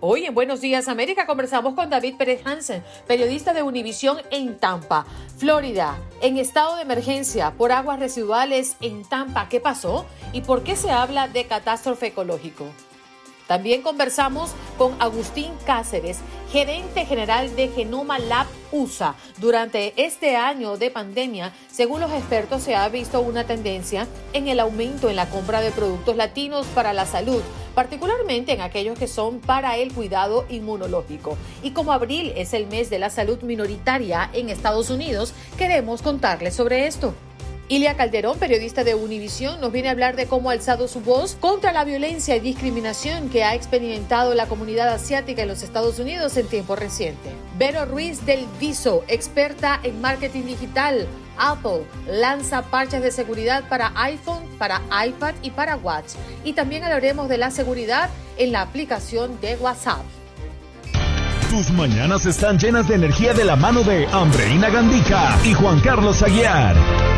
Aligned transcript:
Hoy 0.00 0.26
en 0.26 0.34
Buenos 0.34 0.60
Días 0.60 0.86
América 0.86 1.26
conversamos 1.26 1.74
con 1.74 1.90
David 1.90 2.14
Pérez 2.16 2.42
Hansen, 2.44 2.84
periodista 3.08 3.52
de 3.52 3.64
Univisión 3.64 4.18
en 4.30 4.56
Tampa, 4.56 5.04
Florida, 5.38 5.98
en 6.22 6.36
estado 6.36 6.76
de 6.76 6.82
emergencia 6.82 7.50
por 7.58 7.72
aguas 7.72 7.98
residuales 7.98 8.76
en 8.80 9.02
Tampa. 9.02 9.48
¿Qué 9.48 9.58
pasó? 9.58 10.06
¿Y 10.32 10.42
por 10.42 10.62
qué 10.62 10.76
se 10.76 10.92
habla 10.92 11.26
de 11.26 11.48
catástrofe 11.48 12.06
ecológico? 12.06 12.66
También 13.48 13.80
conversamos 13.80 14.50
con 14.76 14.94
Agustín 15.00 15.52
Cáceres, 15.64 16.18
gerente 16.52 17.06
general 17.06 17.56
de 17.56 17.68
Genoma 17.68 18.18
Lab 18.18 18.46
USA. 18.70 19.14
Durante 19.38 19.94
este 19.96 20.36
año 20.36 20.76
de 20.76 20.90
pandemia, 20.90 21.54
según 21.72 22.02
los 22.02 22.12
expertos, 22.12 22.62
se 22.62 22.76
ha 22.76 22.86
visto 22.90 23.22
una 23.22 23.44
tendencia 23.44 24.06
en 24.34 24.48
el 24.48 24.60
aumento 24.60 25.08
en 25.08 25.16
la 25.16 25.30
compra 25.30 25.62
de 25.62 25.70
productos 25.70 26.14
latinos 26.14 26.66
para 26.74 26.92
la 26.92 27.06
salud, 27.06 27.42
particularmente 27.74 28.52
en 28.52 28.60
aquellos 28.60 28.98
que 28.98 29.08
son 29.08 29.40
para 29.40 29.78
el 29.78 29.94
cuidado 29.94 30.44
inmunológico. 30.50 31.38
Y 31.62 31.70
como 31.70 31.92
abril 31.92 32.34
es 32.36 32.52
el 32.52 32.66
mes 32.66 32.90
de 32.90 32.98
la 32.98 33.08
salud 33.08 33.40
minoritaria 33.40 34.28
en 34.34 34.50
Estados 34.50 34.90
Unidos, 34.90 35.32
queremos 35.56 36.02
contarles 36.02 36.54
sobre 36.54 36.86
esto. 36.86 37.14
Ilia 37.70 37.98
Calderón, 37.98 38.38
periodista 38.38 38.82
de 38.82 38.94
Univisión, 38.94 39.60
nos 39.60 39.70
viene 39.72 39.88
a 39.88 39.90
hablar 39.90 40.16
de 40.16 40.26
cómo 40.26 40.48
ha 40.48 40.54
alzado 40.54 40.88
su 40.88 41.00
voz 41.00 41.36
contra 41.38 41.70
la 41.70 41.84
violencia 41.84 42.34
y 42.34 42.40
discriminación 42.40 43.28
que 43.28 43.44
ha 43.44 43.54
experimentado 43.54 44.32
la 44.32 44.46
comunidad 44.46 44.88
asiática 44.88 45.42
en 45.42 45.48
los 45.48 45.62
Estados 45.62 45.98
Unidos 45.98 46.34
en 46.38 46.46
tiempo 46.46 46.76
reciente. 46.76 47.28
Vero 47.58 47.84
Ruiz 47.84 48.24
del 48.24 48.46
Viso, 48.58 49.04
experta 49.06 49.80
en 49.82 50.00
marketing 50.00 50.44
digital. 50.44 51.06
Apple 51.36 51.82
lanza 52.06 52.62
parches 52.62 53.02
de 53.02 53.10
seguridad 53.10 53.68
para 53.68 53.92
iPhone, 53.96 54.44
para 54.58 54.80
iPad 55.06 55.34
y 55.42 55.50
para 55.50 55.76
Watch. 55.76 56.14
Y 56.44 56.54
también 56.54 56.84
hablaremos 56.84 57.28
de 57.28 57.36
la 57.36 57.50
seguridad 57.50 58.08
en 58.38 58.52
la 58.52 58.62
aplicación 58.62 59.38
de 59.42 59.56
WhatsApp. 59.56 60.00
Tus 61.50 61.70
mañanas 61.70 62.24
están 62.24 62.58
llenas 62.58 62.88
de 62.88 62.94
energía 62.94 63.34
de 63.34 63.44
la 63.44 63.56
mano 63.56 63.82
de 63.82 64.06
Andreina 64.06 64.70
Gandica 64.70 65.38
y 65.44 65.52
Juan 65.52 65.80
Carlos 65.80 66.22
Aguiar. 66.22 67.17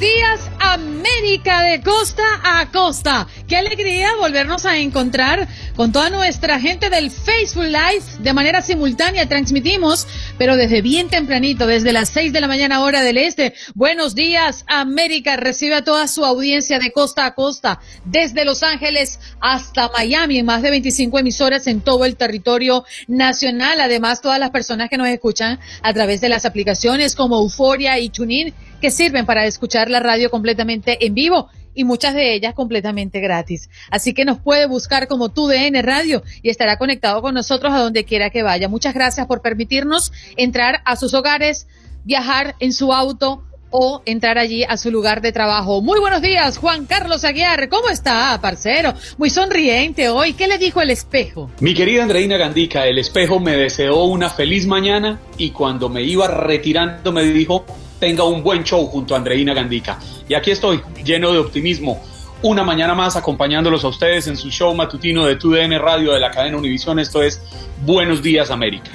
días 0.00 0.50
América 0.58 1.62
de 1.62 1.82
costa 1.82 2.22
a 2.42 2.70
costa. 2.72 3.26
Qué 3.46 3.58
alegría 3.58 4.08
volvernos 4.18 4.64
a 4.64 4.78
encontrar 4.78 5.46
con 5.76 5.92
toda 5.92 6.08
nuestra 6.08 6.58
gente 6.58 6.88
del 6.88 7.10
Facebook 7.10 7.64
Live 7.64 8.04
de 8.20 8.32
manera 8.32 8.62
simultánea. 8.62 9.28
Transmitimos, 9.28 10.08
pero 10.38 10.56
desde 10.56 10.80
bien 10.80 11.10
tempranito, 11.10 11.66
desde 11.66 11.92
las 11.92 12.08
6 12.08 12.32
de 12.32 12.40
la 12.40 12.48
mañana 12.48 12.80
hora 12.82 13.02
del 13.02 13.18
este. 13.18 13.52
Buenos 13.74 14.14
días 14.14 14.64
América. 14.68 15.36
Recibe 15.36 15.74
a 15.74 15.84
toda 15.84 16.08
su 16.08 16.24
audiencia 16.24 16.78
de 16.78 16.92
costa 16.92 17.26
a 17.26 17.34
costa, 17.34 17.78
desde 18.06 18.46
Los 18.46 18.62
Ángeles 18.62 19.20
hasta 19.38 19.90
Miami, 19.90 20.38
en 20.38 20.46
más 20.46 20.62
de 20.62 20.70
25 20.70 21.18
emisoras 21.18 21.66
en 21.66 21.82
todo 21.82 22.06
el 22.06 22.16
territorio 22.16 22.84
nacional. 23.06 23.82
Además, 23.82 24.22
todas 24.22 24.40
las 24.40 24.50
personas 24.50 24.88
que 24.88 24.96
nos 24.96 25.08
escuchan 25.08 25.60
a 25.82 25.92
través 25.92 26.22
de 26.22 26.30
las 26.30 26.46
aplicaciones 26.46 27.14
como 27.14 27.38
Euforia 27.38 27.98
y 27.98 28.08
TuneIn 28.08 28.54
que 28.80 28.90
sirven 28.90 29.26
para 29.26 29.46
escuchar 29.46 29.90
la 29.90 30.00
radio 30.00 30.30
completamente 30.30 31.04
en 31.06 31.14
vivo 31.14 31.48
y 31.74 31.84
muchas 31.84 32.14
de 32.14 32.34
ellas 32.34 32.54
completamente 32.54 33.20
gratis. 33.20 33.70
Así 33.90 34.12
que 34.12 34.24
nos 34.24 34.38
puede 34.38 34.66
buscar 34.66 35.06
como 35.06 35.28
TUDN 35.28 35.82
Radio 35.82 36.22
y 36.42 36.50
estará 36.50 36.78
conectado 36.78 37.22
con 37.22 37.34
nosotros 37.34 37.72
a 37.72 37.78
donde 37.78 38.04
quiera 38.04 38.30
que 38.30 38.42
vaya. 38.42 38.68
Muchas 38.68 38.94
gracias 38.94 39.26
por 39.26 39.42
permitirnos 39.42 40.12
entrar 40.36 40.82
a 40.84 40.96
sus 40.96 41.14
hogares, 41.14 41.66
viajar 42.04 42.56
en 42.58 42.72
su 42.72 42.92
auto 42.92 43.44
o 43.70 44.02
entrar 44.04 44.36
allí 44.38 44.64
a 44.64 44.76
su 44.76 44.90
lugar 44.90 45.20
de 45.20 45.32
trabajo. 45.32 45.80
Muy 45.80 46.00
buenos 46.00 46.22
días, 46.22 46.58
Juan 46.58 46.86
Carlos 46.86 47.24
Aguiar. 47.24 47.68
¿Cómo 47.68 47.88
está, 47.88 48.38
parcero? 48.42 48.94
Muy 49.16 49.30
sonriente 49.30 50.08
hoy. 50.08 50.32
¿Qué 50.32 50.48
le 50.48 50.58
dijo 50.58 50.80
el 50.80 50.90
espejo? 50.90 51.50
Mi 51.60 51.72
querida 51.72 52.02
Andreina 52.02 52.36
Gandica, 52.36 52.86
el 52.86 52.98
espejo 52.98 53.38
me 53.38 53.56
deseó 53.56 54.04
una 54.04 54.28
feliz 54.28 54.66
mañana 54.66 55.20
y 55.38 55.50
cuando 55.50 55.88
me 55.88 56.02
iba 56.02 56.26
retirando 56.26 57.12
me 57.12 57.24
dijo, 57.24 57.64
tenga 58.00 58.24
un 58.24 58.42
buen 58.42 58.64
show 58.64 58.84
junto 58.86 59.14
a 59.14 59.18
Andreina 59.18 59.54
Gandica. 59.54 59.98
Y 60.28 60.34
aquí 60.34 60.50
estoy, 60.50 60.82
lleno 61.04 61.30
de 61.30 61.38
optimismo. 61.38 62.02
Una 62.42 62.64
mañana 62.64 62.94
más 62.94 63.16
acompañándolos 63.16 63.84
a 63.84 63.88
ustedes 63.88 64.26
en 64.26 64.36
su 64.36 64.50
show 64.50 64.74
matutino 64.74 65.26
de 65.26 65.36
TUDN 65.36 65.78
Radio 65.78 66.12
de 66.12 66.20
la 66.20 66.30
cadena 66.30 66.56
Univisión. 66.56 66.98
Esto 66.98 67.22
es 67.22 67.40
Buenos 67.84 68.22
Días 68.22 68.50
América. 68.50 68.90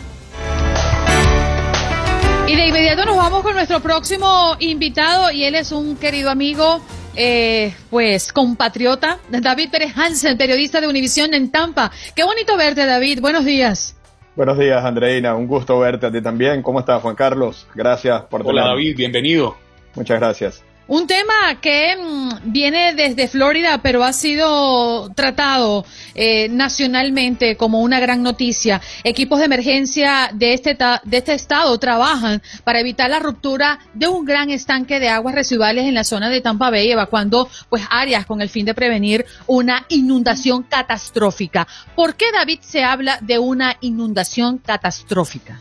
Y 2.48 2.56
de 2.56 2.68
inmediato 2.68 3.06
nos 3.06 3.18
vamos 3.18 3.44
con 3.44 3.54
nuestro 3.54 3.80
próximo 3.82 4.56
invitado 4.60 5.32
y 5.32 5.44
él 5.44 5.56
es 5.56 5.72
un 5.72 5.96
querido 5.96 6.32
amigo, 6.32 6.82
eh, 7.16 7.74
pues 7.90 8.34
compatriota, 8.34 9.20
David 9.30 9.70
Pérez 9.72 9.94
Hansen, 9.96 10.38
periodista 10.38 10.82
de 10.82 10.88
Univisión 10.88 11.34
en 11.36 11.52
Tampa. 11.52 11.92
Qué 12.16 12.24
bonito 12.24 12.58
verte, 12.58 12.86
David. 12.86 13.20
Buenos 13.22 13.46
días. 13.46 13.95
Buenos 14.36 14.58
días, 14.58 14.84
Andreina. 14.84 15.34
Un 15.34 15.48
gusto 15.48 15.80
verte 15.80 16.08
a 16.08 16.12
ti 16.12 16.22
también. 16.22 16.62
¿Cómo 16.62 16.82
estás, 16.82 17.02
Juan 17.02 17.16
Carlos? 17.16 17.66
Gracias 17.74 18.24
por 18.24 18.46
Hola, 18.46 18.66
David. 18.66 18.98
Bienvenido. 18.98 19.56
Muchas 19.96 20.20
gracias. 20.20 20.66
Un 20.88 21.08
tema 21.08 21.60
que 21.62 21.98
mm, 21.98 22.52
viene 22.52 22.94
desde 22.94 23.28
Florida, 23.28 23.80
pero 23.82 24.04
ha 24.04 24.14
sido 24.14 25.10
tratado 25.16 25.84
eh, 26.14 26.48
nacionalmente 26.50 27.58
como 27.58 27.82
una 27.82 28.00
gran 28.00 28.22
noticia. 28.22 28.80
Equipos 29.04 29.40
de 29.40 29.46
emergencia 29.46 30.30
de 30.32 30.54
este, 30.54 30.78
de 31.04 31.18
este 31.18 31.34
estado 31.34 31.76
trabajan 31.80 32.40
para 32.64 32.80
evitar 32.80 33.10
la 33.10 33.18
ruptura 33.18 33.80
de 33.96 34.08
un 34.08 34.26
gran 34.26 34.52
estanque 34.52 35.00
de 35.00 35.10
aguas 35.10 35.34
residuales 35.34 35.86
en 35.86 35.96
la 35.96 36.04
zona 36.04 36.30
de 36.30 36.42
Tampa 36.42 36.70
Bay, 36.70 36.92
evacuando 36.92 37.50
pues 37.68 37.84
áreas 37.90 38.28
con 38.28 38.42
el 38.42 38.50
fin 38.50 38.68
de 38.68 38.76
prevenir 38.76 39.26
una 39.48 39.88
inundación 39.90 40.62
catastrófica. 40.62 41.68
¿Por 41.96 42.14
qué, 42.14 42.32
David, 42.32 42.60
se 42.62 42.84
habla 42.84 43.18
de 43.22 43.40
una 43.40 43.76
inundación 43.82 44.60
catastrófica? 44.60 45.60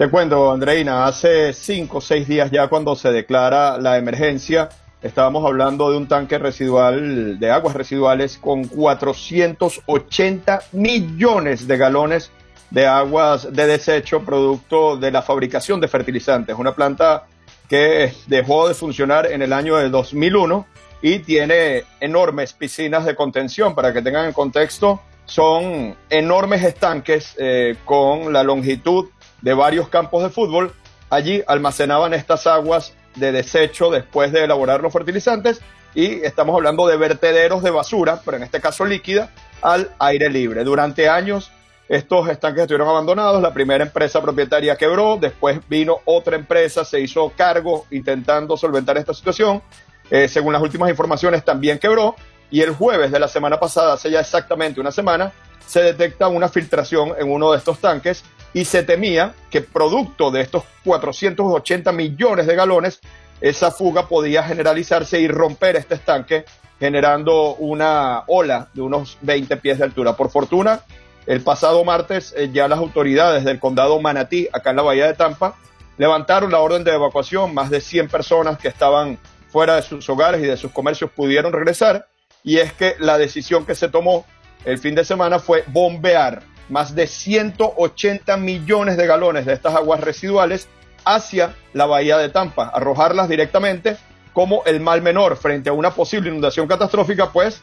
Te 0.00 0.08
cuento, 0.08 0.50
Andreina, 0.50 1.04
hace 1.04 1.52
cinco 1.52 1.98
o 1.98 2.00
seis 2.00 2.26
días 2.26 2.50
ya 2.50 2.68
cuando 2.68 2.96
se 2.96 3.12
declara 3.12 3.76
la 3.76 3.98
emergencia, 3.98 4.70
estábamos 5.02 5.44
hablando 5.44 5.90
de 5.90 5.98
un 5.98 6.08
tanque 6.08 6.38
residual 6.38 7.38
de 7.38 7.50
aguas 7.50 7.76
residuales 7.76 8.38
con 8.38 8.64
480 8.64 10.62
millones 10.72 11.68
de 11.68 11.76
galones 11.76 12.30
de 12.70 12.86
aguas 12.86 13.52
de 13.52 13.66
desecho 13.66 14.24
producto 14.24 14.96
de 14.96 15.10
la 15.10 15.20
fabricación 15.20 15.82
de 15.82 15.88
fertilizantes. 15.88 16.56
Una 16.58 16.74
planta 16.74 17.26
que 17.68 18.14
dejó 18.26 18.68
de 18.68 18.72
funcionar 18.72 19.30
en 19.30 19.42
el 19.42 19.52
año 19.52 19.76
de 19.76 19.90
2001 19.90 20.66
y 21.02 21.18
tiene 21.18 21.84
enormes 22.00 22.54
piscinas 22.54 23.04
de 23.04 23.14
contención. 23.14 23.74
Para 23.74 23.92
que 23.92 24.00
tengan 24.00 24.24
en 24.24 24.32
contexto, 24.32 25.02
son 25.26 25.94
enormes 26.08 26.64
estanques 26.64 27.36
eh, 27.38 27.76
con 27.84 28.32
la 28.32 28.42
longitud 28.42 29.10
de 29.42 29.54
varios 29.54 29.88
campos 29.88 30.22
de 30.22 30.30
fútbol. 30.30 30.72
Allí 31.08 31.42
almacenaban 31.46 32.14
estas 32.14 32.46
aguas 32.46 32.94
de 33.16 33.32
desecho 33.32 33.90
después 33.90 34.32
de 34.32 34.44
elaborar 34.44 34.80
los 34.80 34.92
fertilizantes 34.92 35.60
y 35.94 36.22
estamos 36.22 36.54
hablando 36.54 36.86
de 36.86 36.96
vertederos 36.96 37.62
de 37.62 37.70
basura, 37.70 38.20
pero 38.24 38.36
en 38.36 38.44
este 38.44 38.60
caso 38.60 38.84
líquida, 38.84 39.30
al 39.62 39.90
aire 39.98 40.30
libre. 40.30 40.64
Durante 40.64 41.08
años 41.08 41.50
estos 41.88 42.28
estanques 42.28 42.62
estuvieron 42.62 42.88
abandonados, 42.88 43.42
la 43.42 43.52
primera 43.52 43.82
empresa 43.82 44.22
propietaria 44.22 44.76
quebró, 44.76 45.18
después 45.20 45.58
vino 45.68 45.98
otra 46.04 46.36
empresa, 46.36 46.84
se 46.84 47.00
hizo 47.00 47.32
cargo 47.36 47.86
intentando 47.90 48.56
solventar 48.56 48.96
esta 48.96 49.12
situación, 49.12 49.60
eh, 50.08 50.28
según 50.28 50.52
las 50.52 50.62
últimas 50.62 50.88
informaciones 50.88 51.44
también 51.44 51.80
quebró, 51.80 52.14
y 52.48 52.60
el 52.60 52.70
jueves 52.70 53.10
de 53.10 53.18
la 53.18 53.26
semana 53.26 53.58
pasada, 53.58 53.94
hace 53.94 54.08
ya 54.08 54.20
exactamente 54.20 54.80
una 54.80 54.92
semana, 54.92 55.32
se 55.66 55.82
detecta 55.82 56.28
una 56.28 56.48
filtración 56.48 57.12
en 57.18 57.30
uno 57.30 57.50
de 57.50 57.58
estos 57.58 57.80
tanques 57.80 58.24
y 58.52 58.64
se 58.64 58.82
temía 58.82 59.34
que 59.50 59.60
producto 59.60 60.30
de 60.30 60.40
estos 60.40 60.64
480 60.84 61.92
millones 61.92 62.46
de 62.46 62.56
galones, 62.56 63.00
esa 63.40 63.70
fuga 63.70 64.08
podía 64.08 64.42
generalizarse 64.42 65.20
y 65.20 65.28
romper 65.28 65.76
este 65.76 65.94
estanque, 65.94 66.44
generando 66.78 67.54
una 67.54 68.24
ola 68.26 68.68
de 68.74 68.82
unos 68.82 69.18
20 69.22 69.56
pies 69.58 69.78
de 69.78 69.84
altura. 69.84 70.16
Por 70.16 70.30
fortuna, 70.30 70.80
el 71.26 71.42
pasado 71.42 71.84
martes 71.84 72.34
eh, 72.36 72.50
ya 72.52 72.68
las 72.68 72.78
autoridades 72.78 73.44
del 73.44 73.60
condado 73.60 74.00
Manatí, 74.00 74.48
acá 74.52 74.70
en 74.70 74.76
la 74.76 74.82
bahía 74.82 75.06
de 75.06 75.14
Tampa, 75.14 75.56
levantaron 75.96 76.50
la 76.50 76.60
orden 76.60 76.84
de 76.84 76.92
evacuación. 76.92 77.54
Más 77.54 77.70
de 77.70 77.80
100 77.80 78.08
personas 78.08 78.58
que 78.58 78.68
estaban 78.68 79.18
fuera 79.48 79.76
de 79.76 79.82
sus 79.82 80.08
hogares 80.08 80.42
y 80.42 80.46
de 80.46 80.56
sus 80.56 80.72
comercios 80.72 81.10
pudieron 81.10 81.52
regresar. 81.52 82.08
Y 82.42 82.58
es 82.58 82.72
que 82.72 82.96
la 82.98 83.18
decisión 83.18 83.66
que 83.66 83.74
se 83.74 83.88
tomó 83.88 84.24
el 84.64 84.78
fin 84.78 84.94
de 84.94 85.04
semana 85.04 85.38
fue 85.38 85.64
bombear 85.68 86.42
más 86.70 86.94
de 86.94 87.06
180 87.06 88.36
millones 88.36 88.96
de 88.96 89.06
galones 89.06 89.46
de 89.46 89.52
estas 89.52 89.74
aguas 89.74 90.00
residuales 90.00 90.68
hacia 91.04 91.54
la 91.72 91.86
bahía 91.86 92.18
de 92.18 92.28
Tampa, 92.28 92.68
arrojarlas 92.68 93.28
directamente 93.28 93.96
como 94.32 94.62
el 94.64 94.80
mal 94.80 95.02
menor 95.02 95.36
frente 95.36 95.70
a 95.70 95.72
una 95.72 95.90
posible 95.90 96.30
inundación 96.30 96.68
catastrófica, 96.68 97.30
pues 97.30 97.62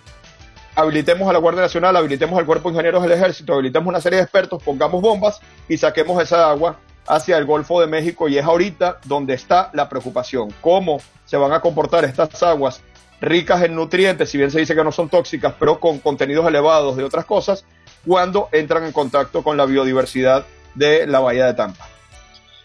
habilitemos 0.75 1.27
a 1.29 1.33
la 1.33 1.39
Guardia 1.39 1.61
Nacional, 1.61 1.95
habilitemos 1.95 2.37
al 2.37 2.45
Cuerpo 2.45 2.69
de 2.69 2.73
Ingenieros 2.73 3.01
del 3.03 3.13
Ejército, 3.13 3.53
habilitemos 3.53 3.87
una 3.87 4.01
serie 4.01 4.17
de 4.17 4.23
expertos, 4.23 4.61
pongamos 4.61 5.01
bombas 5.01 5.39
y 5.67 5.77
saquemos 5.77 6.21
esa 6.21 6.49
agua 6.49 6.77
hacia 7.07 7.37
el 7.37 7.45
Golfo 7.45 7.81
de 7.81 7.87
México. 7.87 8.27
Y 8.27 8.37
es 8.37 8.45
ahorita 8.45 8.99
donde 9.05 9.33
está 9.33 9.71
la 9.73 9.89
preocupación. 9.89 10.53
¿Cómo 10.61 10.99
se 11.25 11.37
van 11.37 11.53
a 11.53 11.61
comportar 11.61 12.05
estas 12.05 12.43
aguas 12.43 12.81
ricas 13.19 13.63
en 13.63 13.75
nutrientes, 13.75 14.29
si 14.29 14.37
bien 14.37 14.51
se 14.51 14.59
dice 14.59 14.75
que 14.75 14.83
no 14.83 14.91
son 14.91 15.09
tóxicas, 15.09 15.53
pero 15.57 15.79
con 15.79 15.99
contenidos 15.99 16.47
elevados 16.47 16.95
de 16.95 17.03
otras 17.03 17.25
cosas, 17.25 17.65
cuando 18.07 18.47
entran 18.53 18.85
en 18.85 18.93
contacto 18.93 19.43
con 19.43 19.57
la 19.57 19.65
biodiversidad 19.65 20.45
de 20.73 21.05
la 21.05 21.19
bahía 21.19 21.45
de 21.45 21.53
Tampa? 21.53 21.87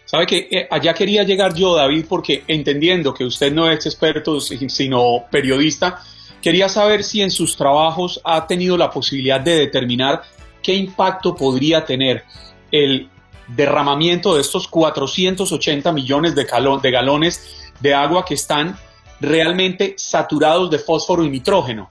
Sabe 0.05 0.25
que 0.25 0.47
eh, 0.49 0.67
allá 0.71 0.93
quería 0.93 1.23
llegar 1.23 1.53
yo, 1.53 1.75
David, 1.75 2.05
porque 2.07 2.43
entendiendo 2.47 3.13
que 3.13 3.25
usted 3.25 3.51
no 3.51 3.69
es 3.69 3.85
experto, 3.85 4.39
sino 4.39 5.25
periodista, 5.29 6.01
quería 6.41 6.69
saber 6.69 7.03
si 7.03 7.21
en 7.21 7.31
sus 7.31 7.57
trabajos 7.57 8.21
ha 8.23 8.47
tenido 8.47 8.77
la 8.77 8.89
posibilidad 8.89 9.41
de 9.41 9.55
determinar 9.59 10.23
qué 10.61 10.73
impacto 10.75 11.35
podría 11.35 11.83
tener 11.83 12.23
el 12.71 13.09
derramamiento 13.47 14.35
de 14.35 14.41
estos 14.41 14.67
480 14.67 15.91
millones 15.91 16.35
de, 16.35 16.45
de 16.81 16.91
galones 16.91 17.71
de 17.79 17.93
agua 17.93 18.23
que 18.23 18.35
están 18.35 18.77
realmente 19.19 19.95
saturados 19.97 20.69
de 20.69 20.79
fósforo 20.79 21.23
y 21.23 21.29
nitrógeno. 21.29 21.89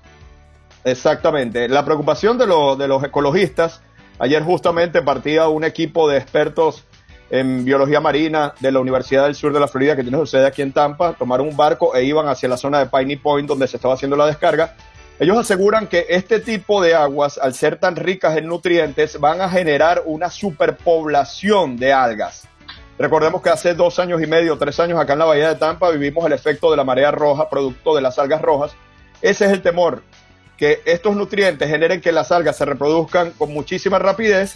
Exactamente. 0.85 1.69
La 1.69 1.85
preocupación 1.85 2.39
de, 2.39 2.47
de 2.47 2.89
los 2.89 3.05
ecologistas, 3.05 3.83
ayer 4.19 4.43
justamente 4.43 5.03
partía 5.03 5.49
un 5.49 5.65
equipo 5.65 6.09
de 6.09 6.19
expertos 6.19 6.85
en 7.31 7.65
biología 7.65 8.01
marina 8.01 8.53
de 8.61 8.71
la 8.71 8.81
Universidad 8.81 9.25
del 9.25 9.35
Sur 9.35 9.55
de 9.55 9.61
la 9.61 9.67
Florida, 9.67 9.97
que 9.97 10.03
tiene 10.03 10.19
su 10.19 10.27
sede 10.27 10.47
aquí 10.47 10.61
en 10.61 10.73
Tampa, 10.73 11.15
tomaron 11.15 11.49
un 11.49 11.57
barco 11.57 11.95
e 11.97 12.05
iban 12.05 12.29
hacia 12.29 12.49
la 12.49 12.59
zona 12.59 12.79
de 12.79 12.87
Piney 12.87 13.17
Point, 13.17 13.49
donde 13.49 13.67
se 13.67 13.79
estaba 13.79 13.95
haciendo 13.95 14.17
la 14.17 14.27
descarga. 14.27 14.75
Ellos 15.19 15.39
aseguran 15.39 15.87
que 15.87 16.07
este 16.11 16.41
tipo 16.41 16.83
de 16.83 16.95
aguas, 16.95 17.39
al 17.39 17.55
ser 17.55 17.77
tan 17.77 17.97
ricas 17.97 18.37
en 18.37 18.49
nutrientes, 18.49 19.19
van 19.19 19.41
a 19.41 19.49
generar 19.49 20.03
una 20.05 20.31
superpoblación 20.31 21.77
de 21.77 21.93
algas. 21.93 22.49
Recordemos 22.99 23.41
que 23.41 23.49
hace 23.49 23.75
dos 23.75 23.99
años 23.99 24.21
y 24.21 24.27
medio, 24.27 24.59
tres 24.59 24.79
años 24.79 25.01
acá 25.01 25.15
en 25.15 25.21
la 25.21 25.25
Bahía 25.25 25.49
de 25.49 25.55
Tampa 25.55 25.91
vivimos 25.91 26.27
el 26.27 26.33
efecto 26.33 26.71
de 26.71 26.77
la 26.77 26.85
marea 26.85 27.11
roja, 27.11 27.49
producto 27.49 27.95
de 27.95 28.03
las 28.03 28.19
algas 28.19 28.43
rojas. 28.43 28.73
Ese 29.23 29.47
es 29.47 29.53
el 29.53 29.63
temor, 29.63 30.03
que 30.63 30.81
estos 30.85 31.17
nutrientes 31.17 31.69
generen 31.69 32.01
que 32.01 32.13
las 32.13 32.31
algas 32.31 32.57
se 32.57 32.65
reproduzcan 32.65 33.33
con 33.33 33.53
muchísima 33.53 33.99
rapidez 33.99 34.55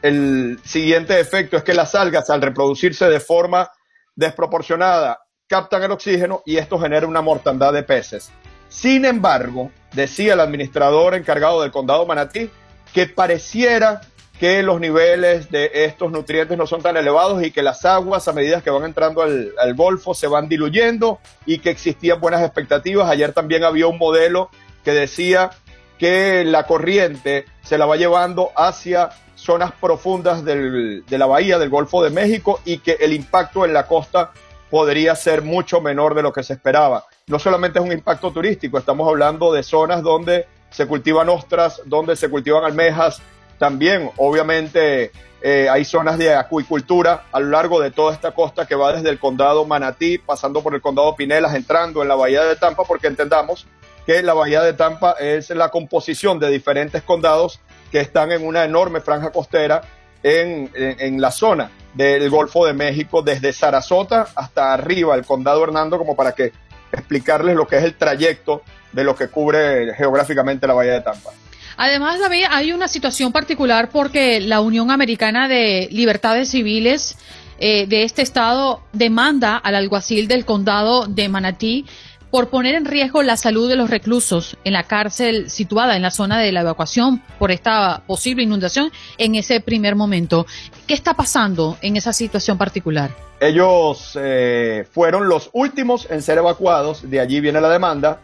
el 0.00 0.60
siguiente 0.64 1.18
efecto 1.18 1.56
es 1.56 1.64
que 1.64 1.74
las 1.74 1.96
algas 1.96 2.30
al 2.30 2.40
reproducirse 2.40 3.08
de 3.08 3.18
forma 3.18 3.68
desproporcionada 4.14 5.18
captan 5.48 5.82
el 5.82 5.90
oxígeno 5.90 6.44
y 6.46 6.58
esto 6.58 6.78
genera 6.78 7.08
una 7.08 7.20
mortandad 7.20 7.72
de 7.72 7.82
peces. 7.82 8.30
Sin 8.68 9.04
embargo, 9.04 9.72
decía 9.92 10.34
el 10.34 10.40
administrador 10.40 11.16
encargado 11.16 11.62
del 11.62 11.72
condado 11.72 12.06
Manatí 12.06 12.48
que 12.92 13.06
pareciera 13.06 14.02
que 14.38 14.62
los 14.62 14.78
niveles 14.78 15.50
de 15.50 15.68
estos 15.72 16.12
nutrientes 16.12 16.56
no 16.56 16.68
son 16.68 16.80
tan 16.80 16.96
elevados 16.96 17.42
y 17.42 17.50
que 17.50 17.64
las 17.64 17.84
aguas 17.84 18.28
a 18.28 18.32
medida 18.32 18.60
que 18.60 18.70
van 18.70 18.84
entrando 18.84 19.20
al, 19.20 19.52
al, 19.58 19.74
Golfo 19.74 20.14
se 20.14 20.28
van 20.28 20.48
diluyendo 20.48 21.18
y 21.44 21.58
que 21.58 21.70
existían 21.70 22.20
buenas 22.20 22.42
expectativas. 22.42 23.10
Ayer 23.10 23.32
también 23.32 23.64
había 23.64 23.88
un 23.88 23.98
modelo 23.98 24.48
que 24.84 24.92
decía 24.92 25.50
que 25.98 26.44
la 26.44 26.66
corriente 26.66 27.46
se 27.62 27.78
la 27.78 27.86
va 27.86 27.96
llevando 27.96 28.50
hacia 28.56 29.10
zonas 29.34 29.72
profundas 29.80 30.44
del, 30.44 31.04
de 31.06 31.18
la 31.18 31.26
bahía 31.26 31.58
del 31.58 31.70
Golfo 31.70 32.02
de 32.02 32.10
México 32.10 32.60
y 32.64 32.78
que 32.78 32.92
el 33.00 33.12
impacto 33.12 33.64
en 33.64 33.72
la 33.72 33.86
costa 33.86 34.32
podría 34.70 35.14
ser 35.14 35.42
mucho 35.42 35.80
menor 35.80 36.14
de 36.14 36.22
lo 36.22 36.32
que 36.32 36.42
se 36.42 36.54
esperaba. 36.54 37.06
No 37.26 37.38
solamente 37.38 37.78
es 37.78 37.84
un 37.84 37.92
impacto 37.92 38.32
turístico, 38.32 38.78
estamos 38.78 39.08
hablando 39.08 39.52
de 39.52 39.62
zonas 39.62 40.02
donde 40.02 40.46
se 40.70 40.86
cultivan 40.86 41.28
ostras, 41.28 41.80
donde 41.84 42.16
se 42.16 42.28
cultivan 42.28 42.64
almejas, 42.64 43.22
también 43.58 44.10
obviamente 44.16 45.12
eh, 45.40 45.68
hay 45.70 45.84
zonas 45.84 46.18
de 46.18 46.34
acuicultura 46.34 47.26
a 47.30 47.38
lo 47.38 47.50
largo 47.50 47.80
de 47.80 47.90
toda 47.90 48.12
esta 48.12 48.32
costa 48.32 48.66
que 48.66 48.74
va 48.74 48.92
desde 48.92 49.10
el 49.10 49.18
condado 49.18 49.64
Manatí, 49.64 50.18
pasando 50.18 50.62
por 50.62 50.74
el 50.74 50.80
condado 50.80 51.14
Pinelas, 51.14 51.54
entrando 51.54 52.02
en 52.02 52.08
la 52.08 52.14
bahía 52.14 52.42
de 52.42 52.56
Tampa, 52.56 52.82
porque 52.84 53.06
entendamos 53.06 53.66
que 54.06 54.22
la 54.22 54.34
bahía 54.34 54.62
de 54.62 54.72
Tampa 54.72 55.12
es 55.18 55.50
la 55.50 55.70
composición 55.70 56.38
de 56.38 56.50
diferentes 56.50 57.02
condados 57.02 57.60
que 57.90 58.00
están 58.00 58.32
en 58.32 58.46
una 58.46 58.64
enorme 58.64 59.00
franja 59.00 59.30
costera 59.30 59.82
en, 60.22 60.70
en, 60.74 61.20
la 61.20 61.30
zona 61.30 61.70
del 61.92 62.28
Golfo 62.30 62.66
de 62.66 62.72
México, 62.72 63.22
desde 63.22 63.52
Sarasota 63.52 64.26
hasta 64.34 64.72
arriba, 64.72 65.14
el 65.14 65.24
condado 65.24 65.62
Hernando, 65.62 65.98
como 65.98 66.16
para 66.16 66.32
que 66.32 66.52
explicarles 66.92 67.56
lo 67.56 67.66
que 67.66 67.76
es 67.76 67.84
el 67.84 67.94
trayecto 67.94 68.62
de 68.92 69.04
lo 69.04 69.14
que 69.14 69.28
cubre 69.28 69.94
geográficamente 69.94 70.66
la 70.66 70.74
bahía 70.74 70.92
de 70.92 71.00
Tampa. 71.02 71.30
Además, 71.76 72.20
David, 72.20 72.44
hay 72.50 72.72
una 72.72 72.88
situación 72.88 73.32
particular 73.32 73.90
porque 73.90 74.40
la 74.40 74.60
Unión 74.60 74.90
Americana 74.90 75.48
de 75.48 75.88
Libertades 75.90 76.50
Civiles 76.50 77.16
eh, 77.58 77.86
de 77.86 78.04
este 78.04 78.22
estado 78.22 78.82
demanda 78.92 79.56
al 79.56 79.74
alguacil 79.74 80.28
del 80.28 80.44
condado 80.44 81.06
de 81.06 81.28
Manatí 81.28 81.86
por 82.34 82.48
poner 82.48 82.74
en 82.74 82.84
riesgo 82.84 83.22
la 83.22 83.36
salud 83.36 83.68
de 83.68 83.76
los 83.76 83.90
reclusos 83.90 84.56
en 84.64 84.72
la 84.72 84.82
cárcel 84.82 85.48
situada 85.50 85.94
en 85.94 86.02
la 86.02 86.10
zona 86.10 86.40
de 86.40 86.50
la 86.50 86.62
evacuación 86.62 87.22
por 87.38 87.52
esta 87.52 88.02
posible 88.08 88.42
inundación 88.42 88.90
en 89.18 89.36
ese 89.36 89.60
primer 89.60 89.94
momento. 89.94 90.44
¿Qué 90.88 90.94
está 90.94 91.14
pasando 91.14 91.78
en 91.80 91.96
esa 91.96 92.12
situación 92.12 92.58
particular? 92.58 93.12
Ellos 93.38 94.18
eh, 94.20 94.84
fueron 94.90 95.28
los 95.28 95.48
últimos 95.52 96.10
en 96.10 96.22
ser 96.22 96.38
evacuados, 96.38 97.08
de 97.08 97.20
allí 97.20 97.38
viene 97.38 97.60
la 97.60 97.68
demanda. 97.68 98.18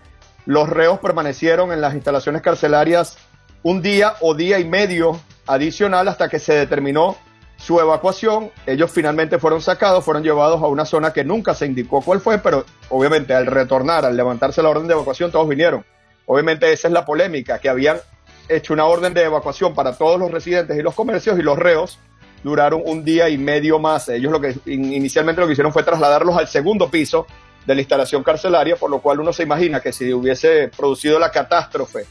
Los 0.45 0.69
reos 0.69 0.99
permanecieron 0.99 1.71
en 1.71 1.81
las 1.81 1.95
instalaciones 1.95 2.43
carcelarias 2.43 3.17
un 3.62 3.81
día 3.81 4.14
o 4.23 4.35
día 4.35 4.59
y 4.59 4.64
medio 4.64 5.21
adicional 5.47 6.09
hasta 6.09 6.29
que 6.29 6.40
se 6.40 6.55
determinó 6.55 7.17
su 7.61 7.79
evacuación. 7.79 8.50
Ellos 8.67 8.90
finalmente 8.90 9.38
fueron 9.38 9.61
sacados, 9.61 10.05
fueron 10.05 10.23
llevados 10.23 10.62
a 10.62 10.67
una 10.67 10.85
zona 10.85 11.12
que 11.12 11.25
nunca 11.25 11.55
se 11.55 11.67
indicó 11.67 12.00
cuál 12.00 12.21
fue, 12.21 12.38
pero 12.38 12.64
obviamente 12.88 13.35
al 13.35 13.47
retornar, 13.47 14.05
al 14.05 14.17
levantarse 14.17 14.62
la 14.62 14.71
orden 14.71 14.88
de 14.88 14.95
evacuación, 14.95 15.31
todos 15.31 15.49
vinieron. 15.49 15.85
Obviamente 16.26 16.73
esa 16.73 16.88
es 16.88 16.95
la 16.95 17.05
polémica, 17.05 17.59
que 17.59 17.69
habían 17.69 17.99
hecho 18.49 18.73
una 18.73 18.87
orden 18.87 19.14
de 19.14 19.25
evacuación 19.25 19.75
para 19.75 19.97
todos 19.97 20.19
los 20.19 20.31
residentes 20.31 20.76
y 20.76 20.83
los 20.83 20.95
comercios 20.95 21.38
y 21.38 21.43
los 21.43 21.59
reos 21.59 21.99
duraron 22.43 22.83
un 22.85 23.05
día 23.05 23.29
y 23.29 23.37
medio 23.37 23.79
más. 23.79 24.09
Ellos 24.09 24.33
lo 24.33 24.40
que 24.40 24.57
inicialmente 24.67 25.40
lo 25.40 25.47
que 25.47 25.52
hicieron 25.52 25.73
fue 25.73 25.83
trasladarlos 25.83 26.37
al 26.37 26.49
segundo 26.49 26.90
piso 26.90 27.26
de 27.67 27.75
la 27.75 27.81
instalación 27.83 28.23
carcelaria, 28.23 28.76
por 28.76 28.90
lo 28.90 29.00
cual 29.00 29.21
uno 29.21 29.33
se 29.33 29.43
imagina 29.43 29.81
que 29.81 29.93
si 29.93 30.12
hubiese 30.12 30.69
producido 30.69 31.19
la 31.19 31.31
catástrofe 31.31 32.07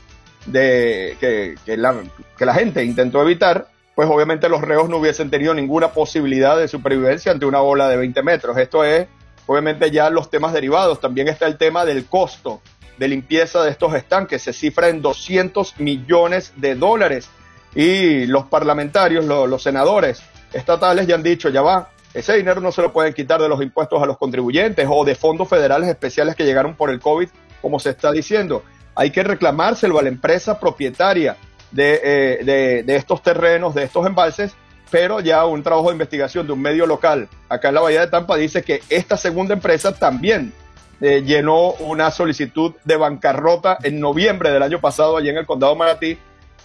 de 0.46 1.18
que, 1.20 1.77
la, 1.77 1.96
que 2.38 2.46
la 2.46 2.53
gente 2.53 2.84
intentó 2.84 3.22
evitar, 3.22 3.68
pues 4.00 4.10
obviamente 4.10 4.48
los 4.48 4.62
reos 4.62 4.88
no 4.88 4.96
hubiesen 4.96 5.29
tenido 5.29 5.53
ninguna 5.53 5.89
posibilidad 5.89 6.58
de 6.58 6.70
supervivencia 6.70 7.34
ante 7.34 7.46
una 7.46 7.62
ola 7.62 7.89
de 7.89 7.98
20 7.98 8.24
metros. 8.24 8.58
Esto 8.58 8.86
es, 8.86 9.10
obviamente, 9.46 9.91
ya 9.91 10.10
los 10.10 10.29
temas 10.29 10.53
derivados. 10.53 11.01
También 11.01 11.27
está 11.27 11.48
el 11.48 11.58
tema 11.58 11.84
del 11.84 12.06
costo 12.06 12.62
de 12.98 13.10
limpieza 13.10 13.62
de 13.62 13.72
estos 13.72 13.94
estanques. 13.94 14.41
Se 14.41 14.53
cifra 14.53 14.88
en 14.88 15.01
200 15.01 15.82
millones 15.82 16.53
de 16.56 16.75
dólares. 16.75 17.29
Y 17.75 18.25
los 18.27 18.46
parlamentarios, 18.46 19.25
los, 19.25 19.62
senadores 19.62 20.24
estatales 20.53 21.06
ya 21.06 21.15
han 21.15 21.24
dicho, 21.24 21.50
ya 21.50 21.62
va, 21.62 21.89
ese 22.13 22.38
dinero 22.38 22.62
no 22.62 22.72
se 22.72 22.82
lo 22.82 22.94
pueden 22.94 23.13
quitar 23.13 23.41
de 23.41 23.50
los 23.50 23.62
impuestos 23.62 24.01
a 24.01 24.06
los 24.06 24.18
contribuyentes 24.18 24.88
o 24.89 25.03
de 25.03 25.15
fondos 25.15 25.50
federales 25.50 25.89
especiales 25.89 26.38
que 26.38 26.46
llegaron 26.46 26.74
por 26.74 26.89
el 26.89 27.01
COVID, 27.01 27.27
como 27.62 27.82
se 27.82 27.89
está 27.89 28.13
diciendo. 28.13 28.63
Hay 28.96 29.12
que 29.12 29.24
reclamárselo 29.24 30.00
a 30.00 30.03
la 30.03 30.08
empresa 30.08 30.58
propietaria 30.58 31.36
de, 31.72 32.40
de, 32.44 32.84
de 32.84 32.96
estos 32.96 33.22
terrenos, 33.22 33.76
de 33.76 33.84
estos 33.84 34.06
embalses, 34.06 34.56
pero 34.90 35.20
ya 35.20 35.46
un 35.46 35.64
trabajo 35.64 35.88
de 35.88 35.94
investigación 35.94 36.48
de 36.48 36.54
un 36.54 36.62
medio 36.62 36.86
local 36.86 37.30
acá 37.48 37.70
en 37.70 37.76
la 37.76 37.82
Bahía 37.82 38.02
de 38.02 38.08
Tampa 38.08 38.36
dice 38.38 38.64
que 38.64 38.82
esta 38.90 39.18
segunda 39.18 39.54
empresa 39.54 39.94
también 39.94 40.54
eh, 41.02 41.24
llenó 41.26 41.72
una 41.74 42.12
solicitud 42.12 42.74
de 42.84 42.98
bancarrota 42.98 43.78
en 43.84 44.00
noviembre 44.00 44.52
del 44.52 44.64
año 44.64 44.82
pasado 44.82 45.16
allí 45.16 45.30
en 45.30 45.38
el 45.38 45.46
condado 45.46 45.76
Manatí, 45.76 46.18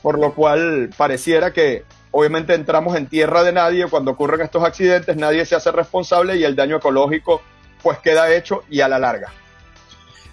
por 0.03 0.19
lo 0.19 0.35
cual 0.35 0.91
pareciera 0.97 1.53
que 1.53 1.85
obviamente 2.11 2.55
entramos 2.55 2.97
en 2.97 3.07
tierra 3.07 3.45
de 3.45 3.53
nadie 3.53 3.87
cuando 3.89 4.13
ocurren 4.13 4.41
estos 4.41 4.65
accidentes, 4.65 5.17
nadie 5.17 5.45
se 5.45 5.55
hace 5.55 5.71
responsable 5.71 6.37
y 6.37 6.45
el 6.45 6.57
daño 6.57 6.77
ecológico 6.77 7.43
pues 7.83 7.99
queda 7.99 8.35
hecho 8.35 8.65
y 8.71 8.81
a 8.81 8.89
la 8.89 8.99
larga. 8.99 9.33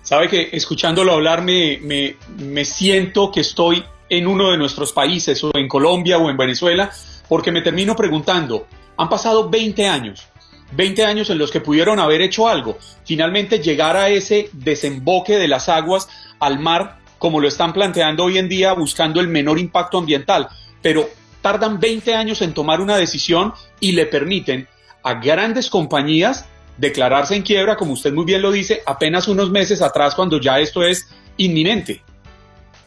Sabe 0.01 0.30
que 0.30 0.50
escuchándolo 0.51 1.13
hablar 1.13 1.44
me, 1.44 1.78
me, 1.82 2.16
me 2.40 2.66
siento 2.66 3.32
que 3.32 3.42
estoy 3.42 3.84
en 4.12 4.27
uno 4.27 4.51
de 4.51 4.58
nuestros 4.58 4.91
países, 4.91 5.41
o 5.41 5.51
en 5.56 5.70
Colombia 5.70 6.18
o 6.18 6.30
en 6.30 6.36
Venezuela, 6.36 6.91
porque 7.30 7.50
me 7.50 7.62
termino 7.62 7.96
preguntando, 7.96 8.68
han 8.98 9.08
pasado 9.08 9.50
20 9.50 9.88
años, 9.88 10.27
20 10.74 11.06
años 11.06 11.30
en 11.30 11.38
los 11.38 11.50
que 11.50 11.62
pudieron 11.62 11.98
haber 11.98 12.20
hecho 12.20 12.50
algo, 12.50 12.77
finalmente 13.06 13.60
llegar 13.60 13.96
a 13.96 14.10
ese 14.10 14.50
desemboque 14.51 15.38
de 15.38 15.48
las 15.48 15.70
aguas 15.70 16.10
al 16.41 16.60
mar, 16.60 16.98
como 17.20 17.39
lo 17.39 17.48
están 17.48 17.72
planteando 17.72 18.25
hoy 18.25 18.38
en 18.38 18.50
día, 18.50 18.74
buscando 18.74 19.22
el 19.22 19.30
menor 19.30 19.58
impacto 19.58 20.00
ambiental, 20.00 20.50
pero 20.82 21.10
tardan 21.41 21.80
20 21.80 22.13
años 22.13 22.41
en 22.41 22.53
tomar 22.53 22.82
una 22.82 22.98
decisión 22.98 23.53
y 23.80 23.94
le 23.94 24.08
permiten 24.08 24.68
a 25.03 25.13
grandes 25.13 25.70
compañías 25.70 26.50
declararse 26.77 27.38
en 27.38 27.44
quiebra, 27.44 27.77
como 27.77 27.94
usted 27.94 28.12
muy 28.12 28.25
bien 28.25 28.41
lo 28.41 28.51
dice, 28.51 28.82
apenas 28.86 29.30
unos 29.30 29.51
meses 29.51 29.82
atrás 29.82 30.15
cuando 30.15 30.38
ya 30.38 30.60
esto 30.60 30.84
es 30.84 31.08
inminente. 31.38 32.03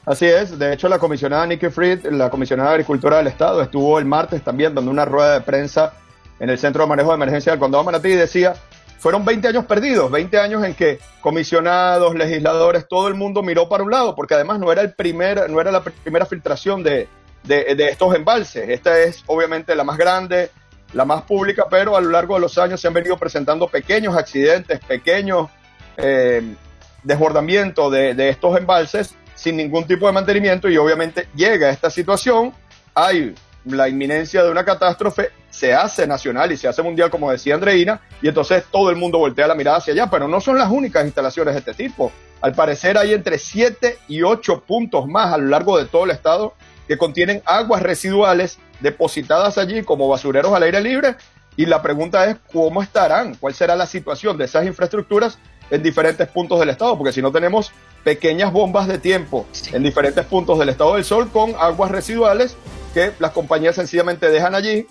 Así 0.06 0.26
es, 0.26 0.58
de 0.58 0.74
hecho 0.74 0.88
la 0.88 0.98
comisionada 0.98 1.46
Nikki 1.46 1.70
Fried, 1.70 2.04
la 2.10 2.28
comisionada 2.28 2.70
de 2.70 2.74
Agricultura 2.74 3.16
del 3.16 3.26
Estado, 3.28 3.62
estuvo 3.62 3.98
el 3.98 4.04
martes 4.04 4.42
también 4.42 4.74
dando 4.74 4.90
una 4.90 5.06
rueda 5.06 5.32
de 5.32 5.40
prensa 5.40 5.94
en 6.38 6.50
el 6.50 6.58
Centro 6.58 6.82
de 6.82 6.90
Manejo 6.90 7.08
de 7.08 7.14
Emergencia 7.14 7.52
del 7.52 7.58
Condado 7.58 7.84
Manatí 7.84 8.08
y 8.08 8.16
decía, 8.16 8.54
fueron 8.98 9.24
20 9.24 9.48
años 9.48 9.64
perdidos, 9.64 10.10
20 10.10 10.38
años 10.38 10.62
en 10.62 10.74
que 10.74 10.98
comisionados, 11.22 12.14
legisladores, 12.14 12.86
todo 12.86 13.08
el 13.08 13.14
mundo 13.14 13.42
miró 13.42 13.66
para 13.66 13.82
un 13.82 13.90
lado, 13.90 14.14
porque 14.14 14.34
además 14.34 14.58
no 14.58 14.70
era, 14.70 14.82
el 14.82 14.92
primer, 14.92 15.48
no 15.48 15.58
era 15.58 15.72
la 15.72 15.82
primera 15.82 16.26
filtración 16.26 16.82
de, 16.82 17.08
de, 17.44 17.88
estos 17.88 18.14
embalses. 18.14 18.68
Esta 18.68 18.98
es 19.00 19.22
obviamente 19.26 19.74
la 19.74 19.84
más 19.84 19.96
grande, 19.96 20.50
la 20.92 21.06
más 21.06 21.22
pública, 21.22 21.64
pero 21.70 21.96
a 21.96 22.00
lo 22.02 22.10
largo 22.10 22.34
de 22.34 22.40
los 22.40 22.58
años 22.58 22.78
se 22.78 22.88
han 22.88 22.94
venido 22.94 23.16
presentando 23.16 23.68
pequeños 23.68 24.14
accidentes, 24.16 24.80
pequeños 24.80 25.48
eh, 25.96 26.54
desbordamientos 27.02 27.90
de, 27.90 28.14
de 28.14 28.28
estos 28.28 28.58
embalses 28.58 29.14
sin 29.34 29.56
ningún 29.56 29.86
tipo 29.86 30.06
de 30.06 30.12
mantenimiento 30.12 30.68
y 30.68 30.76
obviamente 30.76 31.28
llega 31.34 31.68
a 31.68 31.70
esta 31.70 31.90
situación, 31.90 32.52
hay 32.94 33.34
la 33.64 33.88
inminencia 33.88 34.42
de 34.42 34.50
una 34.50 34.64
catástrofe, 34.64 35.30
se 35.50 35.72
hace 35.72 36.06
nacional 36.06 36.52
y 36.52 36.56
se 36.56 36.68
hace 36.68 36.82
mundial, 36.82 37.10
como 37.10 37.30
decía 37.30 37.54
Andreina, 37.54 38.00
y 38.20 38.28
entonces 38.28 38.64
todo 38.70 38.90
el 38.90 38.96
mundo 38.96 39.18
voltea 39.18 39.46
la 39.46 39.54
mirada 39.54 39.78
hacia 39.78 39.92
allá, 39.92 40.10
pero 40.10 40.28
no 40.28 40.40
son 40.40 40.58
las 40.58 40.70
únicas 40.70 41.04
instalaciones 41.04 41.54
de 41.54 41.60
este 41.60 41.74
tipo. 41.74 42.12
Al 42.40 42.54
parecer 42.54 42.98
hay 42.98 43.14
entre 43.14 43.38
7 43.38 43.98
y 44.08 44.22
8 44.22 44.64
puntos 44.66 45.06
más 45.06 45.32
a 45.32 45.38
lo 45.38 45.48
largo 45.48 45.78
de 45.78 45.86
todo 45.86 46.04
el 46.04 46.10
estado 46.10 46.54
que 46.86 46.98
contienen 46.98 47.42
aguas 47.46 47.82
residuales 47.82 48.58
depositadas 48.80 49.56
allí 49.56 49.82
como 49.82 50.08
basureros 50.08 50.52
al 50.52 50.64
aire 50.64 50.80
libre, 50.80 51.16
y 51.56 51.66
la 51.66 51.80
pregunta 51.80 52.26
es 52.26 52.36
cómo 52.52 52.82
estarán, 52.82 53.36
cuál 53.36 53.54
será 53.54 53.76
la 53.76 53.86
situación 53.86 54.36
de 54.36 54.44
esas 54.44 54.66
infraestructuras 54.66 55.38
en 55.70 55.82
diferentes 55.82 56.28
puntos 56.28 56.60
del 56.60 56.70
estado, 56.70 56.98
porque 56.98 57.12
si 57.12 57.22
no 57.22 57.32
tenemos 57.32 57.70
pequeñas 58.04 58.52
bombas 58.52 58.86
de 58.86 58.98
tiempo 58.98 59.46
en 59.72 59.82
diferentes 59.82 60.24
puntos 60.26 60.58
del 60.58 60.68
estado 60.68 60.94
del 60.94 61.04
sol 61.04 61.30
con 61.32 61.54
aguas 61.58 61.90
residuales 61.90 62.56
que 62.92 63.12
las 63.18 63.32
compañías 63.32 63.74
sencillamente 63.74 64.30
dejan 64.30 64.54
allí, 64.54 64.86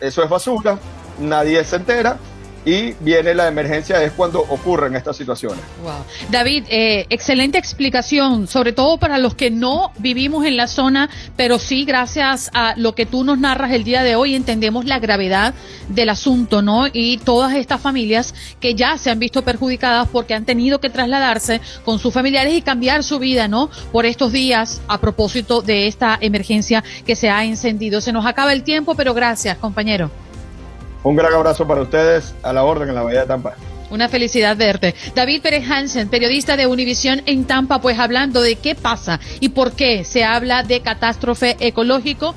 eso 0.00 0.22
es 0.22 0.30
basura, 0.30 0.78
nadie 1.18 1.64
se 1.64 1.76
entera 1.76 2.18
y 2.64 2.92
viene 3.00 3.34
la 3.34 3.48
emergencia 3.48 4.02
es 4.02 4.12
cuando 4.12 4.40
ocurren 4.40 4.96
estas 4.96 5.16
situaciones. 5.16 5.60
David, 6.30 6.64
eh, 6.68 7.06
excelente 7.10 7.58
explicación, 7.58 8.46
sobre 8.48 8.72
todo 8.72 8.98
para 8.98 9.18
los 9.18 9.34
que 9.34 9.50
no 9.50 9.92
vivimos 9.98 10.46
en 10.46 10.56
la 10.56 10.66
zona, 10.66 11.10
pero 11.36 11.58
sí 11.58 11.84
gracias 11.84 12.50
a 12.54 12.74
lo 12.76 12.94
que 12.94 13.06
tú 13.06 13.24
nos 13.24 13.38
narras 13.38 13.72
el 13.72 13.84
día 13.84 14.02
de 14.02 14.16
hoy 14.16 14.34
entendemos 14.34 14.86
la 14.86 14.98
gravedad 14.98 15.54
del 15.88 16.08
asunto, 16.08 16.62
¿no? 16.62 16.86
Y 16.92 17.18
todas 17.18 17.54
estas 17.54 17.80
familias 17.80 18.34
que 18.60 18.74
ya 18.74 18.96
se 18.96 19.10
han 19.10 19.18
visto 19.18 19.42
perjudicadas 19.42 20.08
porque 20.08 20.34
han 20.34 20.44
tenido 20.44 20.80
que 20.80 20.90
trasladarse 20.90 21.60
con 21.84 21.98
sus 21.98 22.14
familiares 22.14 22.54
y 22.54 22.62
cambiar 22.62 23.04
su 23.04 23.18
vida, 23.18 23.48
¿no? 23.48 23.68
Por 23.92 24.06
estos 24.06 24.32
días 24.32 24.80
a 24.88 24.98
propósito 24.98 25.60
de 25.60 25.86
esta 25.86 26.16
emergencia 26.20 26.82
que 27.06 27.16
se 27.16 27.28
ha 27.28 27.44
encendido. 27.44 28.00
Se 28.00 28.12
nos 28.12 28.24
acaba 28.24 28.52
el 28.52 28.62
tiempo, 28.62 28.94
pero 28.94 29.12
gracias, 29.12 29.58
compañero. 29.58 30.10
Un 31.04 31.16
gran 31.16 31.32
abrazo 31.32 31.66
para 31.66 31.82
ustedes 31.82 32.34
a 32.42 32.52
la 32.52 32.64
orden 32.64 32.88
en 32.88 32.94
la 32.94 33.02
Bahía 33.02 33.20
de 33.20 33.26
Tampa. 33.26 33.54
Una 33.90 34.08
felicidad 34.08 34.56
verte. 34.56 34.94
David 35.14 35.42
Pérez 35.42 35.70
Hansen, 35.70 36.08
periodista 36.08 36.56
de 36.56 36.66
Univisión 36.66 37.22
en 37.26 37.44
Tampa, 37.44 37.80
pues 37.80 37.98
hablando 37.98 38.40
de 38.40 38.56
qué 38.56 38.74
pasa 38.74 39.20
y 39.38 39.50
por 39.50 39.72
qué 39.72 40.02
se 40.04 40.24
habla 40.24 40.62
de 40.62 40.80
catástrofe 40.80 41.56
ecológico. 41.60 42.34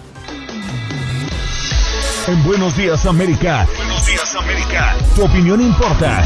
En 2.27 2.43
Buenos 2.43 2.75
Días 2.75 3.05
América. 3.05 3.65
Buenos 3.77 4.05
Días 4.05 4.35
América. 4.35 4.95
Tu 5.15 5.23
opinión 5.23 5.61
importa. 5.61 6.25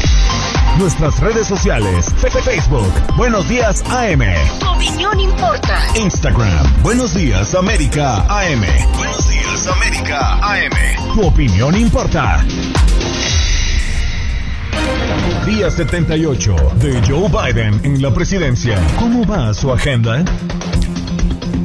Nuestras 0.78 1.20
redes 1.20 1.46
sociales. 1.46 2.06
Facebook. 2.44 2.90
Buenos 3.16 3.48
Días 3.48 3.84
AM. 3.90 4.22
Tu 4.58 4.66
opinión 4.66 5.20
importa. 5.20 5.78
Instagram. 5.96 6.82
Buenos 6.82 7.14
Días 7.14 7.54
América 7.54 8.24
AM. 8.28 8.64
Buenos 8.96 9.28
Días 9.28 9.66
América 9.66 10.38
AM. 10.42 11.14
Tu 11.14 11.26
opinión 11.26 11.76
importa. 11.78 12.44
Día 15.46 15.70
78 15.70 16.56
de 16.76 17.02
Joe 17.06 17.28
Biden 17.28 17.80
en 17.84 18.00
la 18.00 18.12
presidencia. 18.12 18.80
¿Cómo 18.98 19.26
va 19.26 19.52
su 19.52 19.70
agenda? 19.70 20.24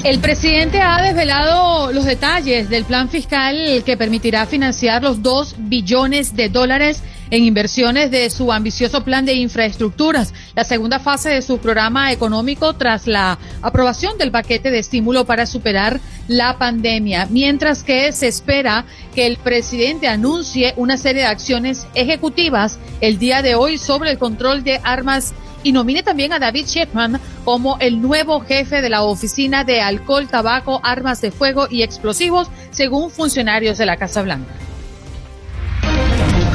El 0.03 0.19
presidente 0.19 0.81
ha 0.81 1.01
desvelado 1.01 1.91
los 1.91 2.05
detalles 2.05 2.69
del 2.69 2.83
plan 2.83 3.09
fiscal 3.09 3.83
que 3.85 3.97
permitirá 3.97 4.45
financiar 4.45 5.01
los 5.01 5.21
2 5.23 5.55
billones 5.59 6.35
de 6.35 6.49
dólares 6.49 7.01
en 7.31 7.43
inversiones 7.43 8.11
de 8.11 8.29
su 8.29 8.51
ambicioso 8.51 9.03
plan 9.03 9.25
de 9.25 9.33
infraestructuras, 9.33 10.33
la 10.55 10.63
segunda 10.63 10.99
fase 10.99 11.29
de 11.29 11.41
su 11.41 11.57
programa 11.59 12.11
económico 12.11 12.73
tras 12.73 13.07
la 13.07 13.37
aprobación 13.61 14.17
del 14.17 14.31
paquete 14.31 14.71
de 14.71 14.79
estímulo 14.79 15.25
para 15.25 15.45
superar 15.45 15.99
la 16.27 16.57
pandemia, 16.57 17.27
mientras 17.29 17.83
que 17.83 18.11
se 18.11 18.27
espera 18.27 18.85
que 19.15 19.25
el 19.27 19.37
presidente 19.37 20.07
anuncie 20.07 20.73
una 20.77 20.97
serie 20.97 21.21
de 21.21 21.27
acciones 21.27 21.87
ejecutivas 21.95 22.79
el 23.01 23.17
día 23.17 23.41
de 23.41 23.55
hoy 23.55 23.77
sobre 23.77 24.11
el 24.11 24.17
control 24.17 24.63
de 24.63 24.79
armas 24.83 25.33
y 25.63 25.71
nomine 25.71 26.03
también 26.03 26.33
a 26.33 26.39
David 26.39 26.65
Shepman 26.65 27.19
como 27.43 27.77
el 27.79 28.01
nuevo 28.01 28.39
jefe 28.41 28.81
de 28.81 28.89
la 28.89 29.03
Oficina 29.03 29.63
de 29.63 29.81
Alcohol, 29.81 30.27
Tabaco, 30.27 30.79
Armas 30.83 31.21
de 31.21 31.31
Fuego 31.31 31.67
y 31.69 31.81
Explosivos, 31.81 32.49
según 32.71 33.09
funcionarios 33.09 33.77
de 33.77 33.85
la 33.85 33.97
Casa 33.97 34.21
Blanca. 34.21 34.66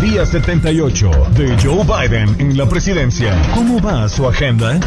Día 0.03 0.27
78 0.27 1.11
de 1.37 1.57
Joe 1.63 1.85
Biden 1.85 2.35
en 2.41 2.59
la 2.59 2.67
presidencia. 2.69 3.41
¿Cómo 3.55 3.81
va 3.81 4.09
su 4.09 4.27
agenda? 4.27 4.81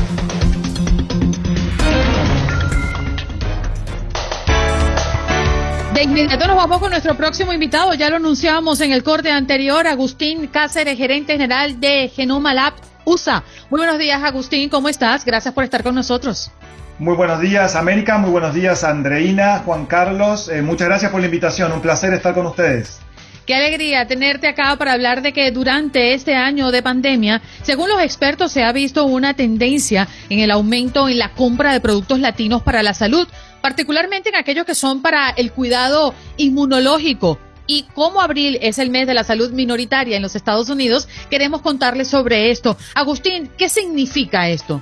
De 5.93 6.03
inmediato 6.03 6.47
nos 6.47 6.57
vamos 6.57 6.79
con 6.79 6.89
nuestro 6.89 7.15
próximo 7.15 7.53
invitado. 7.53 7.93
Ya 7.93 8.09
lo 8.09 8.17
anunciamos 8.17 8.81
en 8.81 8.91
el 8.91 9.03
corte 9.03 9.31
anterior, 9.31 9.87
Agustín 9.87 10.47
Cáceres, 10.47 10.97
gerente 10.97 11.31
general 11.37 11.79
de 11.79 12.11
Genoma 12.13 12.53
Lab 12.53 12.73
USA. 13.05 13.41
Muy 13.69 13.79
buenos 13.79 13.97
días, 13.97 14.21
Agustín. 14.21 14.67
¿Cómo 14.67 14.89
estás? 14.89 15.23
Gracias 15.23 15.53
por 15.53 15.63
estar 15.63 15.81
con 15.81 15.95
nosotros. 15.95 16.51
Muy 16.99 17.15
buenos 17.15 17.39
días, 17.39 17.77
América. 17.77 18.17
Muy 18.17 18.31
buenos 18.31 18.53
días, 18.53 18.83
Andreina, 18.83 19.59
Juan 19.59 19.85
Carlos. 19.85 20.49
Eh, 20.49 20.61
muchas 20.61 20.89
gracias 20.89 21.09
por 21.09 21.21
la 21.21 21.27
invitación. 21.27 21.71
Un 21.71 21.79
placer 21.79 22.13
estar 22.13 22.33
con 22.33 22.47
ustedes. 22.47 22.99
Qué 23.45 23.53
alegría 23.53 24.07
tenerte 24.07 24.47
acá 24.47 24.75
para 24.75 24.93
hablar 24.93 25.21
de 25.21 25.31
que 25.31 25.51
durante 25.51 26.15
este 26.15 26.33
año 26.33 26.71
de 26.71 26.81
pandemia, 26.81 27.43
según 27.61 27.89
los 27.89 28.01
expertos, 28.01 28.51
se 28.51 28.63
ha 28.63 28.71
visto 28.71 29.05
una 29.05 29.35
tendencia 29.35 30.07
en 30.29 30.39
el 30.39 30.49
aumento 30.49 31.07
en 31.07 31.19
la 31.19 31.31
compra 31.33 31.71
de 31.71 31.79
productos 31.79 32.19
latinos 32.19 32.63
para 32.63 32.81
la 32.81 32.95
salud, 32.95 33.27
particularmente 33.61 34.29
en 34.29 34.35
aquellos 34.35 34.65
que 34.65 34.73
son 34.73 35.03
para 35.03 35.29
el 35.29 35.51
cuidado 35.51 36.15
inmunológico. 36.37 37.37
Y 37.67 37.83
como 37.93 38.19
abril 38.19 38.57
es 38.63 38.79
el 38.79 38.89
mes 38.89 39.05
de 39.05 39.13
la 39.13 39.23
salud 39.23 39.51
minoritaria 39.51 40.15
en 40.15 40.23
los 40.23 40.35
Estados 40.35 40.69
Unidos, 40.69 41.07
queremos 41.29 41.61
contarles 41.61 42.07
sobre 42.07 42.49
esto. 42.49 42.77
Agustín, 42.95 43.51
¿qué 43.59 43.69
significa 43.69 44.49
esto? 44.49 44.81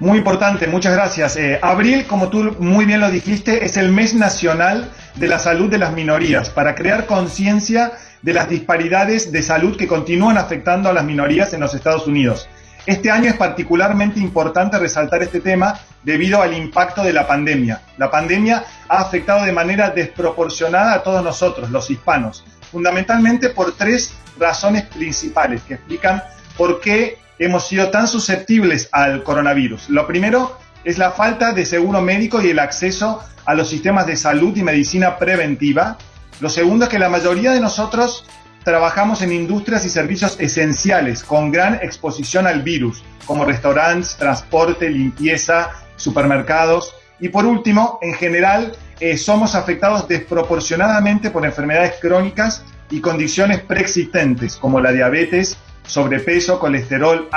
Muy 0.00 0.18
importante, 0.18 0.66
muchas 0.66 0.94
gracias. 0.94 1.36
Eh, 1.36 1.60
abril, 1.62 2.06
como 2.08 2.28
tú 2.28 2.56
muy 2.58 2.86
bien 2.86 2.98
lo 2.98 3.10
dijiste, 3.12 3.64
es 3.64 3.76
el 3.76 3.92
mes 3.92 4.14
nacional 4.14 4.90
de 5.14 5.28
la 5.28 5.38
salud 5.38 5.70
de 5.70 5.78
las 5.78 5.92
minorías, 5.92 6.50
para 6.50 6.74
crear 6.74 7.06
conciencia 7.06 7.92
de 8.22 8.32
las 8.32 8.48
disparidades 8.48 9.30
de 9.30 9.42
salud 9.42 9.76
que 9.76 9.86
continúan 9.86 10.38
afectando 10.38 10.88
a 10.88 10.92
las 10.92 11.04
minorías 11.04 11.52
en 11.52 11.60
los 11.60 11.74
Estados 11.74 12.06
Unidos. 12.06 12.48
Este 12.86 13.10
año 13.10 13.30
es 13.30 13.36
particularmente 13.36 14.20
importante 14.20 14.78
resaltar 14.78 15.22
este 15.22 15.40
tema 15.40 15.78
debido 16.02 16.42
al 16.42 16.54
impacto 16.54 17.02
de 17.02 17.14
la 17.14 17.26
pandemia. 17.26 17.80
La 17.96 18.10
pandemia 18.10 18.64
ha 18.88 18.98
afectado 18.98 19.44
de 19.44 19.52
manera 19.52 19.90
desproporcionada 19.90 20.92
a 20.92 21.02
todos 21.02 21.24
nosotros, 21.24 21.70
los 21.70 21.90
hispanos, 21.90 22.44
fundamentalmente 22.70 23.48
por 23.50 23.74
tres 23.76 24.14
razones 24.38 24.82
principales 24.82 25.62
que 25.62 25.74
explican 25.74 26.22
por 26.58 26.80
qué 26.80 27.18
hemos 27.38 27.68
sido 27.68 27.90
tan 27.90 28.06
susceptibles 28.06 28.88
al 28.92 29.22
coronavirus. 29.22 29.88
Lo 29.88 30.06
primero 30.06 30.58
es 30.84 30.98
la 30.98 31.12
falta 31.12 31.52
de 31.52 31.64
seguro 31.64 32.00
médico 32.00 32.40
y 32.42 32.50
el 32.50 32.58
acceso 32.58 33.22
a 33.44 33.54
los 33.54 33.68
sistemas 33.68 34.06
de 34.06 34.16
salud 34.16 34.56
y 34.56 34.62
medicina 34.62 35.18
preventiva. 35.18 35.98
Lo 36.40 36.48
segundo 36.48 36.84
es 36.84 36.90
que 36.90 36.98
la 36.98 37.08
mayoría 37.08 37.52
de 37.52 37.60
nosotros 37.60 38.24
trabajamos 38.64 39.22
en 39.22 39.32
industrias 39.32 39.84
y 39.84 39.90
servicios 39.90 40.36
esenciales 40.40 41.22
con 41.22 41.52
gran 41.52 41.74
exposición 41.74 42.46
al 42.46 42.62
virus, 42.62 43.02
como 43.26 43.44
restaurantes, 43.44 44.16
transporte, 44.16 44.88
limpieza, 44.88 45.70
supermercados. 45.96 46.94
Y 47.20 47.28
por 47.28 47.46
último, 47.46 47.98
en 48.02 48.14
general, 48.14 48.72
eh, 49.00 49.16
somos 49.16 49.54
afectados 49.54 50.08
desproporcionadamente 50.08 51.30
por 51.30 51.44
enfermedades 51.44 51.94
crónicas 52.00 52.64
y 52.90 53.00
condiciones 53.00 53.60
preexistentes, 53.60 54.56
como 54.56 54.80
la 54.80 54.92
diabetes, 54.92 55.58
sobrepeso, 55.86 56.58
colesterol, 56.58 57.28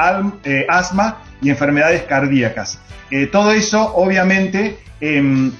eh, 0.44 0.66
asma 0.70 1.24
y 1.42 1.50
enfermedades 1.50 2.04
cardíacas. 2.04 2.80
Eh, 3.10 3.28
todo 3.28 3.52
eso, 3.52 3.94
obviamente, 3.96 4.80
em, 5.00 5.52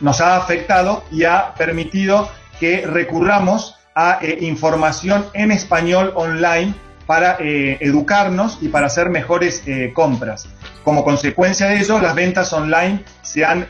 nos 0.00 0.20
ha 0.20 0.36
afectado 0.36 1.04
y 1.10 1.24
ha 1.24 1.54
permitido 1.54 2.30
que 2.58 2.86
recurramos 2.86 3.76
a 3.94 4.18
eh, 4.22 4.38
información 4.40 5.26
en 5.34 5.52
español 5.52 6.12
online 6.14 6.74
para 7.06 7.36
eh, 7.40 7.78
educarnos 7.80 8.58
y 8.60 8.68
para 8.68 8.86
hacer 8.86 9.08
mejores 9.08 9.62
compras. 9.94 10.46
Como 10.84 11.04
consecuencia 11.04 11.66
de 11.68 11.78
ello, 11.78 11.98
las 12.00 12.14
ventas 12.14 12.52
online 12.52 13.02
se 13.22 13.46
han 13.46 13.66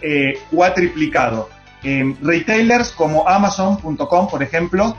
cuatriplicado. 0.50 1.48
retailers 2.20 2.90
como 2.90 3.28
Amazon.com, 3.28 4.28
por 4.28 4.42
ejemplo, 4.42 4.96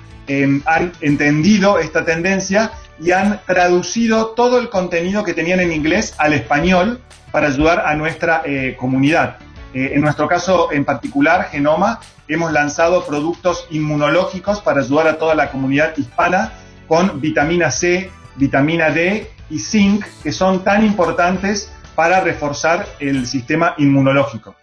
han 0.66 0.94
entendido 1.02 1.80
esta 1.80 2.06
tendencia 2.06 2.72
y 3.02 3.12
han 3.12 3.42
traducido 3.46 4.28
todo 4.32 4.60
el 4.60 4.70
contenido 4.70 5.24
que 5.24 5.34
tenían 5.34 5.60
en 5.60 5.72
inglés 5.72 6.16
al 6.18 6.34
español 6.34 7.02
para 7.32 7.48
ayudar 7.48 7.86
a 7.86 7.96
nuestra 7.96 8.44
comunidad. 8.78 9.38
Eh, 9.74 9.92
en 9.94 10.02
nuestro 10.02 10.28
caso 10.28 10.72
en 10.72 10.84
particular, 10.84 11.50
Genoma, 11.52 12.00
hemos 12.28 12.52
lanzado 12.52 13.06
productos 13.06 13.68
inmunológicos 13.70 14.62
para 14.62 14.82
ayudar 14.82 15.08
a 15.08 15.18
toda 15.18 15.36
la 15.36 15.52
comunidad 15.52 15.96
hispana 15.96 16.54
con 16.88 17.22
vitamina 17.22 17.70
C, 17.70 18.10
vitamina 18.36 18.90
D 18.90 19.30
y 19.50 19.60
zinc, 19.60 20.06
que 20.24 20.32
son 20.32 20.64
tan 20.64 20.84
importantes 20.84 21.72
para 21.94 22.20
reforzar 22.22 22.88
el 23.00 23.28
sistema 23.28 23.76
inmunológico. 23.78 24.56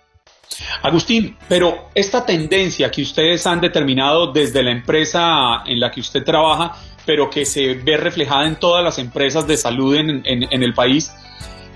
Agustín, 0.83 1.37
pero 1.49 1.91
esta 1.95 2.25
tendencia 2.25 2.91
que 2.91 3.03
ustedes 3.03 3.47
han 3.47 3.61
determinado 3.61 4.33
desde 4.33 4.63
la 4.63 4.71
empresa 4.73 5.63
en 5.67 5.79
la 5.79 5.91
que 5.91 6.01
usted 6.01 6.25
trabaja, 6.25 6.73
pero 7.07 7.31
que 7.31 7.47
se 7.47 7.75
ve 7.75 7.97
reflejada 7.97 8.47
en 8.47 8.57
todas 8.57 8.85
las 8.85 8.99
empresas 8.99 9.47
de 9.47 9.57
salud 9.57 9.95
en, 9.95 10.23
en 10.25 10.63
el 10.63 10.75
país, 10.75 11.13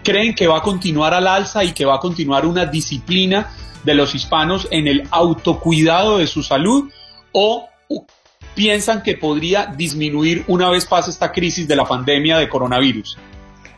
creen 0.02 0.34
que 0.34 0.46
va 0.46 0.58
a 0.58 0.62
continuar 0.62 1.14
al 1.14 1.26
alza 1.26 1.64
y 1.64 1.72
que 1.72 1.84
va 1.84 1.96
a 1.96 2.00
continuar 2.00 2.44
una 2.44 2.66
disciplina 2.66 3.50
de 3.84 3.94
los 3.94 4.14
hispanos 4.14 4.68
en 4.70 4.88
el 4.88 5.08
autocuidado 5.10 6.18
de 6.18 6.26
su 6.26 6.42
salud 6.42 6.90
o 7.32 7.68
piensan 8.54 9.02
que 9.02 9.16
podría 9.16 9.66
disminuir 9.66 10.44
una 10.48 10.68
vez 10.70 10.86
pase 10.86 11.10
esta 11.10 11.32
crisis 11.32 11.66
de 11.66 11.76
la 11.76 11.84
pandemia 11.84 12.38
de 12.38 12.48
coronavirus? 12.48 13.16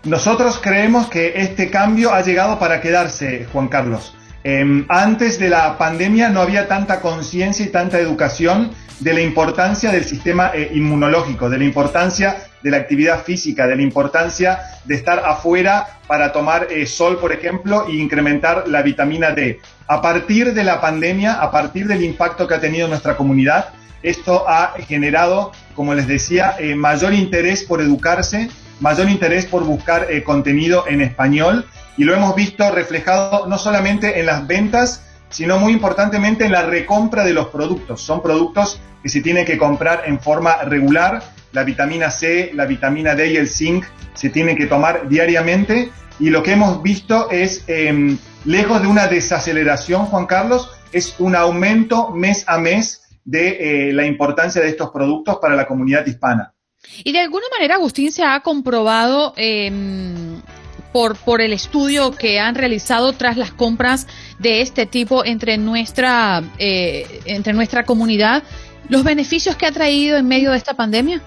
Nosotros 0.04 0.58
creemos 0.60 1.06
que 1.06 1.34
este 1.36 1.70
cambio 1.70 2.12
ha 2.12 2.22
llegado 2.22 2.58
para 2.58 2.80
quedarse, 2.80 3.46
Juan 3.52 3.68
Carlos. 3.68 4.14
Em, 4.44 4.84
antes 4.88 5.38
de 5.38 5.48
la 5.48 5.78
pandemia 5.78 6.28
no 6.28 6.40
había 6.40 6.66
tanta 6.66 7.00
conciencia 7.00 7.64
y 7.64 7.68
tanta 7.68 7.98
educación 8.00 8.72
de 9.00 9.14
la 9.14 9.20
importancia 9.20 9.90
del 9.90 10.04
sistema 10.04 10.50
eh, 10.54 10.70
inmunológico, 10.74 11.48
de 11.48 11.58
la 11.58 11.64
importancia 11.64 12.48
de 12.62 12.70
la 12.70 12.76
actividad 12.78 13.22
física, 13.22 13.66
de 13.66 13.76
la 13.76 13.82
importancia 13.82 14.60
de 14.84 14.94
estar 14.94 15.20
afuera 15.20 15.98
para 16.06 16.32
tomar 16.32 16.68
eh, 16.70 16.86
sol, 16.86 17.18
por 17.18 17.32
ejemplo, 17.32 17.86
e 17.88 17.96
incrementar 17.96 18.68
la 18.68 18.82
vitamina 18.82 19.32
D. 19.32 19.60
A 19.86 20.00
partir 20.00 20.54
de 20.54 20.64
la 20.64 20.80
pandemia, 20.80 21.34
a 21.34 21.50
partir 21.50 21.86
del 21.86 22.02
impacto 22.02 22.46
que 22.46 22.54
ha 22.54 22.60
tenido 22.60 22.88
nuestra 22.88 23.16
comunidad, 23.16 23.70
esto 24.02 24.48
ha 24.48 24.74
generado, 24.86 25.52
como 25.74 25.94
les 25.94 26.06
decía, 26.06 26.56
eh, 26.58 26.74
mayor 26.74 27.14
interés 27.14 27.62
por 27.62 27.80
educarse, 27.80 28.48
mayor 28.80 29.08
interés 29.08 29.46
por 29.46 29.64
buscar 29.64 30.10
eh, 30.10 30.22
contenido 30.24 30.84
en 30.88 31.00
español 31.00 31.66
y 31.96 32.04
lo 32.04 32.14
hemos 32.14 32.34
visto 32.34 32.70
reflejado 32.70 33.46
no 33.46 33.58
solamente 33.58 34.20
en 34.20 34.26
las 34.26 34.46
ventas, 34.46 35.04
sino 35.28 35.58
muy 35.58 35.72
importantemente 35.72 36.44
en 36.44 36.52
la 36.52 36.62
recompra 36.62 37.24
de 37.24 37.32
los 37.32 37.48
productos. 37.48 38.02
Son 38.02 38.22
productos 38.22 38.80
que 39.02 39.08
se 39.08 39.20
tienen 39.20 39.44
que 39.44 39.58
comprar 39.58 40.04
en 40.06 40.20
forma 40.20 40.62
regular. 40.62 41.22
La 41.52 41.64
vitamina 41.64 42.10
C, 42.10 42.50
la 42.54 42.66
vitamina 42.66 43.14
D 43.14 43.32
y 43.32 43.36
el 43.36 43.48
zinc 43.48 43.84
se 44.14 44.30
tienen 44.30 44.56
que 44.56 44.66
tomar 44.66 45.08
diariamente. 45.08 45.90
Y 46.18 46.30
lo 46.30 46.42
que 46.42 46.52
hemos 46.52 46.82
visto 46.82 47.30
es, 47.30 47.64
em, 47.66 48.18
lejos 48.44 48.80
de 48.82 48.88
una 48.88 49.06
desaceleración, 49.06 50.06
Juan 50.06 50.26
Carlos, 50.26 50.70
es 50.92 51.14
un 51.18 51.34
aumento 51.34 52.10
mes 52.10 52.44
a 52.46 52.58
mes 52.58 53.02
de 53.24 53.88
eh, 53.88 53.92
la 53.92 54.04
importancia 54.06 54.60
de 54.60 54.68
estos 54.68 54.90
productos 54.90 55.38
para 55.40 55.56
la 55.56 55.66
comunidad 55.66 56.06
hispana. 56.06 56.54
Y 57.04 57.12
de 57.12 57.20
alguna 57.20 57.46
manera, 57.52 57.76
Agustín, 57.76 58.10
se 58.12 58.24
ha 58.24 58.40
comprobado 58.40 59.32
em, 59.36 60.40
por, 60.92 61.16
por 61.16 61.40
el 61.40 61.52
estudio 61.52 62.12
que 62.12 62.38
han 62.38 62.54
realizado 62.54 63.12
tras 63.14 63.36
las 63.36 63.50
compras 63.50 64.06
de 64.38 64.60
este 64.60 64.86
tipo 64.86 65.24
entre 65.24 65.56
nuestra, 65.58 66.42
eh, 66.58 67.20
entre 67.24 67.52
nuestra 67.52 67.84
comunidad, 67.84 68.42
los 68.88 69.02
beneficios 69.02 69.56
que 69.56 69.66
ha 69.66 69.72
traído 69.72 70.18
en 70.18 70.28
medio 70.28 70.50
de 70.50 70.58
esta 70.58 70.74
pandemia? 70.74 71.22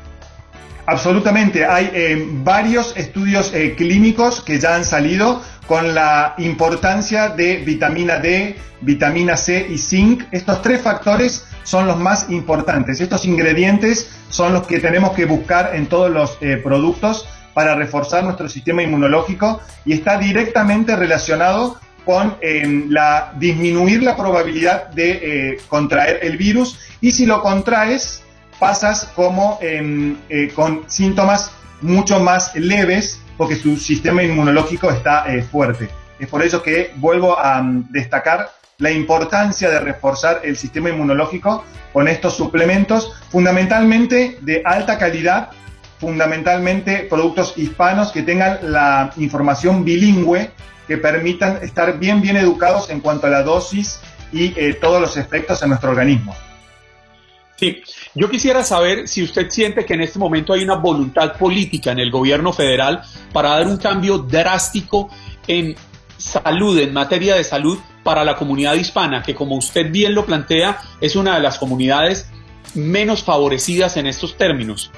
Absolutamente, 0.85 1.65
hay 1.65 1.89
eh, 1.93 2.27
varios 2.43 2.95
estudios 2.95 3.51
eh, 3.53 3.73
clínicos 3.75 4.41
que 4.41 4.59
ya 4.59 4.75
han 4.75 4.85
salido 4.85 5.41
con 5.65 5.95
la 5.95 6.35
importancia 6.37 7.29
de 7.29 7.57
vitamina 7.57 8.19
D, 8.19 8.55
vitamina 8.81 9.35
C 9.35 9.65
y 9.67 9.79
zinc. 9.79 10.25
Estos 10.31 10.61
tres 10.61 10.81
factores 10.81 11.43
son 11.63 11.87
los 11.87 11.97
más 11.97 12.29
importantes. 12.29 13.01
Estos 13.01 13.25
ingredientes 13.25 14.11
son 14.29 14.53
los 14.53 14.67
que 14.67 14.79
tenemos 14.79 15.13
que 15.13 15.25
buscar 15.25 15.71
en 15.73 15.87
todos 15.87 16.11
los 16.11 16.37
productos 16.61 17.25
para 17.55 17.73
reforzar 17.73 18.25
nuestro 18.25 18.49
sistema 18.49 18.83
inmunológico 18.83 19.61
y 19.85 19.93
está 19.93 20.17
directamente 20.17 20.93
relacionado 20.95 21.79
con 22.03 22.35
em, 22.41 22.87
la 22.89 23.33
disminuir 23.37 24.03
la 24.03 24.15
probabilidad 24.15 24.89
de 24.89 25.11
eh, 25.53 25.57
contraer 25.69 26.19
el 26.21 26.37
virus 26.37 26.77
y 26.99 27.11
si 27.11 27.25
lo 27.25 27.41
contraes 27.41 28.21
pasas 28.59 29.09
como 29.15 29.57
em, 29.61 30.17
eh, 30.29 30.51
con 30.53 30.83
síntomas 30.87 31.51
mucho 31.81 32.19
más 32.19 32.53
leves 32.55 33.21
porque 33.37 33.55
su 33.55 33.77
sistema 33.77 34.21
inmunológico 34.21 34.91
está 34.91 35.25
eh, 35.33 35.41
fuerte. 35.41 35.89
Es 36.19 36.27
por 36.27 36.43
eso 36.43 36.61
que 36.61 36.91
vuelvo 36.97 37.39
a 37.39 37.61
mm, 37.61 37.91
destacar 37.91 38.51
la 38.79 38.91
importancia 38.91 39.69
de 39.69 39.79
reforzar 39.79 40.41
el 40.43 40.57
sistema 40.57 40.89
inmunológico 40.89 41.63
con 41.93 42.09
estos 42.09 42.35
suplementos 42.35 43.13
fundamentalmente 43.29 44.39
de 44.41 44.61
alta 44.65 44.97
calidad 44.97 45.51
fundamentalmente 45.99 47.07
productos 47.09 47.53
hispanos 47.57 48.11
que 48.11 48.23
tengan 48.23 48.59
la 48.71 49.11
información 49.17 49.85
bilingüe 49.85 50.51
que 50.87 50.97
permitan 50.97 51.59
estar 51.63 51.97
bien, 51.97 52.21
bien 52.21 52.37
educados 52.37 52.89
en 52.89 52.99
cuanto 52.99 53.27
a 53.27 53.29
la 53.29 53.43
dosis 53.43 53.99
y 54.31 54.53
eh, 54.59 54.73
todos 54.73 55.01
los 55.01 55.17
efectos 55.17 55.61
en 55.63 55.69
nuestro 55.69 55.91
organismo. 55.91 56.35
Sí, 57.57 57.81
yo 58.13 58.29
quisiera 58.29 58.63
saber 58.63 59.07
si 59.07 59.23
usted 59.23 59.49
siente 59.49 59.85
que 59.85 59.93
en 59.93 60.01
este 60.01 60.19
momento 60.19 60.51
hay 60.51 60.63
una 60.63 60.75
voluntad 60.75 61.37
política 61.37 61.91
en 61.91 61.99
el 61.99 62.11
gobierno 62.11 62.51
federal 62.51 63.01
para 63.31 63.49
dar 63.49 63.67
un 63.67 63.77
cambio 63.77 64.17
drástico 64.17 65.09
en 65.47 65.75
salud, 66.17 66.77
en 66.79 66.93
materia 66.93 67.35
de 67.35 67.43
salud 67.45 67.77
para 68.03 68.25
la 68.25 68.35
comunidad 68.35 68.73
hispana, 68.73 69.23
que 69.23 69.33
como 69.33 69.55
usted 69.55 69.89
bien 69.89 70.13
lo 70.13 70.25
plantea, 70.25 70.81
es 70.99 71.15
una 71.15 71.35
de 71.35 71.41
las 71.41 71.57
comunidades 71.57 72.29
menos 72.73 73.23
favorecidas 73.23 73.95
en 73.95 74.07
estos 74.07 74.37
términos. 74.37 74.91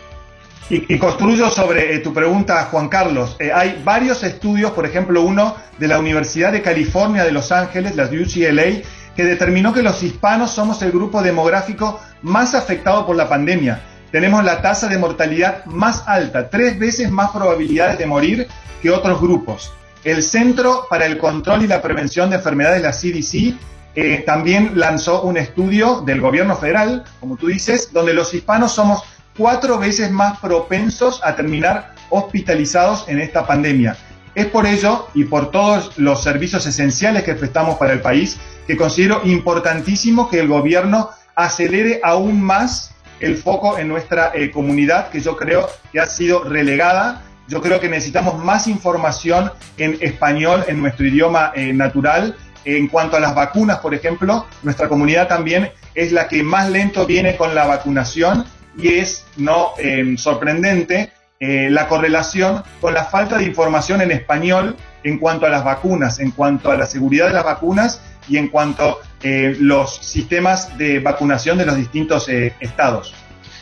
Y, 0.69 0.97
construyo 0.97 1.49
sobre 1.49 1.95
eh, 1.95 1.99
tu 1.99 2.13
pregunta, 2.13 2.67
Juan 2.69 2.89
Carlos. 2.89 3.37
Eh, 3.39 3.51
hay 3.53 3.81
varios 3.85 4.23
estudios, 4.23 4.71
por 4.71 4.85
ejemplo, 4.85 5.21
uno 5.21 5.55
de 5.77 5.87
la 5.87 5.97
Universidad 5.97 6.51
de 6.51 6.61
California 6.61 7.23
de 7.23 7.31
Los 7.31 7.53
Ángeles, 7.53 7.95
la 7.95 8.03
UCLA, 8.03 8.81
que 9.15 9.23
determinó 9.23 9.73
que 9.73 9.81
los 9.81 10.03
hispanos 10.03 10.51
somos 10.51 10.81
el 10.81 10.91
grupo 10.91 11.21
demográfico 11.21 12.01
más 12.21 12.53
afectado 12.53 13.05
por 13.05 13.15
la 13.15 13.29
pandemia. 13.29 13.81
Tenemos 14.11 14.43
la 14.43 14.61
tasa 14.61 14.87
de 14.87 14.97
mortalidad 14.97 15.63
más 15.65 16.03
alta, 16.05 16.49
tres 16.49 16.77
veces 16.77 17.09
más 17.11 17.31
probabilidades 17.31 17.97
de 17.97 18.05
morir 18.05 18.47
que 18.81 18.91
otros 18.91 19.21
grupos. 19.21 19.71
El 20.03 20.21
Centro 20.21 20.85
para 20.89 21.05
el 21.05 21.17
Control 21.17 21.63
y 21.63 21.67
la 21.67 21.81
Prevención 21.81 22.29
de 22.29 22.37
Enfermedades, 22.37 22.81
la 22.81 22.91
CDC, 22.91 23.55
eh, 23.95 24.23
también 24.25 24.73
lanzó 24.75 25.23
un 25.23 25.37
estudio 25.37 26.01
del 26.01 26.21
gobierno 26.21 26.55
federal, 26.55 27.03
como 27.19 27.35
tú 27.35 27.47
dices, 27.47 27.91
donde 27.91 28.13
los 28.13 28.33
hispanos 28.33 28.71
somos 28.71 29.03
cuatro 29.37 29.77
veces 29.77 30.11
más 30.11 30.39
propensos 30.39 31.21
a 31.23 31.35
terminar 31.35 31.93
hospitalizados 32.09 33.07
en 33.07 33.19
esta 33.19 33.45
pandemia. 33.45 33.95
Es 34.35 34.47
por 34.47 34.65
ello 34.65 35.07
y 35.13 35.23
por 35.25 35.51
todos 35.51 35.97
los 35.97 36.21
servicios 36.23 36.65
esenciales 36.65 37.23
que 37.23 37.33
prestamos 37.33 37.77
para 37.77 37.93
el 37.93 38.01
país 38.01 38.37
que 38.67 38.77
considero 38.77 39.21
importantísimo 39.23 40.29
que 40.29 40.39
el 40.39 40.47
gobierno 40.47 41.09
acelere 41.35 42.01
aún 42.03 42.41
más 42.41 42.93
el 43.19 43.37
foco 43.37 43.77
en 43.77 43.87
nuestra 43.87 44.31
eh, 44.33 44.51
comunidad, 44.51 45.09
que 45.09 45.21
yo 45.21 45.35
creo 45.35 45.67
que 45.91 45.99
ha 45.99 46.05
sido 46.05 46.43
relegada. 46.43 47.23
Yo 47.47 47.61
creo 47.61 47.79
que 47.79 47.89
necesitamos 47.89 48.43
más 48.43 48.67
información 48.67 49.51
en 49.77 49.97
español, 50.01 50.65
en 50.67 50.81
nuestro 50.81 51.07
idioma 51.07 51.51
eh, 51.55 51.73
natural. 51.73 52.35
En 52.65 52.87
cuanto 52.89 53.15
a 53.15 53.19
las 53.21 53.33
vacunas, 53.33 53.79
por 53.79 53.95
ejemplo, 53.95 54.45
nuestra 54.61 54.89
comunidad 54.89 55.27
también 55.29 55.71
es 55.95 56.11
la 56.11 56.27
que 56.27 56.43
más 56.43 56.69
lento 56.69 57.05
viene 57.05 57.37
con 57.37 57.55
la 57.55 57.65
vacunación 57.65 58.45
y 58.77 58.89
es 58.89 59.25
no 59.37 59.71
eh, 59.77 60.15
sorprendente 60.17 61.11
eh, 61.39 61.69
la 61.69 61.87
correlación 61.87 62.63
con 62.81 62.95
la 62.95 63.05
falta 63.05 63.37
de 63.37 63.43
información 63.43 64.01
en 64.01 64.11
español 64.11 64.75
en 65.03 65.19
cuanto 65.19 65.45
a 65.45 65.49
las 65.49 65.63
vacunas, 65.63 66.19
en 66.19 66.31
cuanto 66.31 66.71
a 66.71 66.77
la 66.77 66.87
seguridad 66.87 67.27
de 67.27 67.33
las 67.33 67.43
vacunas 67.43 68.01
y 68.27 68.37
en 68.37 68.47
cuanto 68.47 68.83
a 68.83 68.97
eh, 69.21 69.55
los 69.59 69.97
sistemas 69.97 70.75
de 70.79 70.99
vacunación 70.99 71.59
de 71.59 71.67
los 71.67 71.75
distintos 71.75 72.27
eh, 72.27 72.55
estados. 72.59 73.13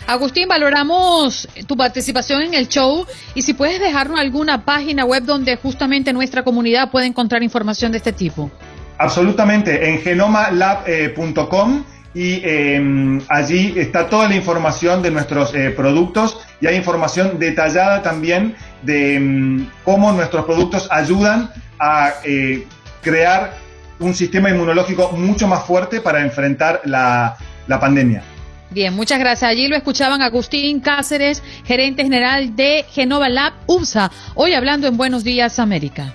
Agustín, 0.08 0.48
valoramos 0.48 1.50
tu 1.68 1.76
participación 1.76 2.44
en 2.44 2.54
el 2.54 2.70
show 2.70 3.06
y 3.34 3.42
si 3.42 3.54
puedes 3.54 3.82
dejarnos 3.82 4.22
alguna 4.22 4.64
página 4.64 5.04
web 5.04 5.24
donde 5.24 5.58
justamente 5.58 6.14
nuestra 6.14 6.44
comunidad 6.44 6.92
puede 6.92 7.08
encontrar 7.08 7.44
información 7.44 7.92
de 7.92 7.98
este 7.98 8.14
tipo. 8.14 8.50
Absolutamente, 8.98 9.90
en 9.90 10.00
genomalab.com 10.00 11.84
y 12.16 12.40
eh, 12.46 13.20
allí 13.28 13.74
está 13.76 14.10
toda 14.10 14.30
la 14.30 14.36
información 14.36 15.04
de 15.04 15.12
nuestros 15.12 15.54
eh, 15.54 15.70
productos 15.70 16.40
y 16.62 16.68
hay 16.68 16.78
información 16.78 17.38
detallada 17.38 18.02
también 18.02 18.56
de 18.84 19.20
mm, 19.20 19.70
cómo 19.84 20.14
nuestros 20.14 20.46
productos 20.46 20.88
ayudan 20.90 21.52
a 21.78 22.14
eh, 22.24 22.66
crear 23.02 23.58
un 24.00 24.16
sistema 24.16 24.50
inmunológico 24.50 25.12
mucho 25.12 25.48
más 25.48 25.66
fuerte 25.66 26.00
para 26.00 26.22
enfrentar 26.22 26.82
la, 26.86 27.36
la 27.68 27.80
pandemia. 27.82 28.24
Bien, 28.72 28.94
muchas 28.96 29.20
gracias. 29.20 29.52
Allí 29.52 29.68
lo 29.68 29.76
escuchaban 29.76 30.22
Agustín 30.22 30.80
Cáceres, 30.80 31.44
gerente 31.66 32.04
general 32.04 32.56
de 32.56 32.86
Genova 32.90 33.28
Lab 33.28 33.54
UMSA, 33.68 34.10
hoy 34.36 34.54
hablando 34.54 34.88
en 34.88 34.96
Buenos 34.96 35.26
Días 35.26 35.60
América. 35.60 36.14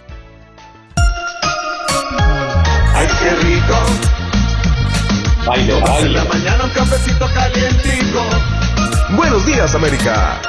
Ay, 2.94 3.06
qué 3.22 3.30
rico. 3.46 4.19
Bailo, 5.46 5.78
En 5.78 6.12
la 6.12 6.24
bailo. 6.24 6.24
mañana 6.26 6.64
un 6.64 6.70
cafecito 6.70 7.26
calientico. 7.34 8.22
Buenos 9.16 9.46
días, 9.46 9.74
América. 9.74 10.40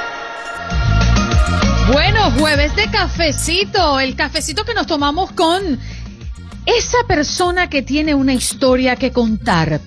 Bueno, 1.92 2.32
jueves 2.38 2.76
de 2.76 2.90
cafecito, 2.90 4.00
el 4.00 4.16
cafecito 4.16 4.64
que 4.64 4.74
nos 4.74 4.88
tomamos 4.88 5.32
con 5.32 5.80
esa 6.66 6.98
persona 7.08 7.70
que 7.70 7.82
tiene 7.82 8.16
una 8.16 8.34
historia 8.34 8.96
que 8.96 9.12
contar. 9.12 9.82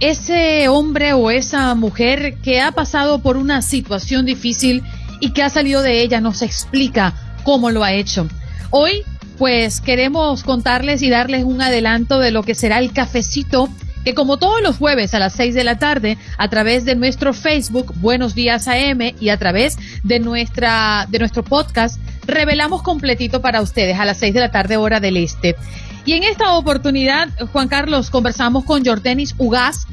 Ese 0.00 0.68
hombre 0.68 1.12
o 1.12 1.30
esa 1.30 1.74
mujer 1.74 2.38
que 2.42 2.60
ha 2.60 2.72
pasado 2.72 3.20
por 3.20 3.36
una 3.36 3.62
situación 3.62 4.26
difícil 4.26 4.82
y 5.20 5.30
que 5.32 5.42
ha 5.42 5.50
salido 5.50 5.82
de 5.82 6.02
ella 6.02 6.20
nos 6.20 6.42
explica 6.42 7.14
cómo 7.44 7.70
lo 7.70 7.84
ha 7.84 7.92
hecho. 7.92 8.28
Hoy, 8.70 9.02
pues 9.38 9.80
queremos 9.80 10.42
contarles 10.42 11.02
y 11.02 11.10
darles 11.10 11.44
un 11.44 11.62
adelanto 11.62 12.18
de 12.18 12.30
lo 12.30 12.42
que 12.42 12.54
será 12.54 12.78
el 12.78 12.92
cafecito 12.92 13.68
que 14.04 14.14
como 14.14 14.36
todos 14.36 14.60
los 14.62 14.76
jueves 14.76 15.14
a 15.14 15.18
las 15.18 15.32
6 15.34 15.54
de 15.54 15.64
la 15.64 15.78
tarde, 15.78 16.18
a 16.36 16.48
través 16.48 16.84
de 16.84 16.94
nuestro 16.94 17.32
Facebook 17.32 17.94
Buenos 17.96 18.34
Días 18.34 18.68
AM 18.68 19.14
y 19.18 19.30
a 19.30 19.38
través 19.38 19.78
de 20.02 20.20
nuestra 20.20 21.06
de 21.08 21.18
nuestro 21.18 21.42
podcast, 21.42 21.98
revelamos 22.26 22.82
completito 22.82 23.40
para 23.40 23.62
ustedes 23.62 23.98
a 23.98 24.04
las 24.04 24.18
6 24.18 24.34
de 24.34 24.40
la 24.40 24.50
tarde 24.50 24.76
hora 24.76 25.00
del 25.00 25.16
este. 25.16 25.56
Y 26.04 26.12
en 26.12 26.22
esta 26.22 26.52
oportunidad, 26.52 27.28
Juan 27.52 27.68
Carlos, 27.68 28.10
conversamos 28.10 28.64
con 28.64 28.84
Jordanis 28.84 29.34
Ugaz, 29.38 29.86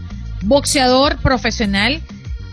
boxeador 0.44 1.18
profesional 1.18 2.02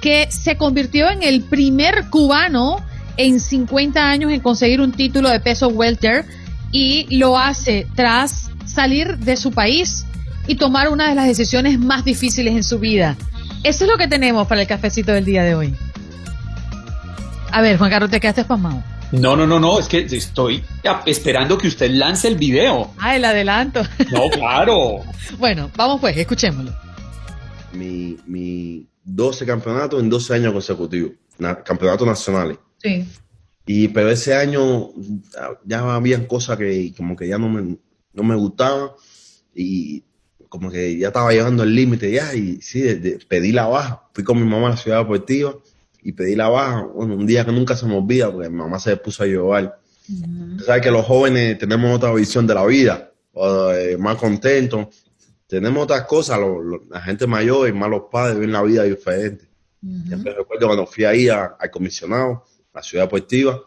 que 0.01 0.29
se 0.31 0.57
convirtió 0.57 1.11
en 1.11 1.25
el 1.25 1.43
primer 1.43 2.09
cubano 2.09 2.81
en 3.17 3.41
50 3.41 4.09
años 4.09 4.31
en 4.31 4.41
conseguir 4.41 4.81
un 4.81 4.93
título 4.93 5.29
de 5.29 5.41
peso 5.41 5.69
welter 5.69 6.25
y 6.71 7.07
lo 7.17 7.37
hace 7.37 7.89
tras 7.97 8.51
salir 8.65 9.19
de 9.19 9.37
su 9.37 9.51
país 9.51 10.05
y 10.49 10.57
tomar 10.57 10.89
una 10.89 11.09
de 11.09 11.15
las 11.15 11.27
decisiones 11.29 11.79
más 11.79 12.05
difíciles 12.05 12.55
en 12.57 12.65
su 12.65 12.79
vida. 12.81 13.17
Eso 13.63 13.85
es 13.85 13.91
lo 13.91 13.97
que 13.97 14.09
tenemos 14.09 14.47
para 14.49 14.63
el 14.63 14.67
cafecito 14.67 15.13
del 15.13 15.25
día 15.25 15.45
de 15.45 15.55
hoy. 15.55 15.75
A 17.51 17.61
ver, 17.63 17.79
Juan 17.79 17.91
Carlos, 17.91 18.11
te 18.11 18.21
quedaste 18.21 18.45
pasmado. 18.45 18.83
No, 19.13 19.35
no, 19.37 19.47
no, 19.47 19.59
no, 19.59 19.79
es 19.79 19.87
que 19.89 20.01
estoy 20.01 20.63
esperando 21.07 21.57
que 21.57 21.69
usted 21.69 21.91
lance 21.91 22.29
el 22.29 22.37
video. 22.37 22.91
Ah, 22.99 23.17
el 23.17 23.25
adelanto. 23.25 23.83
No, 24.13 24.29
claro. 24.31 25.01
bueno, 25.39 25.71
vamos 25.77 26.01
pues, 26.01 26.17
escuchémoslo. 26.17 26.75
Mi, 27.73 28.17
mi 28.27 28.87
12 29.05 29.47
campeonatos 29.47 30.01
en 30.01 30.11
12 30.11 30.35
años 30.35 30.53
consecutivos, 30.53 31.13
na- 31.39 31.63
campeonatos 31.63 32.07
nacionales. 32.07 32.59
Sí. 32.83 33.07
Y 33.67 33.89
pero 33.89 34.11
ese 34.11 34.35
año 34.35 34.91
ya 35.65 35.95
habían 35.95 36.25
cosas 36.27 36.57
que 36.59 36.93
como 36.97 37.17
que 37.17 37.29
ya 37.29 37.39
no 37.39 37.49
me, 37.49 37.77
no 38.13 38.23
me 38.23 38.35
gustaban 38.35 38.91
y 39.55 40.05
como 40.49 40.71
que 40.71 40.97
ya 40.99 41.09
estaba 41.09 41.31
llegando 41.33 41.63
al 41.63 41.75
límite 41.75 42.11
ya 42.11 42.35
y 42.35 42.61
sí, 42.63 42.81
de- 42.81 42.97
de- 42.97 43.19
pedí 43.29 43.53
la 43.53 43.67
baja. 43.67 44.03
Fui 44.15 44.25
con 44.25 44.39
mi 44.39 44.49
mamá 44.49 44.69
a 44.69 44.71
la 44.71 44.77
ciudad 44.77 44.99
deportiva 44.99 45.55
y 46.03 46.13
pedí 46.13 46.35
la 46.37 46.49
baja. 46.49 46.83
Bueno, 46.83 47.15
un 47.17 47.27
día 47.27 47.45
que 47.45 47.53
nunca 47.53 47.77
se 47.77 47.87
me 47.87 47.97
olvida 47.97 48.33
porque 48.33 48.49
mi 48.49 48.57
mamá 48.57 48.79
se 48.79 48.97
puso 48.97 49.23
a 49.23 49.27
llorar. 49.27 49.79
Tú 50.59 50.65
sabes 50.65 50.83
que 50.83 50.91
los 50.91 51.05
jóvenes 51.05 51.59
tenemos 51.59 51.95
otra 51.95 52.13
visión 52.15 52.47
de 52.47 52.55
la 52.55 52.65
vida, 52.65 53.13
o, 53.33 53.71
eh, 53.73 53.97
más 53.99 54.17
contentos, 54.17 54.87
tenemos 55.47 55.85
otras 55.85 56.03
cosas, 56.07 56.39
lo- 56.41 56.63
lo- 56.63 56.83
la 56.91 57.01
gente 57.03 57.27
mayor 57.27 57.69
y 57.69 57.73
más 57.73 57.91
los 57.91 58.03
padres 58.11 58.39
ven 58.39 58.53
la 58.53 58.63
vida 58.63 58.85
diferente. 58.85 59.47
Siempre 60.09 60.33
recuerdo 60.35 60.67
cuando 60.67 60.87
fui 60.87 61.05
ahí 61.05 61.29
al 61.29 61.53
comisionado, 61.71 62.45
a 62.73 62.79
la 62.79 62.83
ciudad 62.83 63.05
deportiva, 63.05 63.61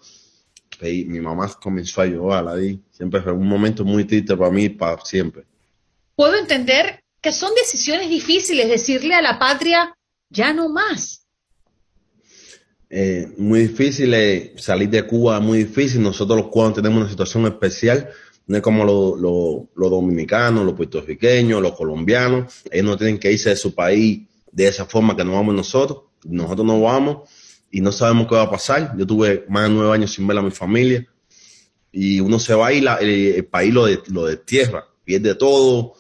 pedí- 0.80 1.06
mi 1.06 1.20
mamá 1.20 1.50
comenzó 1.62 2.02
a 2.02 2.06
llorar 2.06 2.48
ahí. 2.48 2.82
Siempre 2.92 3.22
fue 3.22 3.32
un 3.32 3.48
momento 3.48 3.86
muy 3.86 4.04
triste 4.06 4.36
para 4.36 4.50
mí, 4.52 4.68
para 4.70 5.00
siempre. 5.06 5.44
Puedo 6.16 6.36
entender 6.36 7.00
que 7.22 7.32
son 7.32 7.52
decisiones 7.56 8.10
difíciles 8.10 8.68
decirle 8.70 9.14
a 9.16 9.22
la 9.22 9.40
patria, 9.40 9.94
ya 10.30 10.54
no 10.54 10.70
más. 10.70 11.28
Eh, 12.90 13.32
muy 13.38 13.68
difícil 13.68 14.14
eh, 14.14 14.54
salir 14.58 14.90
de 14.90 15.04
Cuba, 15.04 15.40
muy 15.40 15.60
difícil. 15.66 16.02
Nosotros 16.02 16.38
los 16.38 16.48
cubanos 16.50 16.76
tenemos 16.76 17.02
una 17.02 17.10
situación 17.10 17.46
especial. 17.46 18.10
No 18.48 18.58
es 18.58 18.64
como 18.64 18.84
lo- 18.84 19.16
lo- 19.16 19.70
los 19.76 19.92
dominicanos, 19.92 20.66
los 20.66 20.74
puertorriqueños, 20.76 21.62
los 21.62 21.74
colombianos. 21.74 22.54
Ellos 22.70 22.86
no 22.86 22.98
tienen 22.98 23.18
que 23.20 23.32
irse 23.32 23.50
de 23.50 23.56
su 23.56 23.74
país 23.74 24.28
de 24.52 24.68
esa 24.68 24.86
forma 24.86 25.16
que 25.16 25.24
no 25.24 25.34
vamos 25.34 25.56
nosotros. 25.56 26.04
Nosotros 26.26 26.66
no 26.68 26.82
vamos 26.82 27.30
y 27.72 27.80
no 27.80 27.92
sabemos 27.94 28.28
qué 28.28 28.36
va 28.36 28.44
a 28.44 28.52
pasar. 28.52 28.94
Yo 28.98 29.08
tuve 29.08 29.46
más 29.48 29.70
de 29.70 29.76
nueve 29.76 29.94
años 29.94 30.12
sin 30.14 30.28
ver 30.28 30.38
a 30.38 30.42
mi 30.42 30.52
familia 30.52 31.08
y 31.94 32.20
uno 32.20 32.40
se 32.40 32.54
va 32.56 32.74
y 32.74 32.82
la- 32.82 32.96
el, 32.96 33.10
el 33.10 33.46
país 33.46 33.74
lo, 33.74 33.86
de, 33.86 34.02
lo 34.08 34.26
destierra, 34.26 34.86
pierde 35.06 35.36
todo, 35.36 35.94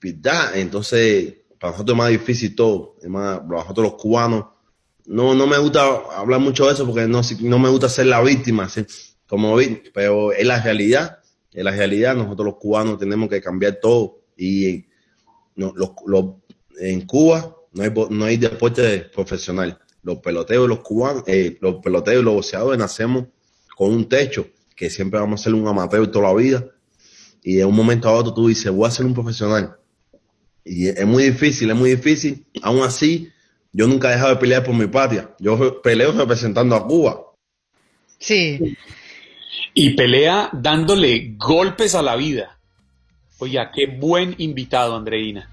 ¿verdad? 0.00 0.56
Entonces, 0.56 1.34
para 1.58 1.72
nosotros 1.72 1.94
es 1.94 1.98
más 1.98 2.08
difícil 2.10 2.54
todo. 2.54 2.96
Es 3.02 3.08
más, 3.08 3.38
para 3.40 3.60
nosotros 3.62 3.84
los 3.92 3.94
cubanos 4.00 4.44
no, 5.06 5.34
no 5.34 5.46
me 5.46 5.58
gusta 5.58 5.82
hablar 6.16 6.40
mucho 6.40 6.66
de 6.66 6.72
eso 6.74 6.86
porque 6.86 7.06
no, 7.06 7.20
no 7.40 7.58
me 7.58 7.68
gusta 7.68 7.88
ser 7.88 8.06
la 8.06 8.20
víctima, 8.20 8.68
como 9.26 9.56
pero 9.92 10.32
es 10.32 10.46
la 10.46 10.60
realidad, 10.62 11.18
es 11.52 11.64
la 11.64 11.72
realidad, 11.72 12.14
nosotros 12.14 12.46
los 12.46 12.56
cubanos 12.56 12.98
tenemos 12.98 13.28
que 13.28 13.40
cambiar 13.40 13.78
todo 13.80 14.20
y 14.36 14.84
no, 15.56 15.72
los, 15.76 15.90
los- 16.06 16.26
en 16.78 17.02
Cuba 17.06 17.56
no 17.72 17.82
hay, 17.82 17.92
no 18.10 18.24
hay 18.24 18.36
deporte 18.36 19.00
profesional, 19.14 19.78
los 20.02 20.18
peloteros, 20.18 20.68
los 20.68 20.80
cubanos, 20.80 21.24
eh, 21.26 21.58
los 21.60 21.76
peloteros 21.76 22.22
y 22.22 22.24
los 22.24 22.34
boxeadores 22.34 22.78
nacemos 22.78 23.26
con 23.76 23.92
un 23.92 24.08
techo, 24.08 24.46
que 24.76 24.88
siempre 24.90 25.20
vamos 25.20 25.40
a 25.40 25.44
ser 25.44 25.54
un 25.54 25.66
amateur 25.68 26.06
toda 26.10 26.28
la 26.28 26.34
vida 26.34 26.64
y 27.42 27.56
de 27.56 27.64
un 27.64 27.74
momento 27.74 28.08
a 28.08 28.12
otro 28.12 28.32
tú 28.32 28.48
dices, 28.48 28.70
voy 28.72 28.86
a 28.88 28.90
ser 28.90 29.06
un 29.06 29.14
profesional 29.14 29.76
y 30.64 30.88
es 30.88 31.06
muy 31.06 31.24
difícil, 31.24 31.70
es 31.70 31.76
muy 31.76 31.90
difícil, 31.90 32.46
aún 32.62 32.82
así 32.82 33.30
yo 33.72 33.86
nunca 33.86 34.08
he 34.08 34.12
dejado 34.12 34.34
de 34.34 34.40
pelear 34.40 34.64
por 34.64 34.74
mi 34.74 34.86
patria. 34.86 35.30
Yo 35.38 35.80
peleo 35.80 36.12
representando 36.12 36.74
a 36.74 36.86
Cuba. 36.86 37.20
Sí. 38.18 38.76
Y 39.74 39.90
pelea 39.90 40.50
dándole 40.52 41.34
golpes 41.36 41.94
a 41.94 42.02
la 42.02 42.16
vida. 42.16 42.58
Oiga, 43.38 43.70
qué 43.72 43.86
buen 43.86 44.34
invitado, 44.38 44.96
Andreina. 44.96 45.48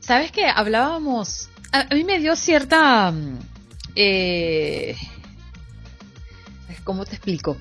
¿Sabes 0.00 0.30
qué? 0.30 0.46
Hablábamos. 0.46 1.50
A, 1.72 1.80
a 1.90 1.94
mí 1.94 2.04
me 2.04 2.18
dio 2.20 2.36
cierta. 2.36 3.10
mm, 3.10 3.38
eh, 3.96 4.96
¿Cómo 6.84 7.04
te 7.04 7.16
explico? 7.16 7.58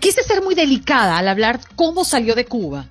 Quise 0.00 0.24
ser 0.24 0.42
muy 0.42 0.56
delicada 0.56 1.18
al 1.18 1.28
hablar 1.28 1.60
cómo 1.76 2.04
salió 2.04 2.34
de 2.34 2.46
Cuba 2.46 2.86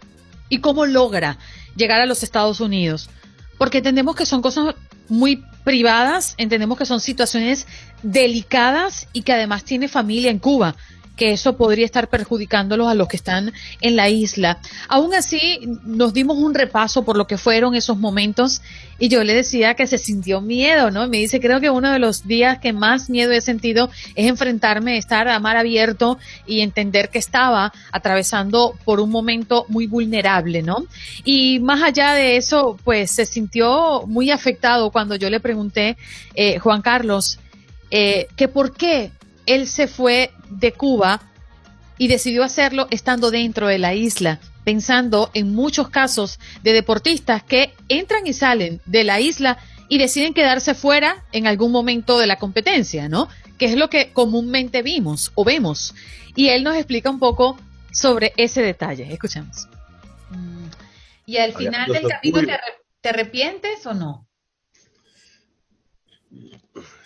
y 0.48 0.60
cómo 0.60 0.86
logra 0.86 1.38
llegar 1.76 2.02
a 2.02 2.06
los 2.06 2.24
Estados 2.24 2.60
Unidos. 2.60 3.10
Porque 3.58 3.80
entendemos 3.80 4.16
que 4.16 4.26
son 4.26 4.42
cosas 4.42 4.76
muy 5.08 5.44
privadas, 5.64 6.34
entendemos 6.38 6.78
que 6.78 6.86
son 6.86 7.00
situaciones 7.00 7.68
delicadas 8.02 9.08
y 9.14 9.22
que 9.22 9.34
además 9.34 9.64
tiene 9.64 9.88
familia 9.88 10.32
en 10.32 10.40
Cuba, 10.40 10.76
que 11.22 11.34
eso 11.34 11.56
podría 11.56 11.86
estar 11.86 12.08
perjudicándolos 12.08 12.88
a 12.88 12.96
los 12.96 13.08
que 13.08 13.16
están 13.16 13.54
en 13.80 13.96
la 13.96 14.10
isla. 14.10 14.58
Aún 14.88 15.14
así, 15.14 15.60
nos 15.86 16.16
dimos 16.16 16.40
un 16.40 16.56
repaso 16.56 17.06
por 17.06 17.16
lo 17.16 17.28
que 17.28 17.38
fueron 17.38 17.76
esos 17.76 18.00
momentos 18.00 18.64
y 18.98 19.08
yo 19.08 19.24
le 19.24 19.36
decía 19.36 19.76
que 19.76 19.86
se 19.86 20.00
sintió 20.00 20.42
miedo, 20.42 20.90
¿no? 20.90 21.08
Me 21.08 21.18
dice, 21.18 21.40
creo 21.40 21.62
que 21.62 21.70
uno 21.70 21.92
de 21.92 22.00
los 22.00 22.26
días 22.26 22.58
que 22.58 22.74
más 22.74 23.08
miedo 23.12 23.34
he 23.34 23.42
sentido 23.42 23.92
es 24.16 24.26
enfrentarme, 24.26 24.98
estar 24.98 25.28
a 25.28 25.40
mar 25.40 25.58
abierto 25.58 26.18
y 26.48 26.62
entender 26.62 27.10
que 27.10 27.20
estaba 27.20 27.72
atravesando 27.92 28.74
por 28.84 29.00
un 29.00 29.12
momento 29.12 29.68
muy 29.68 29.86
vulnerable, 29.86 30.64
¿no? 30.64 30.88
Y 31.24 31.60
más 31.60 31.84
allá 31.84 32.14
de 32.14 32.38
eso, 32.38 32.80
pues 32.84 33.12
se 33.12 33.28
sintió 33.28 34.08
muy 34.08 34.32
afectado 34.32 34.90
cuando 34.90 35.16
yo 35.18 35.30
le 35.30 35.40
pregunté, 35.40 35.98
eh, 36.34 36.58
Juan 36.58 36.82
Carlos, 36.82 37.38
eh, 37.92 38.26
que 38.36 38.48
por 38.48 38.74
qué 38.74 39.12
él 39.46 39.68
se 39.68 39.88
fue 39.88 40.32
de 40.50 40.72
Cuba 40.74 41.22
y 41.98 42.08
decidió 42.08 42.44
hacerlo 42.44 42.88
estando 42.90 43.32
dentro 43.32 43.68
de 43.68 43.80
la 43.80 43.94
isla, 43.94 44.40
pensando 44.64 45.30
en 45.34 45.54
muchos 45.54 45.90
casos 45.90 46.40
de 46.64 46.74
deportistas 46.74 47.44
que 47.44 47.74
entran 47.90 48.26
y 48.26 48.34
salen 48.34 48.82
de 48.86 49.04
la 49.04 49.20
isla 49.20 49.58
y 49.88 49.98
deciden 49.98 50.34
quedarse 50.34 50.74
fuera 50.74 51.26
en 51.32 51.48
algún 51.48 51.72
momento 51.72 52.18
de 52.18 52.28
la 52.28 52.38
competencia, 52.38 53.10
¿no? 53.10 53.28
Que 53.58 53.66
es 53.66 53.76
lo 53.76 53.90
que 53.90 54.14
comúnmente 54.14 54.82
vimos 54.82 55.32
o 55.36 55.44
vemos. 55.44 55.94
Y 56.36 56.48
él 56.48 56.64
nos 56.64 56.76
explica 56.76 57.10
un 57.10 57.20
poco 57.20 57.58
sobre 57.92 58.34
ese 58.38 58.62
detalle. 58.62 59.12
Escuchemos. 59.12 59.68
Mm. 60.30 60.68
Y 61.26 61.38
al 61.38 61.54
final 61.54 61.92
del 61.92 62.08
camino, 62.08 62.54
¿te 63.02 63.10
arrepientes 63.10 63.86
o 63.86 63.94
no? 63.94 64.28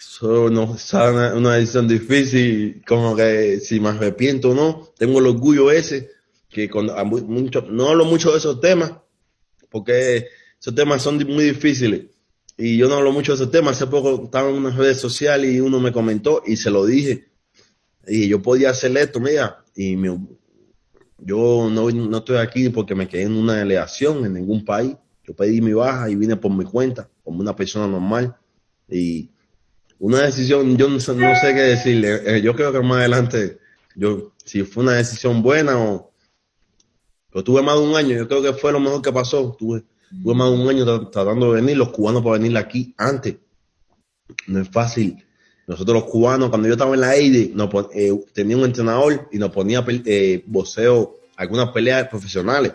Eso 0.07 0.49
no 0.49 0.75
es 0.75 0.93
una, 0.93 1.55
decisión 1.55 1.87
difícil, 1.87 2.81
como 2.87 3.15
que 3.15 3.59
si 3.59 3.79
me 3.79 3.89
arrepiento 3.89 4.51
o 4.51 4.53
no, 4.53 4.93
tengo 4.97 5.19
el 5.19 5.25
orgullo 5.25 5.71
ese, 5.71 6.09
que 6.47 6.69
con, 6.69 6.89
mucho, 7.27 7.65
no 7.69 7.89
hablo 7.89 8.05
mucho 8.05 8.31
de 8.31 8.37
esos 8.37 8.61
temas, 8.61 8.93
porque 9.69 10.27
esos 10.59 10.75
temas 10.75 11.01
son 11.01 11.17
muy 11.27 11.45
difíciles. 11.45 12.05
Y 12.55 12.77
yo 12.77 12.87
no 12.87 12.95
hablo 12.95 13.11
mucho 13.11 13.33
de 13.33 13.37
esos 13.37 13.51
temas. 13.51 13.75
Hace 13.75 13.87
poco 13.87 14.23
estaba 14.23 14.49
en 14.49 14.55
unas 14.55 14.77
redes 14.77 15.01
sociales 15.01 15.53
y 15.53 15.59
uno 15.59 15.79
me 15.79 15.91
comentó 15.91 16.43
y 16.45 16.55
se 16.55 16.69
lo 16.69 16.85
dije. 16.85 17.27
Y 18.07 18.29
yo 18.29 18.41
podía 18.41 18.69
hacer 18.69 18.95
esto, 18.95 19.19
mira, 19.19 19.65
y 19.75 19.97
yo 21.17 21.69
no, 21.69 21.89
no 21.89 22.17
estoy 22.17 22.37
aquí 22.37 22.69
porque 22.69 22.95
me 22.95 23.09
quedé 23.09 23.23
en 23.23 23.35
una 23.35 23.55
delegación 23.55 24.23
en 24.23 24.35
ningún 24.35 24.63
país. 24.63 24.95
Yo 25.25 25.35
pedí 25.35 25.59
mi 25.59 25.73
baja 25.73 26.09
y 26.09 26.15
vine 26.15 26.37
por 26.37 26.53
mi 26.53 26.63
cuenta, 26.63 27.09
como 27.23 27.41
una 27.41 27.55
persona 27.55 27.87
normal. 27.87 28.37
Y 28.87 29.31
una 29.99 30.21
decisión, 30.21 30.77
yo 30.77 30.89
no, 30.89 30.99
sé 30.99 31.15
qué 31.15 31.61
decirle. 31.61 32.37
Eh, 32.37 32.41
yo 32.41 32.55
creo 32.55 32.71
que 32.71 32.81
más 32.81 32.99
adelante, 32.99 33.59
yo 33.95 34.33
si 34.43 34.63
fue 34.63 34.83
una 34.83 34.93
decisión 34.93 35.41
buena 35.41 35.77
o... 35.77 36.11
Pero 37.31 37.43
tuve 37.43 37.61
más 37.61 37.75
de 37.75 37.81
un 37.81 37.95
año, 37.95 38.15
yo 38.15 38.27
creo 38.27 38.41
que 38.41 38.53
fue 38.53 38.71
lo 38.71 38.79
mejor 38.79 39.01
que 39.01 39.11
pasó. 39.11 39.55
Tuve, 39.57 39.83
tuve 40.23 40.35
más 40.35 40.49
de 40.49 40.57
un 40.57 40.69
año 40.69 41.09
tratando 41.09 41.51
de 41.51 41.61
venir, 41.61 41.77
los 41.77 41.89
cubanos 41.89 42.23
para 42.23 42.37
venir 42.37 42.55
aquí 42.57 42.93
antes. 42.97 43.35
No 44.47 44.61
es 44.61 44.69
fácil. 44.69 45.23
Nosotros 45.67 45.95
los 45.95 46.05
cubanos, 46.05 46.49
cuando 46.49 46.67
yo 46.67 46.75
estaba 46.75 46.93
en 46.93 47.01
la 47.01 47.09
AIDE, 47.09 47.53
eh, 47.93 48.25
tenía 48.33 48.55
un 48.55 48.63
entrenador 48.63 49.27
y 49.31 49.37
nos 49.37 49.49
ponía 49.51 49.83
eh, 49.87 50.43
boxeo, 50.45 51.17
algunas 51.35 51.69
peleas 51.71 52.07
profesionales. 52.07 52.73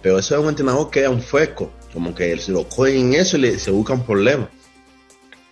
Pero 0.00 0.18
eso 0.18 0.36
es 0.36 0.42
un 0.42 0.50
entrenador 0.50 0.90
que 0.90 1.00
era 1.00 1.10
un 1.10 1.22
fresco, 1.22 1.72
como 1.92 2.14
que 2.14 2.36
si 2.38 2.52
lo 2.52 2.68
cogen 2.68 3.14
en 3.14 3.14
eso 3.14 3.36
y 3.36 3.40
le, 3.40 3.58
se 3.58 3.72
buscan 3.72 4.04
problemas 4.04 4.48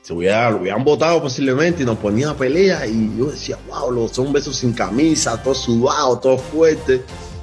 se 0.06 0.12
hubiera, 0.12 0.50
lo 0.50 0.58
hubieran 0.58 0.84
votado 0.84 1.20
posiblemente 1.20 1.82
y 1.82 1.84
nos 1.84 1.98
ponía 1.98 2.30
a 2.30 2.36
pelea 2.36 2.86
y 2.86 3.10
yo 3.18 3.24
decía, 3.24 3.58
wow, 3.66 3.90
los 3.90 4.16
hombres 4.20 4.44
sin 4.44 4.72
camisa, 4.72 5.42
todos 5.42 5.64
sudados, 5.64 6.20
todos 6.20 6.42
fuertes, 6.42 7.00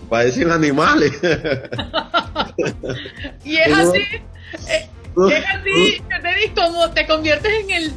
parecen 0.07 0.49
animales. 0.49 1.11
y 3.43 3.57
es 3.57 3.73
así, 3.73 3.99
eh, 4.69 4.89
es 5.29 5.45
así, 5.45 6.01
te 6.07 6.53
como 6.55 6.89
te 6.91 7.05
conviertes 7.05 7.51
en 7.65 7.69
el 7.69 7.91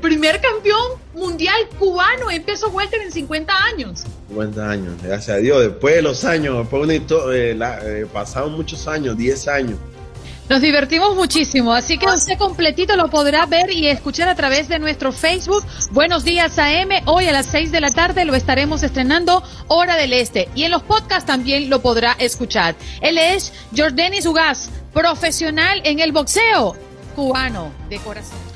primer 0.00 0.40
campeón 0.40 0.92
mundial 1.14 1.68
cubano 1.76 2.30
en 2.30 2.44
peso 2.44 2.68
welter 2.68 3.00
en 3.00 3.10
50 3.10 3.52
años. 3.64 4.04
50 4.28 4.70
años, 4.70 4.94
gracias 5.02 5.38
a 5.38 5.40
Dios. 5.40 5.60
Después 5.60 5.96
de 5.96 6.02
los 6.02 6.24
años, 6.24 6.58
después 6.58 6.86
de 6.86 6.98
eh, 6.98 7.58
eh, 7.82 8.06
pasaron 8.12 8.52
muchos 8.52 8.86
años, 8.86 9.18
10 9.18 9.48
años 9.48 9.76
nos 10.48 10.60
divertimos 10.60 11.16
muchísimo, 11.16 11.72
así 11.72 11.98
que 11.98 12.06
usted 12.06 12.36
completito 12.36 12.96
lo 12.96 13.08
podrá 13.08 13.46
ver 13.46 13.70
y 13.70 13.86
escuchar 13.86 14.28
a 14.28 14.34
través 14.34 14.68
de 14.68 14.78
nuestro 14.78 15.12
Facebook. 15.12 15.64
Buenos 15.90 16.24
días 16.24 16.58
AM, 16.58 16.90
hoy 17.06 17.26
a 17.26 17.32
las 17.32 17.46
6 17.46 17.72
de 17.72 17.80
la 17.80 17.90
tarde 17.90 18.24
lo 18.24 18.34
estaremos 18.34 18.82
estrenando 18.82 19.42
Hora 19.68 19.96
del 19.96 20.12
Este 20.12 20.48
y 20.54 20.64
en 20.64 20.70
los 20.70 20.82
podcasts 20.82 21.26
también 21.26 21.70
lo 21.70 21.80
podrá 21.80 22.12
escuchar. 22.18 22.74
Él 23.00 23.18
es 23.18 23.52
Jordanis 23.74 24.26
Ugaz, 24.26 24.70
profesional 24.92 25.80
en 25.84 26.00
el 26.00 26.12
boxeo, 26.12 26.76
cubano 27.16 27.72
de 27.88 27.98
corazón. 27.98 28.53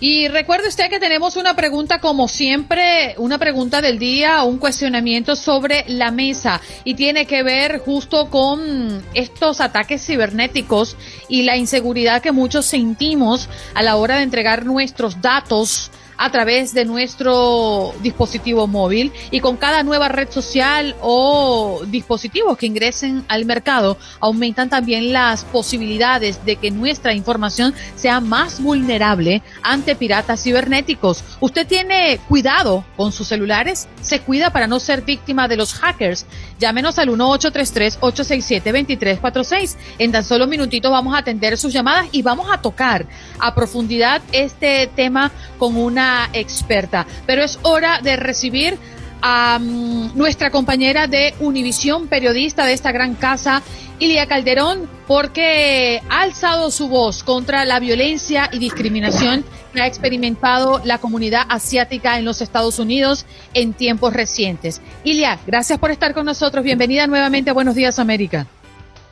Y 0.00 0.28
recuerde 0.28 0.68
usted 0.68 0.88
que 0.88 0.98
tenemos 0.98 1.36
una 1.36 1.54
pregunta, 1.54 2.00
como 2.00 2.26
siempre, 2.26 3.14
una 3.18 3.36
pregunta 3.36 3.82
del 3.82 3.98
día, 3.98 4.42
un 4.44 4.56
cuestionamiento 4.56 5.36
sobre 5.36 5.84
la 5.88 6.10
mesa. 6.10 6.62
Y 6.84 6.94
tiene 6.94 7.26
que 7.26 7.42
ver 7.42 7.80
justo 7.80 8.30
con 8.30 9.02
estos 9.12 9.60
ataques 9.60 10.04
cibernéticos 10.04 10.96
y 11.28 11.42
la 11.42 11.58
inseguridad 11.58 12.22
que 12.22 12.32
muchos 12.32 12.64
sentimos 12.64 13.50
a 13.74 13.82
la 13.82 13.96
hora 13.96 14.16
de 14.16 14.22
entregar 14.22 14.64
nuestros 14.64 15.20
datos 15.20 15.90
a 16.20 16.30
través 16.30 16.72
de 16.74 16.84
nuestro 16.84 17.94
dispositivo 18.02 18.66
móvil 18.66 19.10
y 19.30 19.40
con 19.40 19.56
cada 19.56 19.82
nueva 19.82 20.08
red 20.08 20.30
social 20.30 20.94
o 21.00 21.80
dispositivos 21.86 22.58
que 22.58 22.66
ingresen 22.66 23.24
al 23.26 23.46
mercado 23.46 23.96
aumentan 24.20 24.68
también 24.68 25.14
las 25.14 25.46
posibilidades 25.46 26.44
de 26.44 26.56
que 26.56 26.70
nuestra 26.70 27.14
información 27.14 27.74
sea 27.96 28.20
más 28.20 28.62
vulnerable 28.62 29.40
ante 29.62 29.96
piratas 29.96 30.42
cibernéticos. 30.42 31.24
¿Usted 31.40 31.66
tiene 31.66 32.20
cuidado 32.28 32.84
con 32.98 33.12
sus 33.12 33.28
celulares? 33.28 33.88
¿Se 34.02 34.20
cuida 34.20 34.50
para 34.50 34.66
no 34.66 34.78
ser 34.78 35.00
víctima 35.00 35.48
de 35.48 35.56
los 35.56 35.72
hackers? 35.72 36.26
Llámenos 36.58 36.98
al 36.98 37.08
1833-867-2346. 37.08 39.76
En 39.98 40.12
tan 40.12 40.22
solo 40.22 40.46
minutitos 40.46 40.92
vamos 40.92 41.14
a 41.14 41.18
atender 41.20 41.56
sus 41.56 41.72
llamadas 41.72 42.08
y 42.12 42.20
vamos 42.20 42.48
a 42.52 42.60
tocar 42.60 43.06
a 43.38 43.54
profundidad 43.54 44.20
este 44.32 44.86
tema 44.94 45.32
con 45.58 45.78
una 45.78 46.09
experta. 46.32 47.06
Pero 47.26 47.42
es 47.42 47.58
hora 47.62 48.00
de 48.02 48.16
recibir 48.16 48.78
a 49.22 49.58
mm, 49.60 50.16
nuestra 50.16 50.50
compañera 50.50 51.06
de 51.06 51.34
Univisión, 51.40 52.08
periodista 52.08 52.64
de 52.64 52.72
esta 52.72 52.92
gran 52.92 53.14
casa, 53.14 53.62
Ilia 53.98 54.26
Calderón, 54.26 54.88
porque 55.06 56.00
ha 56.08 56.22
alzado 56.22 56.70
su 56.70 56.88
voz 56.88 57.22
contra 57.22 57.64
la 57.64 57.80
violencia 57.80 58.48
y 58.52 58.58
discriminación 58.58 59.44
que 59.74 59.82
ha 59.82 59.86
experimentado 59.86 60.80
la 60.84 60.98
comunidad 60.98 61.42
asiática 61.48 62.18
en 62.18 62.24
los 62.24 62.40
Estados 62.40 62.78
Unidos 62.78 63.26
en 63.52 63.74
tiempos 63.74 64.14
recientes. 64.14 64.80
Ilia, 65.04 65.38
gracias 65.46 65.78
por 65.78 65.90
estar 65.90 66.14
con 66.14 66.24
nosotros. 66.24 66.64
Bienvenida 66.64 67.06
nuevamente 67.06 67.50
a 67.50 67.52
Buenos 67.52 67.74
Días 67.74 67.98
América. 67.98 68.46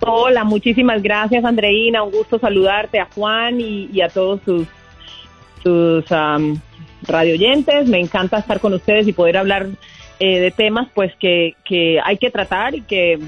Hola, 0.01 0.45
muchísimas 0.45 1.03
gracias 1.03 1.45
Andreina. 1.45 2.03
Un 2.03 2.13
gusto 2.13 2.39
saludarte 2.39 3.01
a 3.01 3.09
Juan 3.15 3.61
y, 3.61 4.01
a 4.01 4.09
todos 4.09 4.41
sus, 4.45 4.67
sus 5.63 6.11
radio 7.03 7.35
oyentes. 7.35 7.89
Me 7.89 7.99
encanta 7.99 8.39
estar 8.39 8.61
con 8.61 8.75
ustedes 8.75 9.07
y 9.09 9.13
poder 9.13 9.37
hablar 9.37 9.69
eh, 10.21 10.41
de 10.41 10.51
temas 10.51 10.89
pues 10.95 11.13
que, 11.17 11.55
que, 11.65 12.01
hay 12.05 12.19
que 12.19 12.31
tratar 12.31 12.75
y 12.75 12.83
que, 12.83 13.19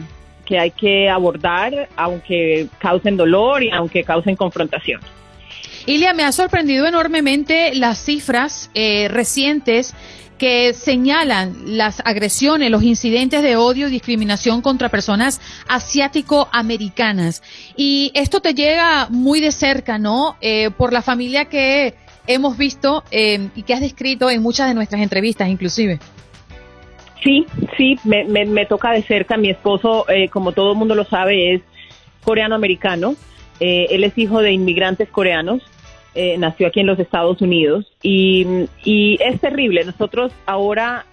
que 0.45 0.59
hay 0.59 0.71
que 0.73 1.09
abordar, 1.09 1.89
aunque 1.97 2.67
causen 2.79 3.17
dolor 3.17 3.63
y 3.63 3.71
aunque 3.71 4.03
causen 4.05 4.37
confrontación. 4.37 5.01
Ilia, 5.87 6.13
me 6.13 6.25
ha 6.25 6.33
sorprendido 6.33 6.87
enormemente 6.87 7.75
las 7.75 8.05
cifras 8.05 8.71
eh, 8.75 9.09
recientes 9.09 9.95
que 10.41 10.73
señalan 10.73 11.77
las 11.77 12.01
agresiones, 12.03 12.71
los 12.71 12.83
incidentes 12.83 13.43
de 13.43 13.57
odio 13.57 13.89
y 13.89 13.91
discriminación 13.91 14.63
contra 14.63 14.89
personas 14.89 15.39
asiático-americanas. 15.69 17.43
Y 17.77 18.11
esto 18.15 18.41
te 18.41 18.55
llega 18.55 19.09
muy 19.11 19.41
de 19.41 19.53
cerca, 19.53 19.99
¿no? 19.99 20.37
Eh, 20.41 20.71
por 20.71 20.95
la 20.95 21.03
familia 21.03 21.45
que 21.45 21.95
hemos 22.27 22.57
visto 22.57 23.05
eh, 23.11 23.49
y 23.55 23.63
que 23.63 23.75
has 23.75 23.81
descrito 23.81 24.31
en 24.31 24.43
muchas 24.43 24.69
de 24.69 24.75
nuestras 24.75 25.01
entrevistas 25.01 25.49
inclusive. 25.49 25.99
Sí, 27.23 27.47
sí, 27.77 27.99
me, 28.05 28.67
toca 28.67 28.93
de 28.93 29.03
cerca. 29.03 29.37
Mi 29.37 29.51
esposo, 29.51 30.09
eh, 30.09 30.29
como 30.29 30.53
todo 30.53 30.73
el 30.73 30.79
mundo 30.79 30.95
lo 30.95 31.05
sabe, 31.05 31.55
es 31.55 31.63
coreano-americano. 32.25 33.15
Eh, 33.61 33.89
él 33.91 34.05
es 34.05 34.17
hijo 34.17 34.41
de 34.41 34.53
inmigrantes 34.53 35.09
coreanos. 35.11 35.63
nació 36.39 36.69
aquí 36.69 36.81
en 36.81 36.87
los 36.87 36.99
Estados 36.99 37.41
Unidos 37.43 37.87
y, 38.03 38.47
y 38.85 39.19
es 39.21 39.39
terrible. 39.41 39.85
Nosotros 39.85 40.33
ahora, 40.47 41.05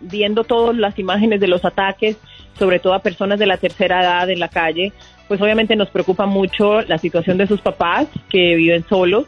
viendo 0.00 0.44
todas 0.44 0.74
las 0.74 0.98
imágenes 0.98 1.38
de 1.40 1.48
los 1.48 1.64
ataques, 1.66 2.16
sobre 2.58 2.78
todo 2.78 2.94
a 2.94 3.00
personas 3.00 3.38
de 3.38 3.46
la 3.46 3.58
tercera 3.58 4.02
edad 4.02 4.30
en 4.30 4.40
la 4.40 4.48
calle, 4.48 4.92
pues 5.28 5.40
obviamente 5.40 5.76
nos 5.76 5.90
preocupa 5.90 6.26
mucho 6.26 6.80
la 6.82 6.98
situación 6.98 7.36
de 7.36 7.46
sus 7.46 7.60
papás 7.60 8.06
que 8.30 8.54
viven 8.54 8.84
solos 8.88 9.26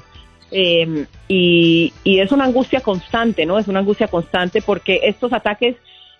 eh, 0.56 1.06
y, 1.26 1.92
es 2.04 2.30
una 2.30 2.44
angustia 2.44 2.80
constante, 2.80 3.44
¿no? 3.44 3.58
Es 3.58 3.66
una 3.66 3.80
angustia 3.80 4.06
constante 4.06 4.62
porque 4.62 5.00
estos 5.02 5.32
ataques 5.32 5.74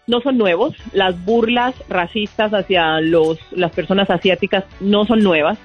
no 0.09 0.21
son 0.21 0.37
nuevos. 0.37 0.75
Las 0.93 1.25
burlas 1.25 1.73
racistas 1.89 2.53
hacia 2.53 3.01
los, 3.01 3.39
las 3.53 3.71
personas 3.71 4.11
asiáticas 4.11 4.65
no 4.81 5.07
son 5.07 5.23
nuevas. 5.23 5.57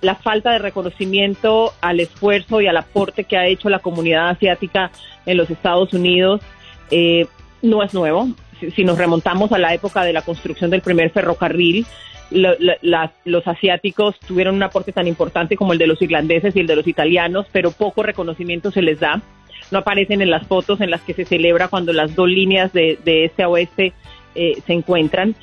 La 0.00 0.16
falta 0.16 0.50
de 0.50 0.58
reconocimiento 0.58 1.72
al 1.80 2.00
esfuerzo 2.00 2.60
y 2.60 2.66
al 2.66 2.76
aporte 2.76 3.22
que 3.22 3.36
ha 3.36 3.46
hecho 3.46 3.68
la 3.68 3.78
comunidad 3.78 4.30
asiática 4.30 4.90
en 5.24 5.36
los 5.36 5.48
Estados 5.48 5.92
Unidos 5.92 6.40
eh, 6.90 7.26
no 7.62 7.84
es 7.84 7.94
nuevo. 7.94 8.28
Si, 8.74 8.82
nos 8.82 8.98
remontamos 8.98 9.52
a 9.52 9.58
la 9.58 9.74
época 9.74 10.02
de 10.02 10.12
la 10.12 10.22
construcción 10.22 10.70
del 10.70 10.82
primer 10.82 11.10
ferrocarril, 11.10 11.86
los 12.30 13.46
asiáticos 13.46 14.18
tuvieron 14.20 14.54
un 14.54 14.62
aporte 14.62 14.92
tan 14.92 15.06
importante 15.06 15.56
como 15.56 15.72
el 15.72 15.78
de 15.78 15.86
los 15.86 16.00
irlandeses 16.02 16.54
y 16.54 16.60
el 16.60 16.66
de 16.66 16.76
los 16.76 16.86
italianos, 16.86 17.46
pero 17.52 17.70
poco 17.70 18.02
reconocimiento 18.02 18.70
se 18.70 18.82
les 18.82 19.00
da 19.00 19.22
no 19.70 19.78
aparecen 19.78 20.22
en 20.22 20.30
las 20.30 20.46
fotos 20.46 20.80
en 20.80 20.90
las 20.90 21.02
que 21.02 21.14
se 21.14 21.24
celebra 21.24 21.68
cuando 21.68 21.92
las 21.92 22.14
dos 22.14 22.28
líneas 22.28 22.72
de, 22.72 22.98
este 23.04 23.42
a 23.42 23.48
oeste 23.48 23.92
eh, 24.34 24.60
se 24.66 24.72
encuentran. 24.72 25.34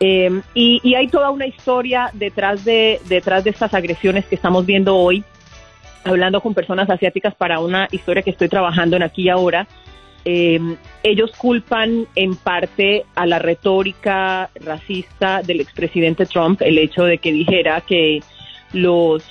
Eh, 0.00 0.40
y, 0.54 0.94
hay 0.94 1.08
toda 1.08 1.30
una 1.30 1.46
historia 1.46 2.10
detrás 2.12 2.64
de, 2.64 3.00
detrás 3.08 3.44
de 3.44 3.50
estas 3.50 3.74
agresiones 3.74 4.26
que 4.26 4.36
estamos 4.36 4.64
viendo 4.64 4.96
hoy, 4.96 5.24
hablando 6.04 6.40
con 6.40 6.54
personas 6.54 6.88
asiáticas 6.88 7.34
para 7.34 7.60
una 7.60 7.88
historia 7.90 8.22
que 8.22 8.30
estoy 8.30 8.48
trabajando 8.48 8.96
en 8.96 9.02
aquí 9.02 9.22
y 9.22 9.28
ahora. 9.28 9.66
Eh, 10.30 10.60
ellos 11.02 11.32
culpan 11.38 12.06
en 12.14 12.36
parte 12.36 13.06
a 13.14 13.24
la 13.24 13.38
retórica 13.38 14.50
racista 14.56 15.40
del 15.40 15.62
expresidente 15.62 16.26
Trump 16.26 16.60
el 16.60 16.76
hecho 16.76 17.04
de 17.04 17.16
que 17.16 17.32
dijera 17.32 17.80
que 17.80 18.20
los 18.74 19.24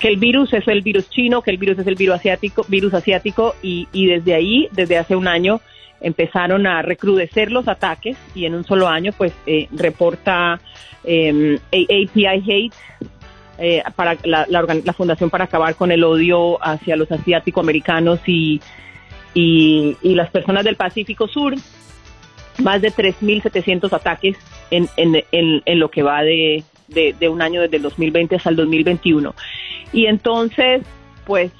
que 0.00 0.08
el 0.08 0.16
virus 0.16 0.52
es 0.52 0.66
el 0.66 0.82
virus 0.82 1.08
chino, 1.10 1.42
que 1.42 1.52
el 1.52 1.58
virus 1.58 1.78
es 1.78 1.86
el 1.86 1.94
virus 1.94 2.16
asiático, 2.16 2.66
virus 2.66 2.92
asiático 2.92 3.54
y, 3.62 3.86
desde 3.92 4.34
ahí, 4.34 4.68
desde 4.72 4.98
hace 4.98 5.14
un 5.14 5.28
año, 5.28 5.60
empezaron 6.00 6.66
a 6.66 6.82
recrudecer 6.82 7.52
los 7.52 7.68
ataques 7.68 8.16
y 8.34 8.46
en 8.46 8.56
un 8.56 8.64
solo 8.64 8.88
año, 8.88 9.12
pues 9.16 9.32
eh, 9.46 9.68
reporta 9.70 10.60
eh, 11.04 11.60
API 11.68 12.26
Hate. 12.26 12.74
Eh, 13.62 13.82
para 13.94 14.16
la, 14.24 14.46
la, 14.48 14.92
Fundación 14.94 15.30
para 15.30 15.44
Acabar 15.44 15.76
con 15.76 15.92
el 15.92 16.02
Odio 16.02 16.58
hacia 16.64 16.96
los 16.96 17.12
asiático-americanos 17.12 18.18
y, 18.26 18.60
y, 19.34 19.96
las 20.02 20.30
personas 20.30 20.64
del 20.64 20.76
Pacífico 20.76 21.28
Sur, 21.28 21.54
más 22.58 22.82
de 22.82 22.92
3.700 22.92 23.92
ataques 23.92 24.36
en, 24.70 24.88
en, 24.96 25.24
en, 25.32 25.78
lo 25.78 25.90
que 25.90 26.02
va 26.02 26.22
de, 26.22 26.64
de, 26.88 27.28
un 27.28 27.42
año 27.42 27.62
desde 27.62 27.76
el 27.76 27.82
2020 27.82 28.36
hasta 28.36 28.50
el 28.50 28.56
2021. 28.56 29.34
Y 29.92 30.06
entonces, 30.06 30.82
pues 31.24 31.52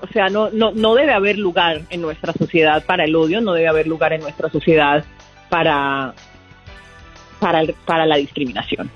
o 0.00 0.06
sea, 0.08 0.28
no, 0.28 0.50
no, 0.50 0.72
no 0.72 0.94
debe 0.94 1.12
haber 1.12 1.38
lugar 1.38 1.82
en 1.90 2.02
nuestra 2.02 2.32
sociedad 2.32 2.84
para 2.84 3.04
el 3.04 3.16
odio, 3.16 3.40
no 3.40 3.52
debe 3.54 3.68
haber 3.68 3.86
lugar 3.86 4.12
en 4.12 4.20
nuestra 4.20 4.50
sociedad 4.50 5.04
para, 5.48 6.14
para, 7.40 7.62
para 7.84 8.06
la 8.06 8.16
discriminación. 8.16 8.90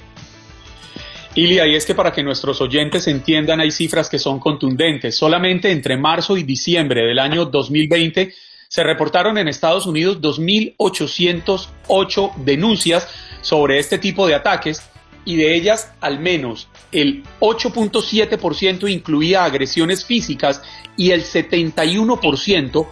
Ilia, 1.34 1.66
y 1.66 1.74
es 1.76 1.86
que 1.86 1.94
para 1.94 2.12
que 2.12 2.22
nuestros 2.22 2.60
oyentes 2.60 3.06
entiendan, 3.06 3.60
hay 3.60 3.70
cifras 3.70 4.10
que 4.10 4.18
son 4.18 4.40
contundentes. 4.40 5.16
Solamente 5.16 5.70
entre 5.70 5.96
marzo 5.96 6.36
y 6.36 6.42
diciembre 6.42 7.02
del 7.02 7.20
año 7.20 7.44
2020 7.44 8.34
se 8.68 8.84
reportaron 8.84 9.38
en 9.38 9.46
Estados 9.48 9.86
Unidos 9.86 10.20
2.808 10.20 12.34
denuncias 12.36 13.08
sobre 13.42 13.78
este 13.78 13.98
tipo 13.98 14.26
de 14.26 14.34
ataques 14.34 14.82
y 15.24 15.36
de 15.36 15.54
ellas 15.54 15.92
al 16.00 16.18
menos 16.18 16.68
el 16.92 17.22
8.7% 17.40 18.90
incluía 18.90 19.44
agresiones 19.44 20.04
físicas 20.04 20.62
y 20.96 21.12
el 21.12 21.22
71% 21.22 22.86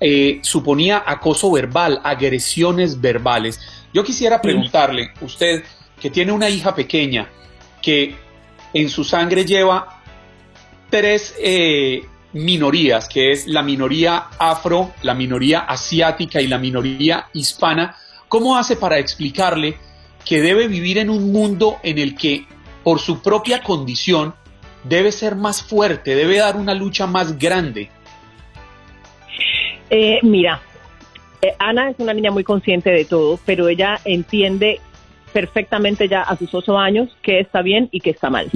eh, 0.00 0.40
suponía 0.42 1.02
acoso 1.06 1.50
verbal, 1.50 2.00
agresiones 2.04 3.00
verbales. 3.00 3.58
Yo 3.92 4.04
quisiera 4.04 4.42
preguntarle, 4.42 5.10
usted 5.20 5.64
que 6.00 6.10
tiene 6.10 6.32
una 6.32 6.48
hija 6.48 6.74
pequeña, 6.74 7.28
que 7.82 8.14
en 8.74 8.88
su 8.88 9.04
sangre 9.04 9.44
lleva 9.44 10.02
tres 10.90 11.34
eh, 11.40 12.02
minorías, 12.32 13.08
que 13.08 13.32
es 13.32 13.46
la 13.46 13.62
minoría 13.62 14.26
afro, 14.38 14.92
la 15.02 15.14
minoría 15.14 15.60
asiática 15.60 16.40
y 16.40 16.46
la 16.46 16.58
minoría 16.58 17.26
hispana, 17.32 17.96
¿cómo 18.28 18.56
hace 18.56 18.76
para 18.76 18.98
explicarle 18.98 19.76
que 20.24 20.40
debe 20.40 20.68
vivir 20.68 20.98
en 20.98 21.10
un 21.10 21.32
mundo 21.32 21.78
en 21.82 21.98
el 21.98 22.14
que, 22.14 22.46
por 22.84 23.00
su 23.00 23.22
propia 23.22 23.62
condición, 23.62 24.34
debe 24.84 25.12
ser 25.12 25.36
más 25.36 25.62
fuerte, 25.62 26.14
debe 26.14 26.38
dar 26.38 26.56
una 26.56 26.74
lucha 26.74 27.06
más 27.06 27.38
grande? 27.38 27.90
Eh, 29.90 30.18
mira, 30.22 30.60
eh, 31.40 31.54
Ana 31.58 31.90
es 31.90 31.96
una 31.98 32.12
niña 32.12 32.30
muy 32.30 32.44
consciente 32.44 32.90
de 32.90 33.04
todo, 33.04 33.38
pero 33.46 33.68
ella 33.68 34.00
entiende 34.04 34.80
perfectamente 35.32 36.08
ya 36.08 36.22
a 36.22 36.36
sus 36.36 36.54
ocho 36.54 36.78
años 36.78 37.16
que 37.22 37.40
está 37.40 37.62
bien 37.62 37.88
y 37.92 38.00
que 38.00 38.10
está 38.10 38.30
mal. 38.30 38.50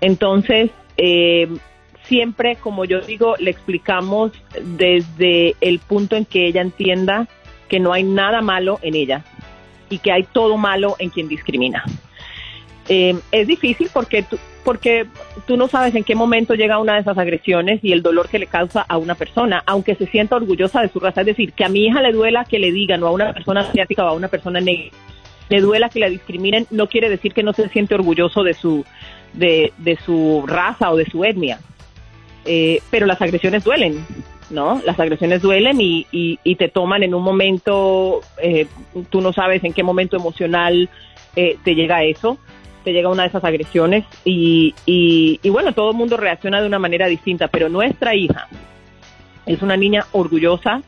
Entonces, 0.00 0.70
eh, 0.96 1.48
siempre, 2.04 2.56
como 2.56 2.84
yo 2.84 3.00
digo, 3.00 3.34
le 3.38 3.50
explicamos 3.50 4.32
desde 4.62 5.56
el 5.60 5.78
punto 5.78 6.16
en 6.16 6.24
que 6.24 6.46
ella 6.46 6.60
entienda 6.60 7.28
que 7.68 7.80
no 7.80 7.92
hay 7.92 8.04
nada 8.04 8.42
malo 8.42 8.78
en 8.82 8.94
ella, 8.94 9.24
y 9.88 9.98
que 9.98 10.12
hay 10.12 10.24
todo 10.24 10.56
malo 10.56 10.96
en 10.98 11.10
quien 11.10 11.28
discrimina. 11.28 11.84
Eh, 12.88 13.16
es 13.32 13.48
difícil 13.48 13.90
porque 13.92 14.22
tú, 14.22 14.38
porque 14.64 15.06
tú 15.46 15.56
no 15.56 15.68
sabes 15.68 15.94
en 15.94 16.04
qué 16.04 16.14
momento 16.14 16.54
llega 16.54 16.78
una 16.78 16.94
de 16.94 17.00
esas 17.00 17.18
agresiones 17.18 17.80
y 17.82 17.92
el 17.92 18.02
dolor 18.02 18.28
que 18.28 18.38
le 18.38 18.46
causa 18.46 18.82
a 18.82 18.96
una 18.96 19.14
persona, 19.14 19.62
aunque 19.66 19.96
se 19.96 20.06
sienta 20.06 20.36
orgullosa 20.36 20.82
de 20.82 20.88
su 20.88 21.00
raza. 21.00 21.22
Es 21.22 21.28
decir, 21.28 21.52
que 21.52 21.64
a 21.64 21.68
mi 21.68 21.86
hija 21.86 22.00
le 22.02 22.12
duela 22.12 22.44
que 22.44 22.58
le 22.58 22.72
digan, 22.72 23.02
o 23.02 23.08
a 23.08 23.12
una 23.12 23.32
persona 23.32 23.62
asiática 23.62 24.04
o 24.04 24.08
a 24.08 24.12
una 24.12 24.28
persona 24.28 24.60
negra, 24.60 24.90
le 25.48 25.60
duela 25.60 25.88
que 25.88 26.00
la 26.00 26.08
discriminen, 26.08 26.66
no 26.70 26.88
quiere 26.88 27.08
decir 27.08 27.32
que 27.32 27.42
no 27.42 27.52
se 27.52 27.68
siente 27.68 27.94
orgulloso 27.94 28.42
de 28.42 28.54
su, 28.54 28.84
de, 29.32 29.72
de 29.78 29.96
su 29.96 30.44
raza 30.46 30.90
o 30.90 30.96
de 30.96 31.06
su 31.06 31.24
etnia. 31.24 31.60
Eh, 32.44 32.80
pero 32.90 33.06
las 33.06 33.20
agresiones 33.20 33.64
duelen. 33.64 34.04
¿no? 34.50 34.80
Las 34.84 35.00
agresiones 35.00 35.42
duelen 35.42 35.80
y, 35.80 36.06
y, 36.12 36.54
te 36.54 36.68
toman 36.68 37.02
en 37.02 37.14
un 37.14 37.22
momento, 37.22 38.20
eh, 38.40 38.68
tú 39.10 39.20
no 39.20 39.32
sabes 39.32 39.64
en 39.64 39.72
qué 39.72 39.82
momento 39.82 40.16
emocional 40.16 40.88
eh, 41.34 41.58
te 41.64 41.74
llega 41.74 42.04
eso, 42.04 42.38
te 42.84 42.92
llega 42.92 43.08
una 43.08 43.24
de 43.24 43.30
esas 43.30 43.42
agresiones 43.42 44.04
y, 44.24 44.72
y, 44.86 45.40
y, 45.42 45.48
bueno, 45.50 45.72
todo 45.72 45.90
el 45.90 45.96
mundo 45.96 46.16
reacciona 46.16 46.60
de 46.60 46.68
una 46.68 46.78
manera 46.78 47.08
distinta, 47.08 47.48
pero 47.48 47.68
nuestra 47.68 48.14
hija 48.14 48.46
es 49.46 49.62
una 49.62 49.76
niña 49.76 50.06
orgullosa 50.12 50.82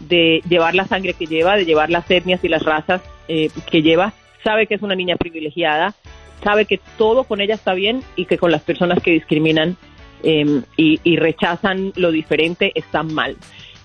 de 0.00 0.42
llevar 0.46 0.74
la 0.74 0.86
sangre 0.86 1.14
que 1.14 1.26
lleva, 1.26 1.56
de 1.56 1.64
llevar 1.64 1.88
las 1.88 2.10
etnias 2.10 2.44
y 2.44 2.48
las 2.48 2.62
razas 2.62 3.00
eh, 3.28 3.50
que 3.70 3.82
lleva, 3.82 4.12
sabe 4.42 4.66
que 4.66 4.74
es 4.74 4.82
una 4.82 4.94
niña 4.94 5.16
privilegiada, 5.16 5.94
sabe 6.42 6.64
que 6.64 6.80
todo 6.96 7.24
con 7.24 7.40
ella 7.40 7.54
está 7.54 7.74
bien 7.74 8.02
y 8.16 8.24
que 8.24 8.38
con 8.38 8.50
las 8.50 8.62
personas 8.62 9.02
que 9.02 9.10
discriminan 9.12 9.76
Em, 10.22 10.62
y, 10.76 11.16
rechazan 11.16 11.92
lo 11.96 12.10
diferente 12.10 12.72
están 12.74 13.14
mal. 13.14 13.36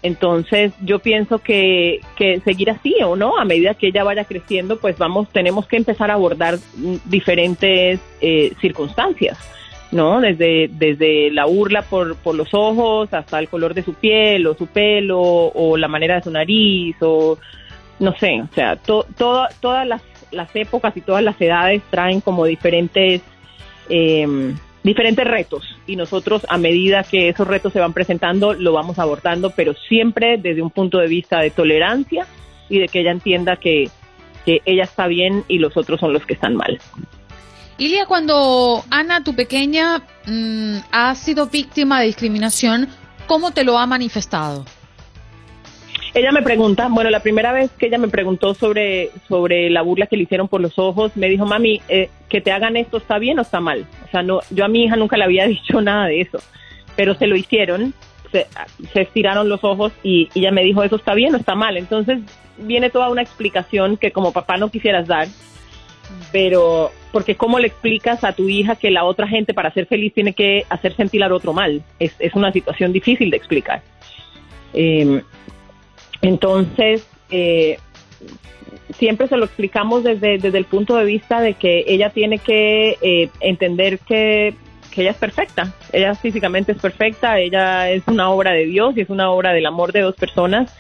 Entonces 0.01 0.73
yo 0.81 0.99
pienso 0.99 1.39
que, 1.39 2.01
que 2.15 2.39
seguir 2.41 2.71
así 2.71 2.95
o 3.03 3.15
no, 3.15 3.37
a 3.37 3.45
medida 3.45 3.75
que 3.75 3.87
ella 3.87 4.03
vaya 4.03 4.25
creciendo, 4.25 4.77
pues 4.79 4.97
vamos, 4.97 5.29
tenemos 5.29 5.67
que 5.67 5.77
empezar 5.77 6.09
a 6.11 6.15
abordar 6.15 6.57
diferentes 7.05 7.99
eh, 8.19 8.53
circunstancias. 8.59 9.37
¿no? 9.91 10.21
Desde, 10.21 10.71
desde 10.71 11.29
la 11.29 11.45
burla 11.45 11.83
por, 11.83 12.15
por 12.15 12.33
los 12.33 12.51
ojos 12.53 13.13
hasta 13.13 13.37
el 13.37 13.47
color 13.47 13.75
de 13.75 13.83
su 13.83 13.93
piel 13.93 14.47
o 14.47 14.55
su 14.55 14.65
pelo 14.65 15.21
o 15.21 15.77
la 15.77 15.87
manera 15.87 16.15
de 16.15 16.23
su 16.23 16.31
nariz 16.31 16.95
o 17.01 17.37
no 17.99 18.15
sé, 18.17 18.41
o 18.41 18.53
sea, 18.53 18.75
todas 18.75 19.87
las, 19.87 20.01
las 20.31 20.55
épocas 20.55 20.95
y 20.97 21.01
todas 21.01 21.23
las 21.23 21.39
edades 21.39 21.81
traen 21.89 22.21
como 22.21 22.45
diferentes 22.45 23.21
eh, 23.89 24.55
diferentes 24.83 25.25
retos 25.25 25.63
y 25.87 25.95
nosotros 25.95 26.45
a 26.49 26.57
medida 26.57 27.03
que 27.03 27.29
esos 27.29 27.47
retos 27.47 27.73
se 27.73 27.79
van 27.79 27.93
presentando 27.93 28.53
lo 28.53 28.73
vamos 28.73 28.99
abordando, 28.99 29.51
pero 29.51 29.73
siempre 29.73 30.37
desde 30.37 30.61
un 30.61 30.69
punto 30.69 30.99
de 30.99 31.07
vista 31.07 31.39
de 31.39 31.49
tolerancia 31.49 32.27
y 32.69 32.79
de 32.79 32.87
que 32.87 32.99
ella 32.99 33.11
entienda 33.11 33.55
que, 33.55 33.89
que 34.45 34.61
ella 34.65 34.83
está 34.83 35.07
bien 35.07 35.45
y 35.47 35.59
los 35.59 35.75
otros 35.77 35.99
son 35.99 36.13
los 36.13 36.25
que 36.25 36.33
están 36.33 36.55
mal. 36.55 36.79
Ilia, 37.77 38.05
cuando 38.05 38.83
Ana, 38.89 39.23
tu 39.23 39.33
pequeña, 39.35 40.03
mm, 40.27 40.77
ha 40.91 41.15
sido 41.15 41.47
víctima 41.47 42.01
de 42.01 42.07
discriminación, 42.07 42.87
¿cómo 43.25 43.51
te 43.51 43.63
lo 43.63 43.77
ha 43.77 43.87
manifestado? 43.87 44.65
Ella 46.15 46.31
me 46.31 46.43
pregunta, 46.43 46.89
bueno, 46.91 47.09
la 47.09 47.21
primera 47.21 47.51
vez 47.51 47.71
que 47.71 47.87
ella 47.87 47.97
me 47.97 48.07
preguntó 48.07 48.53
sobre, 48.53 49.09
sobre 49.27 49.71
la 49.71 49.81
burla 49.81 50.05
que 50.05 50.15
le 50.15 50.23
hicieron 50.23 50.47
por 50.47 50.61
los 50.61 50.77
ojos, 50.77 51.17
me 51.17 51.27
dijo, 51.27 51.45
mami, 51.45 51.81
eh, 51.89 52.09
que 52.29 52.39
te 52.39 52.51
hagan 52.51 52.77
esto 52.77 52.97
está 52.97 53.17
bien 53.17 53.39
o 53.39 53.41
está 53.41 53.59
mal. 53.59 53.87
O 54.05 54.11
sea, 54.11 54.21
no, 54.21 54.41
yo 54.51 54.63
a 54.63 54.67
mi 54.67 54.83
hija 54.83 54.95
nunca 54.95 55.17
le 55.17 55.23
había 55.23 55.47
dicho 55.47 55.81
nada 55.81 56.05
de 56.05 56.21
eso, 56.21 56.37
pero 56.95 57.15
se 57.15 57.25
lo 57.25 57.35
hicieron, 57.35 57.95
se, 58.31 58.47
estiraron 58.93 59.49
los 59.49 59.63
ojos 59.63 59.91
y, 60.03 60.29
ella 60.35 60.51
me 60.51 60.63
dijo, 60.63 60.83
eso 60.83 60.97
está 60.97 61.15
bien 61.15 61.33
o 61.33 61.37
está 61.37 61.55
mal. 61.55 61.77
Entonces 61.77 62.19
viene 62.59 62.91
toda 62.91 63.09
una 63.09 63.23
explicación 63.23 63.97
que 63.97 64.11
como 64.11 64.33
papá 64.33 64.57
no 64.57 64.69
quisieras 64.69 65.07
dar, 65.07 65.27
pero 66.31 66.91
porque 67.11 67.33
cómo 67.33 67.57
le 67.57 67.67
explicas 67.67 68.23
a 68.23 68.33
tu 68.33 68.47
hija 68.49 68.75
que 68.75 68.91
la 68.91 69.03
otra 69.03 69.27
gente 69.27 69.55
para 69.55 69.73
ser 69.73 69.87
feliz 69.87 70.13
tiene 70.13 70.33
que 70.33 70.63
hacer 70.69 70.95
sentir 70.95 71.23
al 71.23 71.31
otro 71.31 71.53
mal. 71.53 71.81
Es, 71.97 72.13
es 72.19 72.35
una 72.35 72.51
situación 72.51 72.93
difícil 72.93 73.31
de 73.31 73.37
explicar. 73.37 73.81
Eh, 74.75 75.23
entonces, 76.23 77.05
eh, 77.29 77.77
siempre 78.97 79.27
se 79.27 79.37
lo 79.37 79.45
explicamos 79.45 80.03
desde, 80.03 80.37
desde 80.37 80.57
el 80.57 80.65
punto 80.65 80.95
de 80.95 81.05
vista 81.05 81.41
de 81.41 81.53
que 81.53 81.83
ella 81.87 82.09
tiene 82.09 82.39
que 82.39 82.97
eh, 83.01 83.29
entender 83.41 83.99
que, 83.99 84.55
que 84.89 85.01
ella 85.01 85.11
es 85.11 85.17
perfecta. 85.17 85.73
Ella 85.91 86.15
físicamente 86.15 86.71
es 86.71 86.79
perfecta, 86.79 87.39
ella 87.39 87.89
es 87.89 88.03
una 88.07 88.29
obra 88.29 88.51
de 88.51 88.65
Dios 88.65 88.95
y 88.95 89.01
es 89.01 89.09
una 89.09 89.29
obra 89.29 89.51
del 89.53 89.65
amor 89.65 89.91
de 89.91 90.01
dos 90.01 90.15
personas 90.15 90.73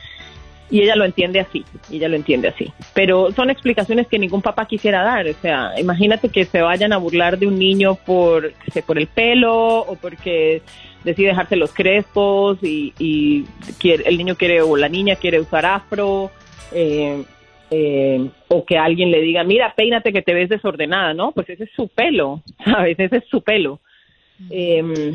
y 0.69 0.81
ella 0.81 0.95
lo 0.95 1.05
entiende 1.05 1.39
así, 1.39 1.63
y 1.89 1.97
ella 1.97 2.09
lo 2.09 2.15
entiende 2.15 2.47
así. 2.47 2.71
Pero 2.93 3.31
son 3.31 3.49
explicaciones 3.49 4.07
que 4.07 4.19
ningún 4.19 4.41
papá 4.41 4.65
quisiera 4.65 5.03
dar, 5.03 5.27
o 5.27 5.33
sea, 5.33 5.79
imagínate 5.79 6.29
que 6.29 6.45
se 6.45 6.61
vayan 6.61 6.93
a 6.93 6.97
burlar 6.97 7.37
de 7.37 7.47
un 7.47 7.59
niño 7.59 7.95
por, 7.95 8.53
por 8.85 8.97
el 8.97 9.07
pelo 9.07 9.79
o 9.79 9.95
porque 9.95 10.61
decide 11.03 11.27
dejarse 11.27 11.55
los 11.55 11.73
crespos 11.73 12.57
y, 12.63 12.93
y 12.97 13.43
quiere, 13.79 14.03
el 14.07 14.17
niño 14.17 14.35
quiere 14.35 14.61
o 14.61 14.75
la 14.77 14.89
niña 14.89 15.15
quiere 15.15 15.39
usar 15.39 15.65
afro. 15.65 16.31
Eh, 16.71 17.23
eh, 17.75 18.29
o 18.49 18.65
que 18.65 18.77
alguien 18.77 19.09
le 19.09 19.19
diga, 19.21 19.43
mira, 19.43 19.73
peínate 19.75 20.13
que 20.13 20.21
te 20.21 20.35
ves 20.35 20.47
desordenada, 20.47 21.15
¿no? 21.15 21.31
Pues 21.31 21.49
ese 21.49 21.63
es 21.63 21.71
su 21.75 21.87
pelo, 21.87 22.43
¿sabes? 22.65 22.99
Ese 22.99 23.17
es 23.17 23.23
su 23.29 23.41
pelo. 23.41 23.79
Eh, 24.51 25.13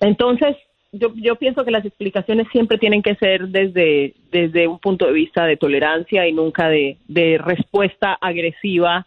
entonces, 0.00 0.56
yo, 0.92 1.12
yo 1.14 1.36
pienso 1.36 1.64
que 1.64 1.70
las 1.70 1.84
explicaciones 1.84 2.46
siempre 2.50 2.78
tienen 2.78 3.02
que 3.02 3.14
ser 3.16 3.48
desde, 3.48 4.14
desde 4.30 4.66
un 4.66 4.78
punto 4.78 5.06
de 5.06 5.12
vista 5.12 5.44
de 5.44 5.56
tolerancia 5.56 6.26
y 6.26 6.32
nunca 6.32 6.68
de, 6.68 6.96
de 7.08 7.38
respuesta 7.38 8.16
agresiva 8.20 9.06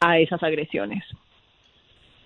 a 0.00 0.18
esas 0.18 0.42
agresiones. 0.42 1.02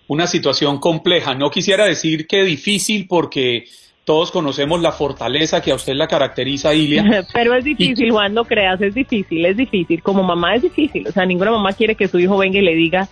Una 0.07 0.27
situación 0.27 0.79
compleja. 0.79 1.33
No 1.33 1.49
quisiera 1.49 1.85
decir 1.85 2.27
que 2.27 2.43
difícil 2.43 3.07
porque 3.07 3.65
todos 4.03 4.29
conocemos 4.29 4.81
la 4.81 4.91
fortaleza 4.91 5.61
que 5.61 5.71
a 5.71 5.75
usted 5.75 5.93
la 5.93 6.07
caracteriza, 6.07 6.73
Ilia. 6.73 7.25
Pero 7.33 7.55
es 7.55 7.63
difícil, 7.63 8.11
Juan, 8.11 8.33
no 8.33 8.45
creas, 8.45 8.81
es 8.81 8.93
difícil, 8.93 9.45
es 9.45 9.57
difícil. 9.57 10.03
Como 10.03 10.21
mamá 10.21 10.55
es 10.55 10.63
difícil. 10.63 11.07
O 11.07 11.11
sea, 11.11 11.25
ninguna 11.25 11.51
mamá 11.51 11.73
quiere 11.73 11.95
que 11.95 12.07
su 12.07 12.19
hijo 12.19 12.37
venga 12.37 12.59
y 12.59 12.63
le 12.63 12.75
diga, 12.75 13.07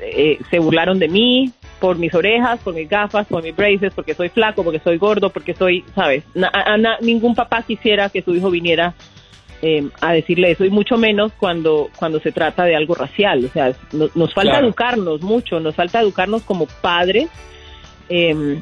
eh, 0.00 0.38
se 0.50 0.58
burlaron 0.58 0.98
de 0.98 1.08
mí 1.08 1.52
por 1.80 1.98
mis 1.98 2.14
orejas, 2.14 2.60
por 2.60 2.74
mis 2.74 2.88
gafas, 2.88 3.26
por 3.26 3.42
mis 3.42 3.54
braces, 3.54 3.92
porque 3.94 4.14
soy 4.14 4.28
flaco, 4.28 4.62
porque 4.64 4.78
soy 4.80 4.98
gordo, 4.98 5.30
porque 5.30 5.54
soy, 5.54 5.84
¿sabes? 5.94 6.24
ningún 7.00 7.34
papá 7.34 7.62
quisiera 7.62 8.08
que 8.08 8.22
su 8.22 8.34
hijo 8.34 8.50
viniera 8.50 8.94
eh, 9.62 9.88
a 10.00 10.12
decirle 10.12 10.50
eso 10.50 10.64
y 10.64 10.70
mucho 10.70 10.98
menos 10.98 11.32
cuando 11.38 11.88
cuando 11.96 12.20
se 12.20 12.32
trata 12.32 12.64
de 12.64 12.76
algo 12.76 12.94
racial. 12.94 13.44
O 13.44 13.48
sea, 13.48 13.72
nos 13.92 14.34
falta 14.34 14.52
Claro. 14.52 14.66
educarnos 14.66 15.22
mucho, 15.22 15.58
nos 15.60 15.74
falta 15.74 16.00
educarnos 16.00 16.42
como 16.42 16.66
padres. 16.82 17.28
eh, 18.08 18.58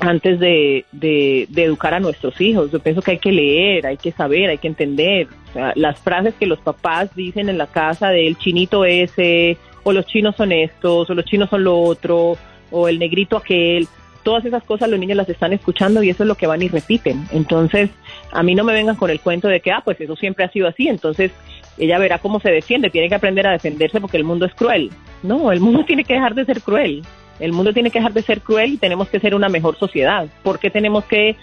antes 0.00 0.38
de, 0.38 0.84
de, 0.92 1.46
de 1.48 1.64
educar 1.64 1.92
a 1.92 1.98
nuestros 2.00 2.40
hijos. 2.40 2.70
Yo 2.70 2.78
pienso 2.78 3.02
que 3.02 3.10
hay 3.12 3.18
que 3.18 3.32
leer, 3.32 3.84
hay 3.84 3.96
que 3.96 4.12
saber, 4.12 4.48
hay 4.48 4.58
que 4.58 4.68
entender. 4.68 5.26
O 5.50 5.52
sea, 5.52 5.72
las 5.74 5.98
frases 5.98 6.34
que 6.38 6.46
los 6.46 6.60
papás 6.60 7.12
dicen 7.16 7.48
en 7.48 7.58
la 7.58 7.66
casa 7.66 8.10
del 8.10 8.38
chinito 8.38 8.84
ese, 8.84 9.56
o 9.88 9.92
los 9.92 10.06
chinos 10.06 10.36
son 10.36 10.52
estos, 10.52 11.08
o 11.08 11.14
los 11.14 11.24
chinos 11.24 11.48
son 11.48 11.64
lo 11.64 11.80
otro, 11.80 12.36
o 12.70 12.88
el 12.88 12.98
negrito 12.98 13.38
aquel, 13.38 13.88
todas 14.22 14.44
esas 14.44 14.62
cosas 14.62 14.90
los 14.90 15.00
niños 15.00 15.16
las 15.16 15.28
están 15.30 15.54
escuchando 15.54 16.02
y 16.02 16.10
eso 16.10 16.24
es 16.24 16.28
lo 16.28 16.34
que 16.34 16.46
van 16.46 16.60
y 16.60 16.68
repiten. 16.68 17.26
Entonces, 17.32 17.88
a 18.30 18.42
mí 18.42 18.54
no 18.54 18.64
me 18.64 18.74
vengan 18.74 18.96
con 18.96 19.08
el 19.08 19.20
cuento 19.20 19.48
de 19.48 19.60
que, 19.60 19.72
ah, 19.72 19.80
pues 19.82 19.98
eso 19.98 20.14
siempre 20.16 20.44
ha 20.44 20.50
sido 20.50 20.68
así, 20.68 20.88
entonces 20.88 21.32
ella 21.78 21.98
verá 21.98 22.18
cómo 22.18 22.38
se 22.38 22.50
defiende, 22.50 22.90
tiene 22.90 23.08
que 23.08 23.14
aprender 23.14 23.46
a 23.46 23.52
defenderse 23.52 23.98
porque 23.98 24.18
el 24.18 24.24
mundo 24.24 24.44
es 24.44 24.52
cruel. 24.52 24.90
No, 25.22 25.50
el 25.50 25.60
mundo 25.60 25.84
tiene 25.86 26.04
que 26.04 26.12
dejar 26.12 26.34
de 26.34 26.44
ser 26.44 26.60
cruel. 26.60 27.02
El 27.40 27.52
mundo 27.52 27.72
tiene 27.72 27.90
que 27.90 28.00
dejar 28.00 28.12
de 28.12 28.20
ser 28.20 28.42
cruel 28.42 28.74
y 28.74 28.76
tenemos 28.76 29.08
que 29.08 29.20
ser 29.20 29.34
una 29.34 29.48
mejor 29.48 29.78
sociedad. 29.78 30.26
¿Por 30.42 30.58
qué 30.58 30.68
tenemos 30.68 31.04
que 31.06 31.36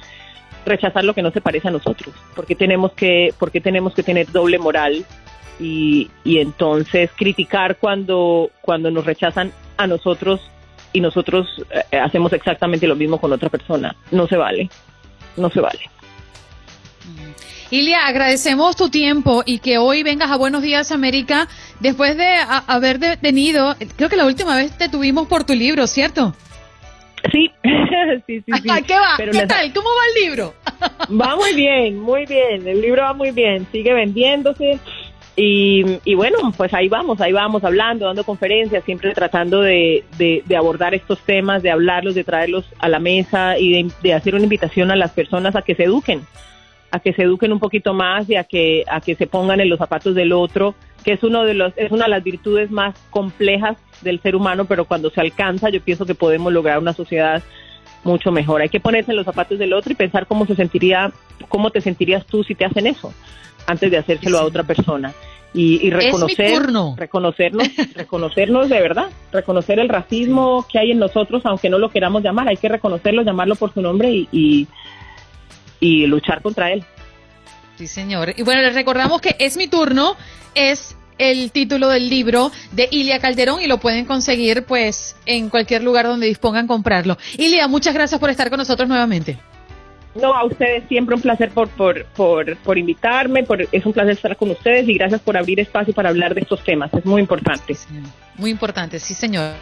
rechazar 0.65 1.03
lo 1.03 1.15
que 1.15 1.23
no 1.23 1.31
se 1.31 1.41
parece 1.41 1.69
a 1.69 1.71
nosotros? 1.71 2.13
¿Por 2.35 2.45
qué 2.45 2.53
tenemos 2.53 2.91
que, 2.91 3.33
por 3.39 3.49
qué 3.49 3.61
tenemos 3.61 3.95
que 3.95 4.03
tener 4.03 4.31
doble 4.31 4.59
moral 4.59 5.05
y, 5.59 6.09
y 6.23 6.39
entonces 6.39 7.09
criticar 7.15 7.77
cuando, 7.77 8.51
cuando 8.61 8.91
nos 8.91 9.05
rechazan 9.05 9.51
a 9.77 9.87
nosotros 9.87 10.41
y 10.93 11.01
nosotros 11.01 11.47
eh, 11.91 11.97
hacemos 11.97 12.31
exactamente 12.33 12.87
lo 12.87 12.95
mismo 12.95 13.19
con 13.19 13.31
otra 13.33 13.49
persona? 13.49 13.95
No 14.11 14.27
se 14.27 14.37
vale, 14.37 14.69
no 15.37 15.49
se 15.49 15.59
vale. 15.61 15.79
Ilia, 17.71 18.05
agradecemos 18.05 18.75
tu 18.75 18.89
tiempo 18.89 19.41
y 19.45 19.57
que 19.59 19.77
hoy 19.79 20.03
vengas 20.03 20.29
a 20.31 20.37
Buenos 20.37 20.61
Días 20.61 20.91
América 20.91 21.47
después 21.79 22.15
de 22.15 22.25
a- 22.27 22.63
haber 22.67 22.99
detenido, 22.99 23.75
creo 23.97 24.07
que 24.07 24.15
la 24.15 24.25
última 24.25 24.55
vez 24.55 24.77
te 24.77 24.87
tuvimos 24.87 25.27
por 25.27 25.43
tu 25.43 25.53
libro, 25.53 25.87
¿cierto? 25.87 26.33
Sí, 27.31 27.51
sí, 28.27 28.43
sí. 28.45 28.51
sí. 28.61 28.69
¿Qué 28.87 28.93
va? 28.93 29.15
Pero 29.17 29.31
¿Qué 29.31 29.39
les- 29.39 29.47
tal? 29.47 29.73
¿Cómo 29.73 29.87
va 29.89 30.03
el 30.15 30.23
libro? 30.25 30.53
Va 31.19 31.35
muy 31.35 31.53
bien, 31.53 31.99
muy 31.99 32.25
bien. 32.27 32.67
El 32.67 32.81
libro 32.81 33.01
va 33.01 33.13
muy 33.13 33.31
bien, 33.31 33.65
sigue 33.71 33.93
vendiéndose. 33.93 34.79
Y, 35.37 36.13
bueno, 36.15 36.37
pues 36.55 36.73
ahí 36.73 36.87
vamos, 36.87 37.19
ahí 37.19 37.33
vamos 37.33 37.63
hablando, 37.65 38.05
dando 38.05 38.23
conferencias, 38.23 38.85
siempre 38.85 39.13
tratando 39.13 39.61
de, 39.61 40.05
de- 40.17 40.43
de 40.45 40.55
abordar 40.55 40.93
estos 40.95 41.19
temas, 41.19 41.61
de 41.61 41.71
hablarlos, 41.71 42.15
de 42.15 42.23
traerlos 42.23 42.65
a 42.79 42.87
la 42.87 42.99
mesa 42.99 43.57
y 43.59 43.71
de, 43.71 43.91
de 44.01 44.13
hacer 44.13 44.33
una 44.35 44.45
invitación 44.45 44.91
a 44.91 44.95
las 44.95 45.11
personas 45.11 45.55
a 45.57 45.61
que 45.61 45.75
se 45.75 45.83
eduquen, 45.83 46.21
a 46.91 46.99
que 46.99 47.11
se 47.11 47.23
eduquen 47.23 47.51
un 47.51 47.59
poquito 47.59 47.93
más 47.93 48.29
y 48.29 48.37
a 48.37 48.45
que, 48.45 48.85
a 48.87 49.01
que 49.01 49.15
se 49.15 49.27
pongan 49.27 49.59
en 49.59 49.67
los 49.69 49.77
zapatos 49.79 50.15
del 50.15 50.31
otro, 50.31 50.73
que 51.03 51.11
es 51.11 51.23
uno 51.23 51.43
de 51.43 51.53
los, 51.53 51.73
es 51.75 51.91
una 51.91 52.05
de 52.05 52.11
las 52.11 52.23
virtudes 52.23 52.71
más 52.71 52.95
complejas 53.09 53.75
del 54.01 54.21
ser 54.21 54.37
humano, 54.37 54.63
pero 54.63 54.85
cuando 54.85 55.09
se 55.09 55.19
alcanza, 55.19 55.69
yo 55.69 55.81
pienso 55.81 56.05
que 56.05 56.15
podemos 56.15 56.53
lograr 56.53 56.79
una 56.79 56.93
sociedad 56.93 57.43
mucho 58.05 58.31
mejor. 58.31 58.61
Hay 58.61 58.69
que 58.69 58.79
ponerse 58.79 59.11
en 59.11 59.17
los 59.17 59.25
zapatos 59.25 59.59
del 59.59 59.73
otro 59.73 59.91
y 59.91 59.95
pensar 59.95 60.27
cómo 60.27 60.45
se 60.45 60.55
sentiría, 60.55 61.11
cómo 61.49 61.71
te 61.71 61.81
sentirías 61.81 62.25
tú 62.25 62.43
si 62.45 62.55
te 62.55 62.63
hacen 62.63 62.87
eso, 62.87 63.13
antes 63.65 63.91
de 63.91 63.97
hacérselo 63.97 64.39
a 64.39 64.43
otra 64.45 64.63
persona. 64.63 65.13
Y, 65.53 65.75
y 65.75 65.75
Es 65.75 65.83
mi 65.83 65.89
reconocer, 65.91 66.53
turno. 66.53 66.95
reconocernos, 66.97 67.67
reconocernos 67.95 68.69
de 68.69 68.81
verdad, 68.81 69.07
reconocer 69.31 69.79
el 69.79 69.87
racismo 69.87 70.65
que 70.69 70.79
hay 70.79 70.91
en 70.91 70.99
nosotros, 70.99 71.41
aunque 71.45 71.69
no 71.69 71.77
lo 71.79 71.89
queramos 71.89 72.23
llamar, 72.23 72.49
hay 72.49 72.57
que 72.57 72.67
reconocerlo, 72.67 73.21
llamarlo 73.23 73.55
por 73.55 73.73
su 73.73 73.81
nombre 73.81 74.09
y, 74.11 74.27
y, 74.33 74.67
y 75.79 76.07
luchar 76.07 76.41
contra 76.41 76.71
él. 76.73 76.83
Sí, 77.77 77.87
señor. 77.87 78.33
Y 78.37 78.43
bueno, 78.43 78.61
les 78.61 78.73
recordamos 78.73 79.21
que 79.21 79.35
Es 79.39 79.55
mi 79.57 79.67
turno 79.67 80.15
es 80.55 80.97
el 81.17 81.51
título 81.51 81.87
del 81.87 82.09
libro 82.09 82.51
de 82.73 82.89
Ilia 82.91 83.19
Calderón 83.19 83.61
y 83.61 83.67
lo 83.67 83.79
pueden 83.79 84.05
conseguir 84.05 84.63
pues 84.65 85.15
en 85.25 85.49
cualquier 85.49 85.83
lugar 85.83 86.05
donde 86.05 86.27
dispongan 86.27 86.67
comprarlo. 86.67 87.17
Ilia, 87.37 87.67
muchas 87.67 87.93
gracias 87.93 88.19
por 88.19 88.29
estar 88.29 88.49
con 88.49 88.59
nosotros 88.59 88.87
nuevamente. 88.89 89.37
No, 90.15 90.33
a 90.33 90.45
ustedes 90.45 90.85
siempre 90.87 91.15
un 91.15 91.21
placer 91.21 91.49
por, 91.51 91.67
por, 91.69 92.05
por, 92.05 92.55
por 92.57 92.77
invitarme, 92.77 93.43
por, 93.43 93.61
es 93.71 93.85
un 93.85 93.93
placer 93.93 94.13
estar 94.13 94.35
con 94.37 94.51
ustedes 94.51 94.87
y 94.87 94.93
gracias 94.93 95.21
por 95.21 95.35
abrir 95.35 95.59
espacio 95.59 95.93
para 95.93 96.09
hablar 96.09 96.33
de 96.33 96.41
estos 96.41 96.63
temas, 96.63 96.93
es 96.93 97.05
muy 97.05 97.21
importante. 97.21 97.75
Muy 98.37 98.49
importante, 98.49 98.99
sí, 98.99 99.13
señor. 99.13 99.53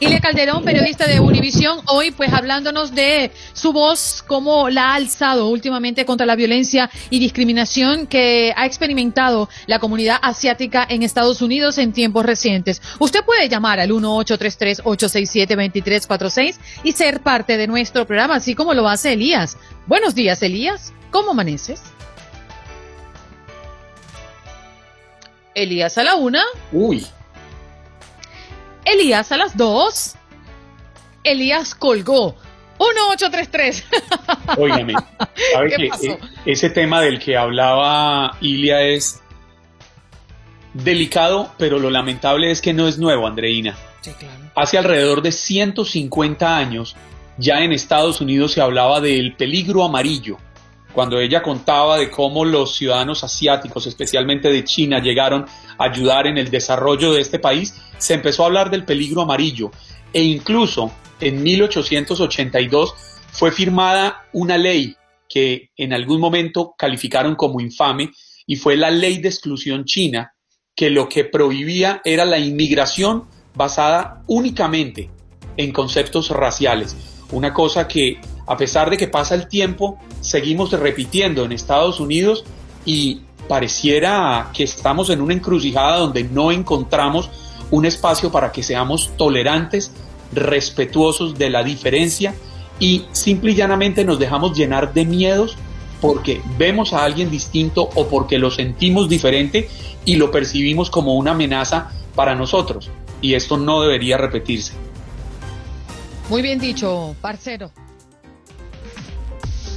Ilia 0.00 0.20
Calderón, 0.20 0.64
periodista 0.64 1.06
de 1.06 1.20
Univisión, 1.20 1.80
hoy 1.86 2.10
pues 2.10 2.32
hablándonos 2.32 2.94
de 2.94 3.30
su 3.52 3.72
voz, 3.72 4.24
cómo 4.26 4.70
la 4.70 4.90
ha 4.90 4.94
alzado 4.94 5.48
últimamente 5.48 6.04
contra 6.04 6.26
la 6.26 6.34
violencia 6.36 6.90
y 7.10 7.18
discriminación 7.18 8.06
que 8.06 8.52
ha 8.56 8.64
experimentado 8.66 9.48
la 9.66 9.78
comunidad 9.78 10.18
asiática 10.22 10.86
en 10.88 11.02
Estados 11.02 11.42
Unidos 11.42 11.76
en 11.78 11.92
tiempos 11.92 12.24
recientes. 12.24 12.80
Usted 12.98 13.24
puede 13.24 13.48
llamar 13.48 13.80
al 13.80 13.90
1-833-867-2346 13.90 16.56
y 16.84 16.92
ser 16.92 17.20
parte 17.20 17.56
de 17.56 17.66
nuestro 17.66 18.06
programa, 18.06 18.36
así 18.36 18.54
como 18.54 18.74
lo 18.74 18.88
hace 18.88 19.14
Elías. 19.14 19.56
Buenos 19.86 20.14
días, 20.14 20.40
Elías. 20.42 20.92
¿Cómo 21.10 21.32
amaneces? 21.32 21.82
Elías 25.54 25.96
a 25.98 26.04
la 26.04 26.14
una. 26.14 26.42
Uy. 26.72 27.04
Elías 28.92 29.32
a 29.32 29.36
las 29.36 29.56
2. 29.56 30.14
Elías 31.24 31.74
colgó. 31.74 32.36
1833. 32.78 33.84
Óigame, 34.56 34.94
¿sabe 35.52 35.68
¿Qué 35.70 35.76
que 35.76 35.88
pasó? 35.88 36.04
eh, 36.04 36.18
ese 36.46 36.70
tema 36.70 37.00
del 37.00 37.18
que 37.18 37.36
hablaba 37.36 38.36
Ilia 38.40 38.82
es 38.82 39.20
delicado, 40.74 41.52
pero 41.58 41.78
lo 41.78 41.90
lamentable 41.90 42.50
es 42.50 42.60
que 42.60 42.72
no 42.72 42.86
es 42.86 42.98
nuevo, 42.98 43.26
Andreina. 43.26 43.76
Hace 44.54 44.78
alrededor 44.78 45.22
de 45.22 45.32
150 45.32 46.56
años, 46.56 46.96
ya 47.36 47.60
en 47.60 47.72
Estados 47.72 48.20
Unidos 48.20 48.52
se 48.52 48.60
hablaba 48.60 49.00
del 49.00 49.34
peligro 49.34 49.84
amarillo, 49.84 50.38
cuando 50.98 51.20
ella 51.20 51.44
contaba 51.44 51.96
de 51.96 52.10
cómo 52.10 52.44
los 52.44 52.74
ciudadanos 52.74 53.22
asiáticos, 53.22 53.86
especialmente 53.86 54.50
de 54.50 54.64
China, 54.64 54.98
llegaron 55.00 55.46
a 55.78 55.84
ayudar 55.84 56.26
en 56.26 56.38
el 56.38 56.50
desarrollo 56.50 57.12
de 57.12 57.20
este 57.20 57.38
país, 57.38 57.72
se 57.98 58.14
empezó 58.14 58.42
a 58.42 58.46
hablar 58.46 58.68
del 58.68 58.84
peligro 58.84 59.22
amarillo 59.22 59.70
e 60.12 60.24
incluso 60.24 60.90
en 61.20 61.40
1882 61.40 62.94
fue 63.30 63.52
firmada 63.52 64.26
una 64.32 64.58
ley 64.58 64.96
que 65.28 65.70
en 65.76 65.92
algún 65.92 66.20
momento 66.20 66.74
calificaron 66.76 67.36
como 67.36 67.60
infame 67.60 68.10
y 68.44 68.56
fue 68.56 68.76
la 68.76 68.90
ley 68.90 69.18
de 69.18 69.28
exclusión 69.28 69.84
china 69.84 70.32
que 70.74 70.90
lo 70.90 71.08
que 71.08 71.22
prohibía 71.22 72.02
era 72.04 72.24
la 72.24 72.40
inmigración 72.40 73.28
basada 73.54 74.24
únicamente 74.26 75.10
en 75.56 75.70
conceptos 75.70 76.30
raciales. 76.30 76.96
Una 77.30 77.54
cosa 77.54 77.86
que 77.86 78.20
a 78.48 78.56
pesar 78.56 78.88
de 78.88 78.96
que 78.96 79.08
pasa 79.08 79.34
el 79.34 79.46
tiempo, 79.46 79.98
seguimos 80.22 80.72
repitiendo 80.72 81.44
en 81.44 81.52
Estados 81.52 82.00
Unidos 82.00 82.44
y 82.86 83.20
pareciera 83.46 84.50
que 84.54 84.64
estamos 84.64 85.10
en 85.10 85.20
una 85.20 85.34
encrucijada 85.34 85.98
donde 85.98 86.24
no 86.24 86.50
encontramos 86.50 87.30
un 87.70 87.84
espacio 87.84 88.32
para 88.32 88.50
que 88.50 88.62
seamos 88.62 89.10
tolerantes, 89.18 89.92
respetuosos 90.32 91.36
de 91.36 91.50
la 91.50 91.62
diferencia 91.62 92.34
y 92.80 93.04
simple 93.12 93.52
y 93.52 93.54
llanamente 93.54 94.02
nos 94.04 94.18
dejamos 94.18 94.56
llenar 94.56 94.94
de 94.94 95.04
miedos 95.04 95.56
porque 96.00 96.40
vemos 96.56 96.94
a 96.94 97.04
alguien 97.04 97.30
distinto 97.30 97.90
o 97.94 98.08
porque 98.08 98.38
lo 98.38 98.50
sentimos 98.50 99.10
diferente 99.10 99.68
y 100.06 100.16
lo 100.16 100.30
percibimos 100.30 100.88
como 100.88 101.16
una 101.16 101.32
amenaza 101.32 101.90
para 102.14 102.34
nosotros. 102.34 102.90
Y 103.20 103.34
esto 103.34 103.58
no 103.58 103.82
debería 103.82 104.16
repetirse. 104.16 104.72
Muy 106.30 106.40
bien 106.40 106.58
dicho, 106.58 107.14
parcero. 107.20 107.70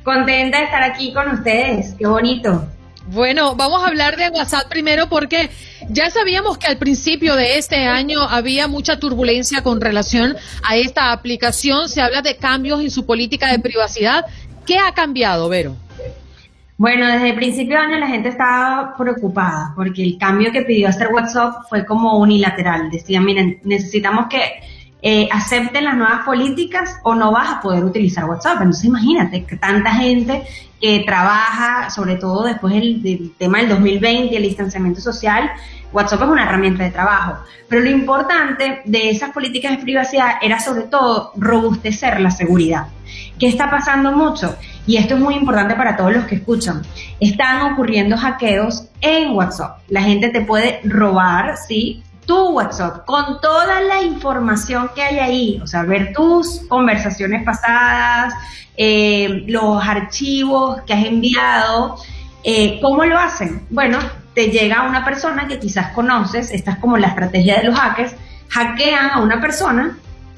Contenta 0.04 0.60
de 0.60 0.66
estar 0.66 0.84
aquí 0.84 1.14
con 1.14 1.30
ustedes, 1.32 1.94
qué 1.98 2.06
bonito. 2.06 2.68
Bueno, 3.08 3.56
vamos 3.56 3.84
a 3.84 3.88
hablar 3.88 4.18
de 4.18 4.30
WhatsApp 4.30 4.68
primero 4.68 5.08
porque 5.10 5.50
ya 5.90 6.10
sabíamos 6.10 6.58
que 6.58 6.68
al 6.68 6.78
principio 6.78 7.36
de 7.36 7.58
este 7.58 7.86
año 7.86 8.22
había 8.22 8.68
mucha 8.68 9.00
turbulencia 9.00 9.62
con 9.62 9.80
relación 9.80 10.36
a 10.64 10.76
esta 10.76 11.12
aplicación. 11.12 11.88
Se 11.88 12.02
habla 12.02 12.22
de 12.22 12.38
cambios 12.38 12.82
en 12.82 12.90
su 12.90 13.06
política 13.06 13.52
de 13.52 13.60
privacidad. 13.60 14.26
¿Qué 14.66 14.80
ha 14.80 14.94
cambiado, 14.94 15.50
Vero? 15.50 15.76
Bueno, 16.78 17.08
desde 17.08 17.30
el 17.30 17.36
principio 17.36 17.78
de 17.78 17.84
año 17.84 17.98
la 17.98 18.08
gente 18.08 18.30
estaba 18.30 18.96
preocupada 18.98 19.72
porque 19.76 20.04
el 20.04 20.18
cambio 20.18 20.52
que 20.52 20.64
pidió 20.64 20.90
hacer 20.90 21.08
WhatsApp 21.08 21.64
fue 21.70 21.86
como 21.86 22.20
unilateral. 22.20 22.92
Decían, 22.92 23.24
miren, 23.24 23.62
necesitamos 23.64 24.28
que 24.28 24.42
eh, 25.02 25.30
acepten 25.32 25.86
las 25.86 25.96
nuevas 25.96 26.26
políticas 26.26 26.98
o 27.04 27.16
no 27.16 27.32
vas 27.32 27.50
a 27.50 27.62
poder 27.62 27.86
utilizar 27.86 28.26
WhatsApp. 28.26 28.58
Entonces 28.58 28.86
imagínate 28.86 29.46
que 29.46 29.56
tanta 29.56 29.94
gente 29.94 30.44
que 30.82 31.04
trabaja, 31.06 31.90
sobre 31.90 32.18
todo 32.18 32.44
después 32.44 32.74
del, 32.74 33.32
tema 33.38 33.60
del 33.60 33.70
2020, 33.70 34.36
el 34.36 34.44
distanciamiento 34.44 35.00
social, 35.00 35.50
WhatsApp 35.94 36.24
es 36.24 36.28
una 36.28 36.44
herramienta 36.44 36.84
de 36.84 36.92
trabajo. 36.92 37.38
Pero 37.70 37.84
lo 37.84 37.90
importante 37.90 38.82
de 38.84 39.12
esas 39.12 39.30
políticas 39.30 39.78
de 39.78 39.84
privacidad 39.84 40.34
era 40.42 40.60
sobre 40.60 40.84
todo 40.84 41.32
robustecer 41.38 42.20
la 42.20 42.32
seguridad. 42.32 42.88
¿Qué 43.40 43.48
está 43.48 43.70
pasando 43.70 44.12
mucho? 44.12 44.58
Y 44.88 44.98
esto 44.98 45.16
es 45.16 45.20
muy 45.20 45.36
importante 45.36 45.76
para 45.76 45.96
todos 45.96 46.14
los 46.14 46.26
que 46.26 46.36
escuchan. 46.36 46.82
Están 47.20 47.74
ocurriendo 47.74 48.18
hackeos 48.18 48.88
en 49.02 49.32
WhatsApp. 49.32 49.80
La 49.90 50.02
gente 50.02 50.30
te 50.30 50.42
puede 50.42 50.82
robar, 50.84 51.58
¿sí? 51.58 52.04
Tu 52.26 52.50
WhatsApp 52.50 53.06
con 53.06 53.40
toda 53.40 53.82
la 53.82 54.02
información 54.02 54.90
que 54.96 55.04
hay 55.04 55.20
ahí, 55.20 55.60
o 55.62 55.68
sea, 55.68 55.84
ver 55.84 56.12
tus 56.14 56.62
conversaciones 56.68 57.44
pasadas, 57.44 58.34
eh, 58.78 59.44
los 59.48 59.84
archivos 59.86 60.82
que 60.82 60.94
has 60.94 61.06
enviado. 61.06 61.98
Eh, 62.44 62.80
¿Cómo 62.82 63.06
lo 63.06 63.18
hacen? 63.18 63.66
Bueno, 63.70 64.00
te 64.34 64.50
llega 64.50 64.88
una 64.88 65.06
persona 65.06 65.48
que 65.48 65.60
quizás 65.60 65.94
conoces, 65.94 66.52
esta 66.52 66.72
es 66.72 66.78
como 66.78 66.98
la 66.98 67.08
estrategia 67.08 67.58
de 67.58 67.64
los 67.64 67.80
hackers, 67.80 68.16
hackean 68.50 69.12
a 69.12 69.22
una 69.22 69.40
persona 69.40 69.98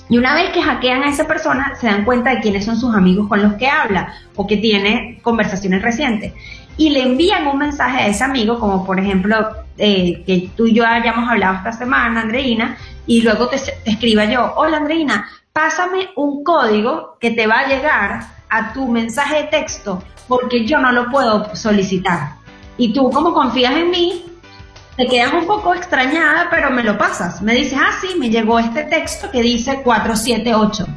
y 0.09 0.17
una 0.17 0.33
vez 0.35 0.51
que 0.51 0.61
hackean 0.61 1.03
a 1.03 1.09
esa 1.09 1.27
persona, 1.27 1.75
se 1.75 1.87
dan 1.87 2.05
cuenta 2.05 2.31
de 2.31 2.39
quiénes 2.39 2.65
son 2.65 2.77
sus 2.77 2.95
amigos 2.95 3.27
con 3.27 3.41
los 3.41 3.53
que 3.53 3.67
habla 3.67 4.13
o 4.35 4.47
que 4.47 4.57
tiene 4.57 5.19
conversaciones 5.21 5.81
recientes. 5.81 6.33
Y 6.77 6.91
le 6.91 7.03
envían 7.03 7.47
un 7.47 7.57
mensaje 7.57 7.97
a 7.97 8.07
ese 8.07 8.23
amigo, 8.23 8.59
como 8.59 8.85
por 8.85 8.99
ejemplo, 8.99 9.49
eh, 9.77 10.23
que 10.25 10.49
tú 10.55 10.67
y 10.67 10.73
yo 10.73 10.85
hayamos 10.85 11.29
hablado 11.29 11.55
esta 11.55 11.71
semana, 11.71 12.21
Andreina, 12.21 12.77
y 13.05 13.21
luego 13.21 13.47
te, 13.49 13.57
te 13.57 13.91
escriba 13.91 14.25
yo, 14.25 14.53
hola 14.55 14.77
Andreina, 14.77 15.27
pásame 15.51 16.09
un 16.15 16.43
código 16.43 17.17
que 17.19 17.31
te 17.31 17.47
va 17.47 17.59
a 17.59 17.67
llegar 17.67 18.21
a 18.49 18.73
tu 18.73 18.87
mensaje 18.87 19.43
de 19.43 19.43
texto 19.45 20.03
porque 20.27 20.65
yo 20.65 20.79
no 20.79 20.91
lo 20.91 21.09
puedo 21.09 21.55
solicitar. 21.55 22.33
Y 22.77 22.93
tú, 22.93 23.09
como 23.09 23.33
confías 23.33 23.73
en 23.73 23.89
mí, 23.89 24.23
te 24.97 25.05
quedas 25.07 25.31
un 25.33 25.45
poco 25.45 25.75
extrañada, 25.75 26.47
pero 26.49 26.71
me 26.71 26.83
lo 26.83 26.97
pasas. 26.97 27.41
Me 27.41 27.53
dices, 27.53 27.77
ah, 27.79 27.91
sí, 28.01 28.17
me 28.17 28.31
llegó 28.31 28.57
este 28.57 28.83
texto 28.83 29.29
que 29.29 29.43
dice 29.43 29.81
478. 29.83 30.87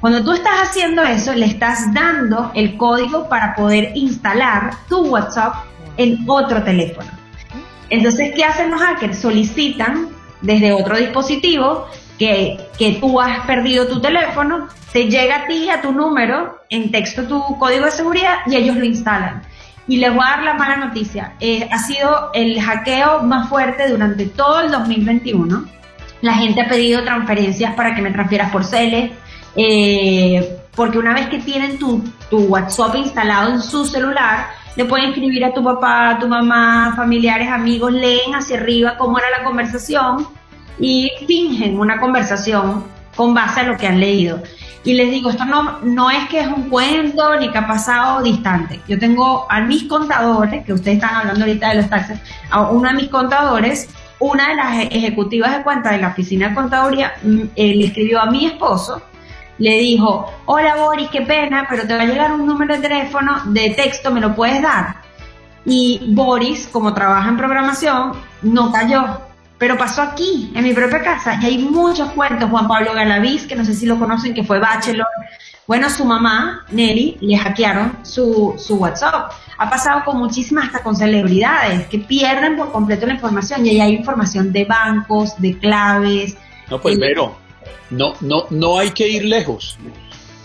Cuando 0.00 0.24
tú 0.24 0.32
estás 0.32 0.68
haciendo 0.68 1.02
eso, 1.02 1.34
le 1.34 1.44
estás 1.44 1.92
dando 1.92 2.50
el 2.54 2.78
código 2.78 3.28
para 3.28 3.54
poder 3.54 3.92
instalar 3.94 4.70
tu 4.88 5.02
WhatsApp 5.08 5.56
en 5.98 6.24
otro 6.26 6.62
teléfono. 6.62 7.10
Entonces, 7.90 8.32
¿qué 8.34 8.44
hacen 8.44 8.70
los 8.70 8.80
hackers? 8.80 9.18
Solicitan 9.18 10.08
desde 10.40 10.72
otro 10.72 10.96
dispositivo 10.96 11.86
que, 12.18 12.58
que 12.78 12.92
tú 12.92 13.20
has 13.20 13.44
perdido 13.46 13.88
tu 13.88 14.00
teléfono, 14.00 14.68
te 14.90 15.10
llega 15.10 15.42
a 15.42 15.46
ti, 15.46 15.68
a 15.68 15.82
tu 15.82 15.92
número, 15.92 16.60
en 16.70 16.90
texto 16.90 17.24
tu 17.24 17.58
código 17.58 17.84
de 17.84 17.90
seguridad 17.90 18.38
y 18.46 18.56
ellos 18.56 18.76
lo 18.76 18.84
instalan. 18.86 19.42
Y 19.90 19.96
les 19.96 20.14
voy 20.14 20.22
a 20.24 20.36
dar 20.36 20.42
la 20.44 20.54
mala 20.54 20.76
noticia. 20.76 21.32
Eh, 21.40 21.68
ha 21.68 21.78
sido 21.78 22.30
el 22.32 22.60
hackeo 22.60 23.24
más 23.24 23.48
fuerte 23.48 23.88
durante 23.88 24.26
todo 24.26 24.60
el 24.60 24.70
2021. 24.70 25.64
La 26.20 26.34
gente 26.34 26.60
ha 26.60 26.68
pedido 26.68 27.02
transferencias 27.02 27.74
para 27.74 27.92
que 27.92 28.00
me 28.00 28.12
transfieras 28.12 28.52
por 28.52 28.64
Cele. 28.64 29.10
Eh, 29.56 30.58
porque 30.76 30.96
una 30.96 31.12
vez 31.12 31.28
que 31.28 31.40
tienen 31.40 31.76
tu, 31.76 32.04
tu 32.30 32.38
WhatsApp 32.38 32.94
instalado 32.94 33.50
en 33.50 33.60
su 33.60 33.84
celular, 33.84 34.50
le 34.76 34.84
pueden 34.84 35.08
escribir 35.08 35.44
a 35.44 35.52
tu 35.52 35.64
papá, 35.64 36.10
a 36.10 36.18
tu 36.20 36.28
mamá, 36.28 36.94
familiares, 36.94 37.48
amigos, 37.48 37.92
leen 37.92 38.32
hacia 38.32 38.58
arriba 38.58 38.96
cómo 38.96 39.18
era 39.18 39.28
la 39.36 39.42
conversación 39.42 40.28
y 40.78 41.10
fingen 41.26 41.80
una 41.80 41.98
conversación 41.98 42.84
con 43.20 43.34
base 43.34 43.60
a 43.60 43.64
lo 43.64 43.76
que 43.76 43.86
han 43.86 44.00
leído. 44.00 44.42
Y 44.82 44.94
les 44.94 45.10
digo, 45.10 45.28
esto 45.28 45.44
no, 45.44 45.80
no 45.82 46.10
es 46.10 46.26
que 46.30 46.40
es 46.40 46.46
un 46.46 46.70
cuento 46.70 47.38
ni 47.38 47.50
que 47.50 47.58
ha 47.58 47.66
pasado 47.66 48.22
distante. 48.22 48.80
Yo 48.88 48.98
tengo 48.98 49.46
a 49.50 49.60
mis 49.60 49.84
contadores, 49.84 50.64
que 50.64 50.72
ustedes 50.72 50.96
están 50.96 51.16
hablando 51.16 51.44
ahorita 51.44 51.68
de 51.68 51.74
los 51.74 51.90
taxes, 51.90 52.18
a 52.50 52.70
uno 52.70 52.88
de 52.88 52.94
mis 52.94 53.08
contadores, 53.10 53.90
una 54.20 54.48
de 54.48 54.54
las 54.54 54.86
ejecutivas 54.90 55.54
de 55.54 55.62
cuenta 55.62 55.90
de 55.90 55.98
la 55.98 56.08
oficina 56.08 56.48
de 56.48 56.54
contaduría 56.54 57.12
mm, 57.22 57.40
eh, 57.56 57.74
le 57.74 57.86
escribió 57.88 58.22
a 58.22 58.30
mi 58.30 58.46
esposo, 58.46 59.02
le 59.58 59.78
dijo, 59.80 60.32
hola 60.46 60.76
Boris, 60.76 61.10
qué 61.10 61.20
pena, 61.20 61.66
pero 61.68 61.86
te 61.86 61.94
va 61.94 62.04
a 62.04 62.06
llegar 62.06 62.32
un 62.32 62.46
número 62.46 62.74
de 62.74 62.80
teléfono 62.80 63.42
de 63.48 63.68
texto, 63.76 64.10
¿me 64.10 64.22
lo 64.22 64.34
puedes 64.34 64.62
dar? 64.62 64.94
Y 65.66 66.14
Boris, 66.14 66.66
como 66.72 66.94
trabaja 66.94 67.28
en 67.28 67.36
programación, 67.36 68.12
no 68.40 68.72
cayó 68.72 69.29
pero 69.60 69.76
pasó 69.76 70.00
aquí, 70.00 70.50
en 70.54 70.64
mi 70.64 70.72
propia 70.72 71.02
casa, 71.02 71.38
y 71.42 71.44
hay 71.44 71.58
muchos 71.58 72.10
cuentos. 72.12 72.48
Juan 72.48 72.66
Pablo 72.66 72.94
Galaviz, 72.94 73.46
que 73.46 73.54
no 73.54 73.62
sé 73.62 73.74
si 73.74 73.84
lo 73.84 73.98
conocen, 73.98 74.32
que 74.32 74.42
fue 74.42 74.58
bachelor. 74.58 75.06
Bueno, 75.66 75.90
su 75.90 76.06
mamá, 76.06 76.64
Nelly, 76.70 77.18
le 77.20 77.36
hackearon 77.36 77.98
su, 78.02 78.54
su 78.56 78.76
WhatsApp. 78.76 79.32
Ha 79.58 79.68
pasado 79.68 80.02
con 80.06 80.16
muchísimas, 80.16 80.64
hasta 80.64 80.82
con 80.82 80.96
celebridades, 80.96 81.86
que 81.88 81.98
pierden 81.98 82.56
por 82.56 82.72
completo 82.72 83.06
la 83.06 83.12
información. 83.12 83.66
Y 83.66 83.68
ahí 83.68 83.80
hay 83.82 83.94
información 83.96 84.50
de 84.50 84.64
bancos, 84.64 85.38
de 85.38 85.58
claves. 85.58 86.38
No, 86.70 86.80
pues, 86.80 86.96
pero 86.98 87.36
no, 87.90 88.14
no, 88.22 88.46
no 88.48 88.78
hay 88.78 88.92
que 88.92 89.08
ir 89.08 89.26
lejos. 89.26 89.78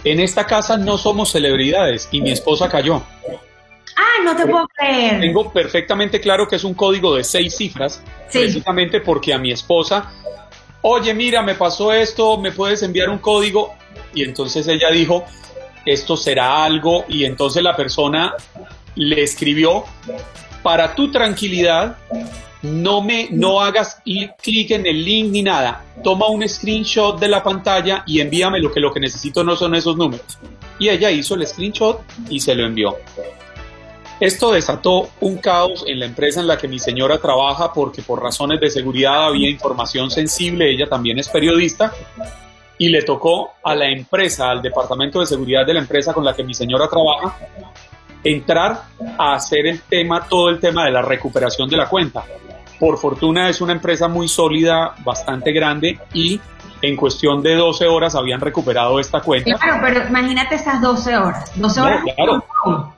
En 0.03 0.19
esta 0.19 0.45
casa 0.45 0.75
no 0.75 0.97
somos 0.97 1.31
celebridades 1.31 2.09
y 2.11 2.21
mi 2.21 2.31
esposa 2.31 2.67
cayó. 2.67 3.01
Ah, 3.95 4.23
no 4.23 4.35
te 4.35 4.45
puedo 4.45 4.67
creer. 4.67 5.21
Tengo 5.21 5.51
perfectamente 5.51 6.19
claro 6.19 6.47
que 6.47 6.57
es 6.57 6.63
un 6.63 6.73
código 6.73 7.15
de 7.15 7.23
seis 7.23 7.55
cifras, 7.55 8.01
precisamente 8.31 8.99
porque 9.01 9.33
a 9.33 9.37
mi 9.37 9.51
esposa 9.51 10.11
oye, 10.87 11.15
mira, 11.15 11.41
me 11.41 11.55
pasó 11.55 11.91
esto, 11.91 12.37
me 12.37 12.51
puedes 12.51 12.83
enviar 12.83 13.09
un 13.09 13.17
código. 13.17 13.73
Y 14.13 14.23
entonces 14.23 14.67
ella 14.67 14.91
dijo, 14.91 15.25
esto 15.83 16.15
será 16.15 16.63
algo. 16.63 17.05
Y 17.09 17.25
entonces 17.25 17.63
la 17.63 17.75
persona 17.75 18.35
le 18.93 19.23
escribió, 19.23 19.83
para 20.61 20.93
tu 20.93 21.11
tranquilidad, 21.11 21.97
no 22.61 23.01
me 23.01 23.29
no 23.31 23.61
hagas 23.61 24.01
clic 24.41 24.71
en 24.71 24.85
el 24.85 25.03
link 25.03 25.31
ni 25.31 25.41
nada. 25.41 25.83
Toma 26.03 26.27
un 26.27 26.47
screenshot 26.47 27.19
de 27.19 27.29
la 27.29 27.41
pantalla 27.41 28.03
y 28.05 28.19
envíame 28.19 28.59
lo 28.59 28.71
que 28.71 28.79
lo 28.79 28.93
que 28.93 28.99
necesito 28.99 29.43
no 29.43 29.55
son 29.55 29.73
esos 29.73 29.97
números. 29.97 30.37
Y 30.77 30.89
ella 30.89 31.09
hizo 31.09 31.33
el 31.33 31.47
screenshot 31.47 32.01
y 32.29 32.39
se 32.39 32.53
lo 32.53 32.63
envió. 32.63 32.95
Esto 34.19 34.53
desató 34.53 35.09
un 35.19 35.37
caos 35.37 35.83
en 35.87 35.99
la 35.99 36.05
empresa 36.05 36.39
en 36.39 36.47
la 36.47 36.57
que 36.57 36.69
mi 36.69 36.79
señora 36.79 37.17
trabaja 37.17 37.73
porque 37.73 38.01
por 38.01 38.23
razones 38.23 38.61
de 38.61 38.69
seguridad 38.69 39.25
había 39.25 39.49
información 39.49 40.09
sensible, 40.09 40.71
ella 40.71 40.87
también 40.87 41.19
es 41.19 41.27
periodista, 41.27 41.91
y 42.77 42.89
le 42.89 43.01
tocó 43.03 43.51
a 43.63 43.75
la 43.75 43.89
empresa, 43.89 44.49
al 44.49 44.61
departamento 44.61 45.19
de 45.19 45.25
seguridad 45.25 45.65
de 45.65 45.73
la 45.73 45.81
empresa 45.81 46.13
con 46.13 46.23
la 46.23 46.33
que 46.33 46.43
mi 46.43 46.53
señora 46.53 46.87
trabaja, 46.87 47.37
entrar 48.23 48.83
a 49.17 49.35
hacer 49.35 49.67
el 49.67 49.81
tema, 49.81 50.27
todo 50.27 50.49
el 50.49 50.59
tema 50.59 50.85
de 50.85 50.91
la 50.91 51.01
recuperación 51.01 51.69
de 51.69 51.77
la 51.77 51.87
cuenta. 51.87 52.23
Por 52.79 52.97
fortuna 52.97 53.49
es 53.49 53.61
una 53.61 53.73
empresa 53.73 54.07
muy 54.07 54.27
sólida, 54.27 54.95
bastante 55.03 55.51
grande 55.51 55.99
y 56.13 56.39
en 56.81 56.95
cuestión 56.95 57.41
de 57.41 57.55
12 57.55 57.85
horas 57.85 58.15
habían 58.15 58.41
recuperado 58.41 58.99
esta 58.99 59.21
cuenta. 59.21 59.57
Claro, 59.57 59.81
pero 59.81 60.07
imagínate 60.07 60.55
esas 60.55 60.81
12 60.81 61.17
horas. 61.17 61.51
12 61.55 61.81
horas. 61.81 62.03
claro. 62.15 62.94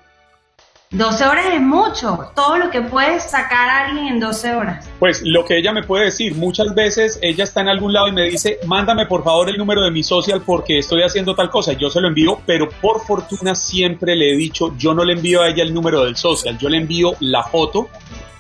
12 0.92 1.26
horas 1.26 1.46
es 1.54 1.60
mucho, 1.60 2.32
todo 2.34 2.58
lo 2.58 2.70
que 2.72 2.80
puedes 2.80 3.30
sacar 3.30 3.70
a 3.70 3.88
alguien 3.88 4.08
en 4.08 4.20
12 4.22 4.56
horas. 4.56 4.90
Pues 5.00 5.22
lo 5.22 5.44
que 5.44 5.58
ella 5.58 5.74
me 5.74 5.84
puede 5.84 6.06
decir, 6.06 6.34
muchas 6.36 6.74
veces 6.74 7.20
ella 7.22 7.44
está 7.44 7.60
en 7.60 7.68
algún 7.68 7.92
lado 7.92 8.08
y 8.08 8.14
me 8.14 8.24
dice, 8.24 8.58
mándame 8.66 9.06
por 9.06 9.26
favor 9.26 9.50
el 9.50 9.58
número 9.58 9.82
de 9.82 9.92
mi 9.92 10.02
social 10.02 10.44
porque 10.46 10.78
estoy 10.78 11.02
haciendo 11.04 11.36
tal 11.36 11.50
cosa, 11.50 11.74
yo 11.74 11.90
se 11.90 12.00
lo 12.00 12.08
envío, 12.08 12.40
pero 12.46 12.70
por 12.70 13.02
fortuna 13.02 13.54
siempre 13.54 14.16
le 14.16 14.32
he 14.32 14.38
dicho, 14.38 14.78
yo 14.78 14.94
no 14.94 15.04
le 15.04 15.12
envío 15.12 15.42
a 15.42 15.50
ella 15.50 15.62
el 15.62 15.74
número 15.74 16.06
del 16.06 16.16
social, 16.16 16.58
yo 16.58 16.70
le 16.70 16.78
envío 16.78 17.16
la 17.20 17.44
foto 17.44 17.90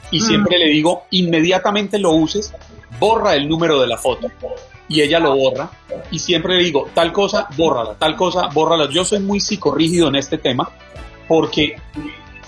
y 0.09 0.19
mm. 0.19 0.21
siempre 0.21 0.57
le 0.57 0.69
digo, 0.69 1.03
inmediatamente 1.11 1.99
lo 1.99 2.11
uses, 2.11 2.53
borra 2.97 3.35
el 3.35 3.49
número 3.49 3.81
de 3.81 3.87
la 3.87 3.97
foto. 3.97 4.31
Y 4.87 5.01
ella 5.01 5.19
lo 5.19 5.35
borra 5.35 5.69
y 6.11 6.19
siempre 6.19 6.55
le 6.55 6.63
digo, 6.63 6.87
tal 6.93 7.11
cosa, 7.11 7.49
bórrala, 7.57 7.95
tal 7.95 8.15
cosa, 8.15 8.47
bórrala. 8.47 8.89
Yo 8.89 9.03
soy 9.03 9.19
muy 9.19 9.41
psicorrígido 9.41 10.07
en 10.07 10.15
este 10.15 10.37
tema 10.37 10.69
porque 11.27 11.75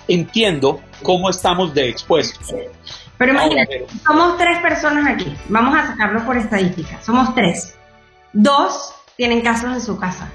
entiendo 0.09 0.81
cómo 1.03 1.29
estamos 1.29 1.73
de 1.73 1.89
expuestos. 1.89 2.53
Pero 3.17 3.31
imagínate, 3.33 3.85
somos 4.05 4.37
tres 4.37 4.59
personas 4.59 5.07
aquí, 5.07 5.35
vamos 5.49 5.77
a 5.77 5.87
sacarlo 5.87 6.25
por 6.25 6.37
estadística, 6.37 7.01
somos 7.01 7.33
tres. 7.35 7.77
Dos 8.33 8.93
tienen 9.15 9.41
casos 9.41 9.73
en 9.73 9.81
su 9.81 9.97
casa. 9.97 10.29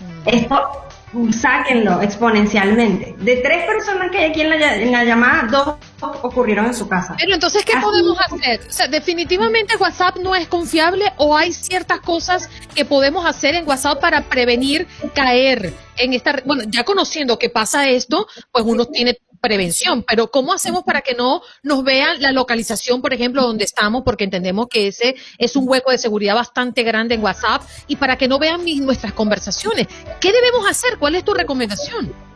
Mm. 0.00 0.28
Esto, 0.28 0.86
sáquenlo 1.32 2.00
exponencialmente. 2.00 3.14
De 3.18 3.36
tres 3.36 3.66
personas 3.66 4.10
que 4.10 4.18
hay 4.18 4.30
aquí 4.30 4.40
en 4.40 4.50
la, 4.50 4.76
en 4.76 4.92
la 4.92 5.04
llamada, 5.04 5.48
dos 5.50 5.74
ocurrieron 6.02 6.66
en 6.66 6.74
su 6.74 6.88
casa. 6.88 7.16
Pero 7.18 7.34
entonces, 7.34 7.64
¿qué 7.64 7.76
podemos 7.80 8.18
hacer? 8.20 8.60
O 8.68 8.72
sea, 8.72 8.88
definitivamente 8.88 9.76
WhatsApp 9.76 10.16
no 10.18 10.34
es 10.34 10.48
confiable 10.48 11.12
o 11.16 11.36
hay 11.36 11.52
ciertas 11.52 12.00
cosas 12.00 12.48
que 12.74 12.84
podemos 12.84 13.26
hacer 13.26 13.54
en 13.54 13.66
WhatsApp 13.68 14.00
para 14.00 14.22
prevenir 14.28 14.86
caer 15.14 15.74
en 15.96 16.12
esta... 16.12 16.40
Bueno, 16.44 16.64
ya 16.66 16.84
conociendo 16.84 17.38
que 17.38 17.50
pasa 17.50 17.88
esto, 17.88 18.26
pues 18.52 18.64
uno 18.66 18.86
tiene 18.86 19.18
prevención, 19.40 20.04
pero 20.06 20.30
¿cómo 20.30 20.52
hacemos 20.52 20.84
para 20.84 21.00
que 21.00 21.14
no 21.14 21.40
nos 21.62 21.82
vean 21.82 22.20
la 22.20 22.30
localización, 22.30 23.00
por 23.00 23.14
ejemplo, 23.14 23.42
donde 23.42 23.64
estamos, 23.64 24.02
porque 24.04 24.24
entendemos 24.24 24.68
que 24.68 24.88
ese 24.88 25.16
es 25.38 25.56
un 25.56 25.68
hueco 25.68 25.90
de 25.90 25.98
seguridad 25.98 26.34
bastante 26.34 26.82
grande 26.82 27.14
en 27.14 27.22
WhatsApp, 27.22 27.62
y 27.86 27.96
para 27.96 28.16
que 28.16 28.28
no 28.28 28.38
vean 28.38 28.62
nuestras 28.84 29.12
conversaciones? 29.12 29.86
¿Qué 30.20 30.32
debemos 30.32 30.68
hacer? 30.68 30.98
¿Cuál 30.98 31.14
es 31.14 31.24
tu 31.24 31.32
recomendación? 31.32 32.29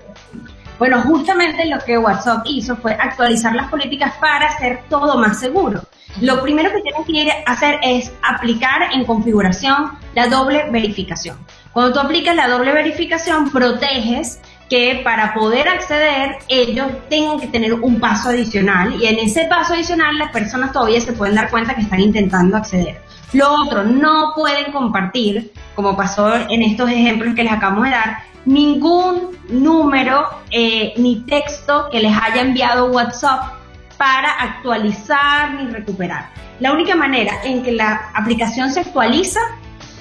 Bueno, 0.84 1.00
justamente 1.00 1.64
lo 1.64 1.78
que 1.78 1.96
WhatsApp 1.96 2.42
hizo 2.44 2.76
fue 2.76 2.92
actualizar 2.92 3.54
las 3.54 3.70
políticas 3.70 4.12
para 4.20 4.48
hacer 4.48 4.80
todo 4.90 5.16
más 5.16 5.40
seguro. 5.40 5.80
Lo 6.20 6.42
primero 6.42 6.70
que 6.72 6.82
tienen 6.82 7.04
que 7.06 7.42
hacer 7.46 7.78
es 7.82 8.12
aplicar 8.22 8.92
en 8.92 9.06
configuración 9.06 9.92
la 10.14 10.26
doble 10.26 10.70
verificación. 10.70 11.38
Cuando 11.72 11.94
tú 11.94 12.00
aplicas 12.00 12.36
la 12.36 12.48
doble 12.48 12.74
verificación, 12.74 13.50
proteges 13.50 14.42
que 14.68 15.00
para 15.02 15.32
poder 15.32 15.68
acceder 15.68 16.36
ellos 16.48 16.88
tengan 17.08 17.40
que 17.40 17.46
tener 17.46 17.72
un 17.72 17.98
paso 17.98 18.28
adicional 18.28 18.92
y 19.00 19.06
en 19.06 19.20
ese 19.20 19.46
paso 19.46 19.72
adicional 19.72 20.18
las 20.18 20.32
personas 20.32 20.70
todavía 20.70 21.00
se 21.00 21.14
pueden 21.14 21.34
dar 21.34 21.48
cuenta 21.48 21.74
que 21.74 21.80
están 21.80 22.00
intentando 22.00 22.58
acceder. 22.58 23.00
Lo 23.32 23.50
otro, 23.54 23.84
no 23.84 24.34
pueden 24.36 24.70
compartir, 24.70 25.50
como 25.74 25.96
pasó 25.96 26.36
en 26.36 26.60
estos 26.60 26.90
ejemplos 26.90 27.34
que 27.34 27.42
les 27.42 27.52
acabamos 27.54 27.84
de 27.84 27.90
dar, 27.90 28.33
ningún 28.44 29.30
número 29.48 30.26
eh, 30.50 30.94
ni 30.96 31.20
texto 31.20 31.88
que 31.90 32.00
les 32.00 32.12
haya 32.16 32.42
enviado 32.42 32.86
WhatsApp 32.86 33.54
para 33.96 34.30
actualizar 34.30 35.54
ni 35.54 35.70
recuperar. 35.70 36.30
La 36.60 36.72
única 36.72 36.94
manera 36.94 37.32
en 37.44 37.62
que 37.62 37.72
la 37.72 38.10
aplicación 38.14 38.70
se 38.70 38.80
actualiza 38.80 39.40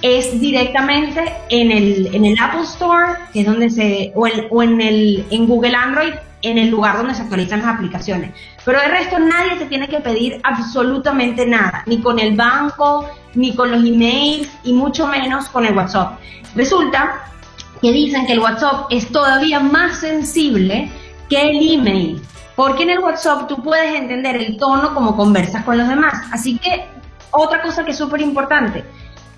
es 0.02 0.40
directamente 0.40 1.34
en 1.50 1.72
el, 1.72 2.14
en 2.14 2.26
el 2.26 2.38
Apple 2.40 2.64
Store, 2.64 3.14
que 3.32 3.42
es 3.42 3.46
donde 3.46 3.70
se, 3.70 4.12
o, 4.16 4.28
o 4.50 4.64
en, 4.64 4.82
el, 4.82 5.26
en 5.32 5.48
Google 5.48 5.76
Android, 5.76 6.14
en 6.42 6.58
el 6.58 6.70
lugar 6.70 6.98
donde 6.98 7.16
se 7.16 7.22
actualizan 7.22 7.60
las 7.60 7.76
aplicaciones. 7.76 8.32
Pero 8.66 8.82
de 8.82 8.88
resto 8.90 9.18
nadie 9.18 9.56
te 9.58 9.66
tiene 9.66 9.88
que 9.88 10.02
pedir 10.02 10.42
absolutamente 10.44 11.46
nada, 11.46 11.84
ni 11.86 12.02
con 12.02 12.20
el 12.20 12.36
banco, 12.36 13.10
ni 13.34 13.56
con 13.56 13.72
los 13.72 13.84
emails, 13.84 14.50
y 14.66 14.74
mucho 14.74 15.08
menos 15.08 15.48
con 15.48 15.66
el 15.66 15.76
WhatsApp. 15.76 16.20
Resulta 16.54 17.24
que 17.84 17.92
dicen 17.92 18.26
que 18.26 18.32
el 18.32 18.40
WhatsApp 18.40 18.86
es 18.92 19.12
todavía 19.12 19.60
más 19.60 20.00
sensible 20.00 20.90
que 21.30 21.50
el 21.50 21.74
email, 21.74 22.22
porque 22.56 22.84
en 22.84 22.92
el 22.92 23.00
WhatsApp 23.00 23.50
tú 23.50 23.62
puedes 23.62 23.94
entender 23.94 24.38
el 24.38 24.56
tono 24.56 24.94
como 24.94 25.18
conversas 25.18 25.66
con 25.66 25.78
los 25.78 25.90
demás. 25.90 26.14
Así 26.32 26.58
que 26.58 26.86
otra 27.32 27.62
cosa 27.62 27.84
que 27.84 27.92
es 27.92 27.98
súper 27.98 28.22
importante, 28.22 28.86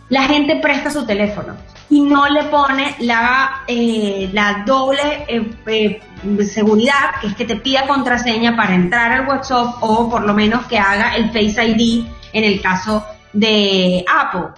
la 0.09 0.25
gente 0.25 0.57
presta 0.57 0.91
su 0.91 1.07
teléfono 1.07 1.55
y 1.89 2.01
no 2.01 2.29
le 2.29 2.43
pone 2.43 2.95
la, 2.99 3.63
eh, 3.67 4.29
la 4.31 4.63
doble 4.63 5.25
eh, 5.27 5.49
eh, 5.65 6.01
seguridad, 6.43 7.15
que 7.21 7.27
es 7.27 7.35
que 7.35 7.45
te 7.45 7.55
pida 7.55 7.87
contraseña 7.87 8.55
para 8.55 8.75
entrar 8.75 9.11
al 9.11 9.27
WhatsApp 9.27 9.77
o 9.81 10.07
por 10.07 10.21
lo 10.21 10.35
menos 10.35 10.67
que 10.67 10.77
haga 10.77 11.15
el 11.15 11.31
Face 11.31 11.65
ID 11.65 12.05
en 12.31 12.43
el 12.43 12.61
caso 12.61 13.03
de 13.33 14.05
Apple 14.07 14.49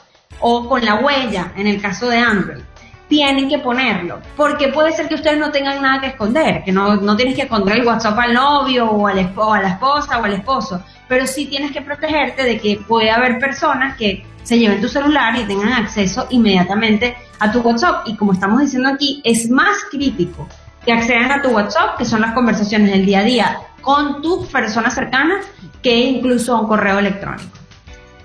o 0.42 0.68
con 0.68 0.84
la 0.84 0.96
huella 0.96 1.54
en 1.56 1.68
el 1.68 1.82
caso 1.82 2.10
de 2.10 2.18
Android. 2.18 2.64
Tienen 3.08 3.48
que 3.48 3.60
ponerlo, 3.60 4.20
porque 4.36 4.68
puede 4.68 4.92
ser 4.92 5.08
que 5.08 5.16
ustedes 5.16 5.38
no 5.38 5.50
tengan 5.50 5.82
nada 5.82 6.02
que 6.02 6.08
esconder, 6.08 6.64
que 6.64 6.74
no, 6.74 6.98
no 6.98 7.16
tienes 7.16 7.36
que 7.36 7.44
esconder 7.44 7.78
el 7.78 7.88
WhatsApp 7.88 8.20
al 8.20 8.34
novio 8.34 8.90
o, 8.90 9.08
al, 9.08 9.32
o 9.36 9.54
a 9.54 9.62
la 9.62 9.70
esposa 9.70 10.20
o 10.20 10.24
al 10.26 10.34
esposo, 10.34 10.84
pero 11.08 11.26
sí 11.26 11.46
tienes 11.46 11.72
que 11.72 11.82
protegerte 11.82 12.44
de 12.44 12.60
que 12.60 12.82
puede 12.86 13.10
haber 13.10 13.40
personas 13.40 13.96
que 13.96 14.26
se 14.44 14.58
lleven 14.58 14.82
tu 14.82 14.88
celular 14.88 15.38
y 15.38 15.44
tengan 15.44 15.74
acceso 15.74 16.28
inmediatamente 16.30 17.16
a 17.40 17.52
tu 17.52 17.60
WhatsApp. 17.60 18.08
Y 18.08 18.16
como 18.16 18.34
estamos 18.34 18.62
diciendo 18.62 18.90
aquí, 18.90 19.22
es 19.24 19.50
más 19.50 19.78
crítico 19.92 20.48
que 20.86 20.94
accedan 20.94 21.32
a 21.32 21.42
tu 21.42 21.50
WhatsApp, 21.50 21.98
que 21.98 22.06
son 22.06 22.22
las 22.22 22.34
conversaciones 22.34 22.92
del 22.92 23.06
día 23.06 23.20
a 23.20 23.24
día 23.24 23.60
con 23.82 24.22
tus 24.22 24.48
personas 24.48 24.94
cercanas, 24.94 25.46
que 25.82 25.96
incluso 25.96 26.56
a 26.56 26.62
un 26.62 26.68
correo 26.68 27.00
electrónico. 27.00 27.58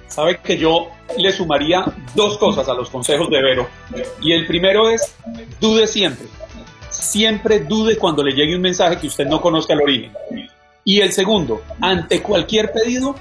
Sabe 0.06 0.38
que 0.38 0.56
yo 0.58 0.88
le 1.16 1.32
sumaría 1.32 1.84
dos 2.14 2.38
cosas 2.38 2.68
a 2.68 2.74
los 2.74 2.90
consejos 2.90 3.28
de 3.30 3.42
Vero. 3.42 3.68
Y 4.20 4.32
el 4.32 4.46
primero 4.46 4.88
es, 4.88 5.14
dude 5.60 5.86
siempre. 5.86 6.26
Siempre 6.90 7.60
dude 7.60 7.96
cuando 7.96 8.22
le 8.22 8.32
llegue 8.32 8.54
un 8.54 8.62
mensaje 8.62 8.98
que 8.98 9.06
usted 9.06 9.26
no 9.26 9.40
conozca 9.40 9.72
el 9.72 9.82
origen. 9.82 10.12
Y 10.84 11.00
el 11.00 11.12
segundo, 11.12 11.62
ante 11.80 12.22
cualquier 12.22 12.72
pedido, 12.72 13.14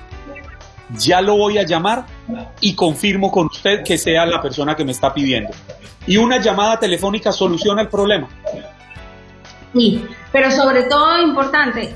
ya 0.98 1.22
lo 1.22 1.38
voy 1.38 1.58
a 1.58 1.64
llamar 1.64 2.06
y 2.60 2.76
confirmo 2.76 3.32
con 3.32 3.48
usted 3.48 3.84
que 3.84 3.98
sea 3.98 4.26
la 4.26 4.42
persona 4.42 4.76
que 4.76 4.84
me 4.84 4.92
está 4.92 5.14
pidiendo. 5.14 5.52
Y 6.08 6.18
una 6.18 6.42
llamada 6.42 6.80
telefónica 6.80 7.32
soluciona 7.32 7.82
el 7.82 7.88
problema. 7.88 8.28
Sí, 9.74 10.04
pero 10.32 10.52
sobre 10.52 10.84
todo 10.84 11.22
importante, 11.22 11.96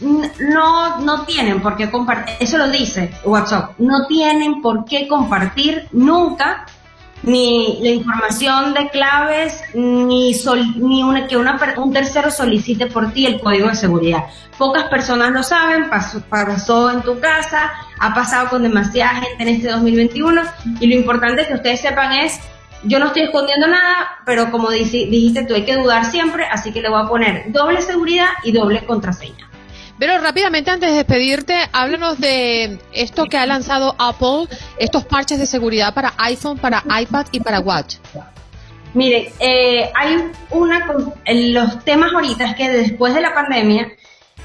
no, 0.00 1.00
no 1.00 1.24
tienen 1.24 1.60
por 1.60 1.76
qué 1.76 1.90
compartir, 1.90 2.34
eso 2.40 2.58
lo 2.58 2.68
dice 2.68 3.12
WhatsApp, 3.24 3.78
no 3.78 4.06
tienen 4.06 4.60
por 4.60 4.84
qué 4.84 5.08
compartir 5.08 5.88
nunca 5.92 6.66
ni 7.22 7.78
la 7.82 7.88
información 7.88 8.74
de 8.74 8.88
claves, 8.90 9.60
ni, 9.74 10.32
ni 10.76 11.02
una, 11.02 11.26
que 11.26 11.36
una, 11.36 11.58
un 11.78 11.92
tercero 11.92 12.30
solicite 12.30 12.86
por 12.86 13.12
ti 13.12 13.26
el 13.26 13.40
código 13.40 13.68
de 13.68 13.74
seguridad. 13.74 14.24
Pocas 14.58 14.84
personas 14.84 15.32
lo 15.32 15.42
saben, 15.42 15.88
pasó, 15.90 16.20
pasó 16.20 16.90
en 16.90 17.02
tu 17.02 17.18
casa, 17.18 17.72
ha 17.98 18.14
pasado 18.14 18.48
con 18.48 18.62
demasiada 18.62 19.14
gente 19.14 19.42
en 19.42 19.48
este 19.48 19.70
2021 19.70 20.42
y 20.80 20.86
lo 20.86 20.94
importante 20.94 21.46
que 21.46 21.54
ustedes 21.54 21.80
sepan 21.80 22.12
es, 22.12 22.38
yo 22.84 22.98
no 22.98 23.06
estoy 23.06 23.22
escondiendo 23.22 23.66
nada, 23.66 24.18
pero 24.24 24.50
como 24.50 24.70
dijiste, 24.70 25.44
tú 25.46 25.54
hay 25.54 25.64
que 25.64 25.76
dudar 25.76 26.04
siempre, 26.04 26.46
así 26.46 26.72
que 26.72 26.80
le 26.80 26.88
voy 26.88 27.02
a 27.02 27.08
poner 27.08 27.50
doble 27.50 27.82
seguridad 27.82 28.28
y 28.44 28.52
doble 28.52 28.84
contraseña. 28.86 29.45
Pero 29.98 30.18
rápidamente, 30.18 30.70
antes 30.70 30.90
de 30.90 30.96
despedirte, 30.96 31.54
háblanos 31.72 32.20
de 32.20 32.78
esto 32.92 33.24
que 33.26 33.38
ha 33.38 33.46
lanzado 33.46 33.94
Apple, 33.98 34.46
estos 34.78 35.04
parches 35.04 35.38
de 35.38 35.46
seguridad 35.46 35.94
para 35.94 36.12
iPhone, 36.18 36.58
para 36.58 36.82
iPad 37.00 37.26
y 37.32 37.40
para 37.40 37.60
Watch. 37.60 37.96
Mire, 38.92 39.32
eh, 39.40 39.90
hay 39.94 40.30
una, 40.50 40.86
los 41.26 41.84
temas 41.84 42.12
ahorita 42.12 42.44
es 42.44 42.54
que 42.56 42.70
después 42.70 43.14
de 43.14 43.20
la 43.20 43.34
pandemia, 43.34 43.88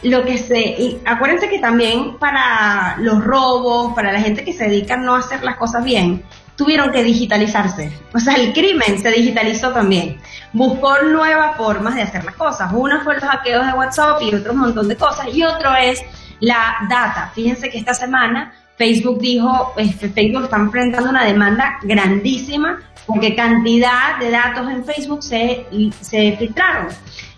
lo 0.03 0.23
que 0.23 0.37
se, 0.37 0.59
y 0.59 1.01
acuérdense 1.05 1.47
que 1.47 1.59
también 1.59 2.17
para 2.17 2.97
los 2.99 3.23
robos, 3.23 3.93
para 3.93 4.11
la 4.11 4.19
gente 4.19 4.43
que 4.43 4.53
se 4.53 4.65
dedica 4.65 4.95
a 4.95 4.97
no 4.97 5.15
hacer 5.15 5.43
las 5.43 5.57
cosas 5.57 5.83
bien, 5.83 6.23
tuvieron 6.55 6.91
que 6.91 7.03
digitalizarse. 7.03 7.91
O 8.13 8.19
sea, 8.19 8.35
el 8.35 8.53
crimen 8.53 9.01
se 9.01 9.11
digitalizó 9.11 9.71
también. 9.71 10.19
Buscó 10.53 11.01
nuevas 11.03 11.57
formas 11.57 11.95
de 11.95 12.03
hacer 12.03 12.23
las 12.23 12.35
cosas. 12.35 12.71
Uno 12.73 13.01
fue 13.01 13.15
los 13.15 13.23
hackeos 13.23 13.65
de 13.65 13.73
WhatsApp 13.73 14.21
y 14.21 14.35
otro 14.35 14.53
montón 14.53 14.87
de 14.87 14.95
cosas. 14.95 15.27
Y 15.33 15.43
otro 15.43 15.73
es 15.75 16.01
la 16.39 16.77
data. 16.89 17.31
Fíjense 17.33 17.69
que 17.69 17.77
esta 17.77 17.93
semana 17.93 18.53
Facebook 18.77 19.19
dijo, 19.19 19.73
este, 19.77 20.09
Facebook 20.09 20.45
está 20.45 20.57
enfrentando 20.57 21.09
una 21.09 21.23
demanda 21.23 21.77
grandísima 21.83 22.79
porque 23.05 23.35
cantidad 23.35 24.17
de 24.19 24.31
datos 24.31 24.69
en 24.69 24.85
Facebook 24.85 25.21
se, 25.23 25.65
se 25.99 26.35
filtraron 26.37 26.87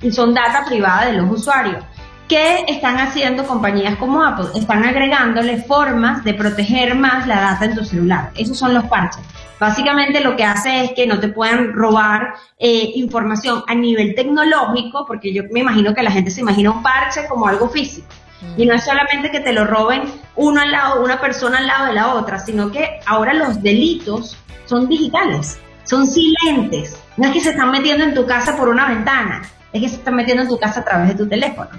y 0.02 0.12
son 0.12 0.34
data 0.34 0.64
privada 0.66 1.08
de 1.08 1.14
los 1.14 1.32
usuarios. 1.32 1.84
¿Qué 2.28 2.64
están 2.68 3.00
haciendo 3.00 3.46
compañías 3.46 3.98
como 3.98 4.24
Apple? 4.24 4.46
Están 4.56 4.86
agregándole 4.86 5.58
formas 5.58 6.24
de 6.24 6.34
proteger 6.34 6.96
más 6.96 7.28
la 7.28 7.42
data 7.42 7.66
en 7.66 7.76
tu 7.76 7.84
celular. 7.84 8.32
Esos 8.36 8.58
son 8.58 8.74
los 8.74 8.86
parches. 8.86 9.22
Básicamente 9.60 10.22
lo 10.22 10.36
que 10.36 10.46
hace 10.46 10.86
es 10.86 10.92
que 10.94 11.06
no 11.06 11.20
te 11.20 11.28
puedan 11.28 11.74
robar 11.74 12.34
eh, 12.60 12.92
información 12.96 13.64
a 13.68 13.76
nivel 13.76 14.16
tecnológico, 14.16 15.06
porque 15.06 15.34
yo 15.34 15.44
me 15.52 15.60
imagino 15.60 15.94
que 15.94 16.02
la 16.02 16.12
gente 16.12 16.32
se 16.32 16.42
imagina 16.42 16.72
un 16.72 16.82
parche 16.82 17.28
como 17.28 17.48
algo 17.48 17.70
físico. 17.70 18.08
Mm. 18.42 18.62
Y 18.62 18.66
no 18.66 18.74
es 18.74 18.86
solamente 18.86 19.30
que 19.30 19.42
te 19.42 19.52
lo 19.52 19.66
roben 19.66 20.04
uno 20.36 20.62
al 20.62 20.72
lado, 20.72 21.04
una 21.04 21.20
persona 21.20 21.58
al 21.58 21.68
lado 21.68 21.86
de 21.88 21.94
la 21.94 22.14
otra, 22.16 22.40
sino 22.40 22.72
que 22.72 23.00
ahora 23.06 23.34
los 23.34 23.62
delitos 23.62 24.38
son 24.66 24.88
digitales, 24.88 25.60
son 25.84 26.08
silentes. 26.08 26.98
No 27.18 27.28
es 27.28 27.34
que 27.34 27.42
se 27.42 27.50
están 27.52 27.72
metiendo 27.72 28.06
en 28.06 28.14
tu 28.14 28.26
casa 28.26 28.56
por 28.58 28.70
una 28.70 28.88
ventana, 28.88 29.44
es 29.74 29.82
que 29.82 29.90
se 29.90 29.96
están 29.96 30.16
metiendo 30.16 30.44
en 30.44 30.50
tu 30.50 30.58
casa 30.58 30.80
a 30.80 30.86
través 30.86 31.10
de 31.10 31.16
tu 31.16 31.28
teléfono. 31.28 31.70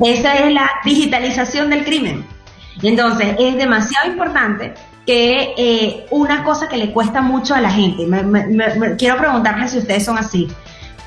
Esa 0.00 0.34
es 0.34 0.52
la 0.52 0.70
digitalización 0.84 1.70
del 1.70 1.84
crimen. 1.84 2.26
Entonces, 2.82 3.36
es 3.38 3.56
demasiado 3.56 4.08
importante 4.08 4.74
que 5.06 5.54
eh, 5.56 6.06
una 6.10 6.44
cosa 6.44 6.68
que 6.68 6.76
le 6.76 6.92
cuesta 6.92 7.20
mucho 7.20 7.54
a 7.54 7.60
la 7.60 7.70
gente, 7.70 8.06
quiero 8.98 9.16
preguntarles 9.18 9.72
si 9.72 9.78
ustedes 9.78 10.04
son 10.04 10.18
así, 10.18 10.48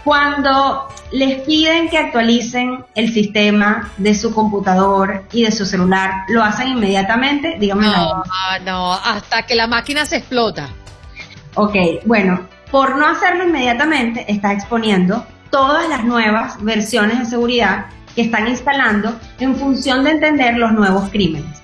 cuando 0.03 0.89
les 1.11 1.41
piden 1.41 1.89
que 1.89 1.97
actualicen 1.97 2.83
el 2.95 3.13
sistema 3.13 3.89
de 3.97 4.13
su 4.13 4.33
computador 4.33 5.23
y 5.31 5.45
de 5.45 5.51
su 5.51 5.65
celular, 5.65 6.25
¿lo 6.27 6.43
hacen 6.43 6.69
inmediatamente? 6.69 7.55
Díganme. 7.59 7.87
No, 7.87 8.23
no, 8.65 8.93
hasta 8.93 9.43
que 9.43 9.55
la 9.55 9.67
máquina 9.67 10.05
se 10.05 10.17
explota. 10.17 10.69
Ok, 11.55 11.75
bueno, 12.05 12.41
por 12.71 12.97
no 12.97 13.07
hacerlo 13.07 13.45
inmediatamente, 13.47 14.25
estás 14.27 14.53
exponiendo 14.53 15.25
todas 15.51 15.87
las 15.87 16.03
nuevas 16.03 16.61
versiones 16.63 17.19
de 17.19 17.25
seguridad 17.25 17.85
que 18.15 18.23
están 18.23 18.47
instalando 18.47 19.15
en 19.39 19.55
función 19.55 20.03
de 20.03 20.11
entender 20.11 20.57
los 20.57 20.71
nuevos 20.71 21.09
crímenes. 21.09 21.63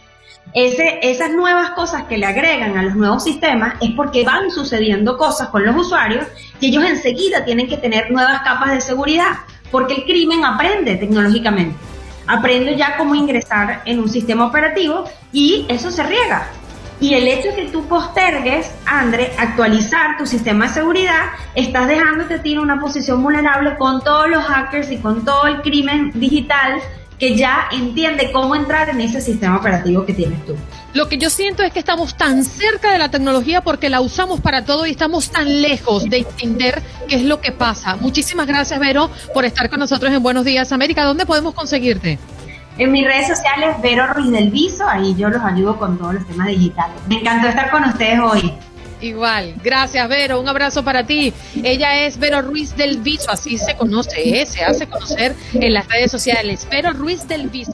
Esas 0.53 1.31
nuevas 1.31 1.71
cosas 1.71 2.03
que 2.03 2.17
le 2.17 2.25
agregan 2.25 2.75
a 2.75 2.81
los 2.81 2.95
nuevos 2.95 3.23
sistemas 3.23 3.75
es 3.81 3.91
porque 3.91 4.23
van 4.23 4.49
sucediendo 4.49 5.15
cosas 5.15 5.49
con 5.49 5.63
los 5.63 5.75
usuarios 5.75 6.25
y 6.59 6.69
ellos 6.69 6.83
enseguida 6.85 7.45
tienen 7.45 7.67
que 7.67 7.77
tener 7.77 8.09
nuevas 8.09 8.41
capas 8.41 8.71
de 8.71 8.81
seguridad, 8.81 9.37
porque 9.69 9.93
el 9.93 10.03
crimen 10.05 10.43
aprende 10.43 10.95
tecnológicamente. 10.95 11.75
Aprende 12.25 12.75
ya 12.75 12.97
cómo 12.97 13.13
ingresar 13.13 13.83
en 13.85 13.99
un 13.99 14.09
sistema 14.09 14.47
operativo 14.47 15.03
y 15.31 15.65
eso 15.69 15.91
se 15.91 16.01
riega. 16.03 16.47
Y 17.01 17.13
el 17.13 17.27
hecho 17.27 17.49
de 17.49 17.55
que 17.55 17.65
tú 17.71 17.85
postergues, 17.87 18.71
André, 18.85 19.31
actualizar 19.37 20.17
tu 20.17 20.25
sistema 20.25 20.67
de 20.67 20.73
seguridad, 20.73 21.27
estás 21.55 21.87
dejándote 21.87 22.35
a 22.35 22.41
ti 22.41 22.53
en 22.53 22.59
una 22.59 22.79
posición 22.79 23.23
vulnerable 23.23 23.77
con 23.77 24.03
todos 24.03 24.29
los 24.29 24.43
hackers 24.43 24.91
y 24.91 24.97
con 24.97 25.23
todo 25.23 25.47
el 25.47 25.61
crimen 25.61 26.11
digital 26.13 26.81
que 27.17 27.35
ya 27.35 27.67
entiende 27.71 28.31
cómo 28.31 28.55
entrar 28.55 28.89
en 28.89 29.01
ese 29.01 29.21
sistema 29.21 29.57
operativo 29.57 30.05
que 30.05 30.13
tienes 30.13 30.43
tú. 30.45 30.55
Lo 30.93 31.07
que 31.07 31.17
yo 31.17 31.29
siento 31.29 31.63
es 31.63 31.71
que 31.71 31.79
estamos 31.79 32.15
tan 32.15 32.43
cerca 32.43 32.91
de 32.91 32.97
la 32.97 33.11
tecnología 33.11 33.61
porque 33.61 33.89
la 33.89 34.01
usamos 34.01 34.39
para 34.39 34.65
todo 34.65 34.85
y 34.85 34.91
estamos 34.91 35.29
tan 35.29 35.61
lejos 35.61 36.09
de 36.09 36.19
entender 36.19 36.81
qué 37.07 37.17
es 37.17 37.23
lo 37.23 37.41
que 37.41 37.51
pasa. 37.51 37.97
Muchísimas 37.97 38.47
gracias, 38.47 38.79
Vero, 38.79 39.09
por 39.33 39.45
estar 39.45 39.69
con 39.69 39.79
nosotros 39.79 40.11
en 40.11 40.23
Buenos 40.23 40.45
Días 40.45 40.71
América. 40.71 41.03
¿Dónde 41.03 41.25
podemos 41.25 41.53
conseguirte? 41.53 42.17
En 42.79 42.93
mis 42.93 43.05
redes 43.05 43.27
sociales, 43.27 43.75
Vero 43.81 44.07
Ruiz 44.07 44.31
del 44.31 44.51
Viso, 44.51 44.87
ahí 44.87 45.13
yo 45.17 45.27
los 45.29 45.43
ayudo 45.43 45.77
con 45.77 45.97
todos 45.97 46.13
los 46.13 46.25
temas 46.25 46.47
digitales. 46.47 46.95
Me 47.09 47.15
encantó 47.15 47.49
estar 47.49 47.69
con 47.71 47.83
ustedes 47.83 48.19
hoy. 48.21 48.53
Igual, 49.01 49.55
gracias 49.61 50.07
Vero, 50.07 50.39
un 50.39 50.47
abrazo 50.47 50.81
para 50.83 51.05
ti. 51.05 51.33
Ella 51.61 52.05
es 52.05 52.17
Vero 52.17 52.41
Ruiz 52.41 52.77
del 52.77 52.99
Viso, 52.99 53.31
así 53.31 53.57
se 53.57 53.75
conoce, 53.75 54.41
¿eh? 54.41 54.45
se 54.45 54.63
hace 54.63 54.87
conocer 54.87 55.35
en 55.53 55.73
las 55.73 55.89
redes 55.89 56.09
sociales. 56.09 56.65
Vero 56.71 56.93
Ruiz 56.93 57.27
del 57.27 57.49
Viso. 57.49 57.73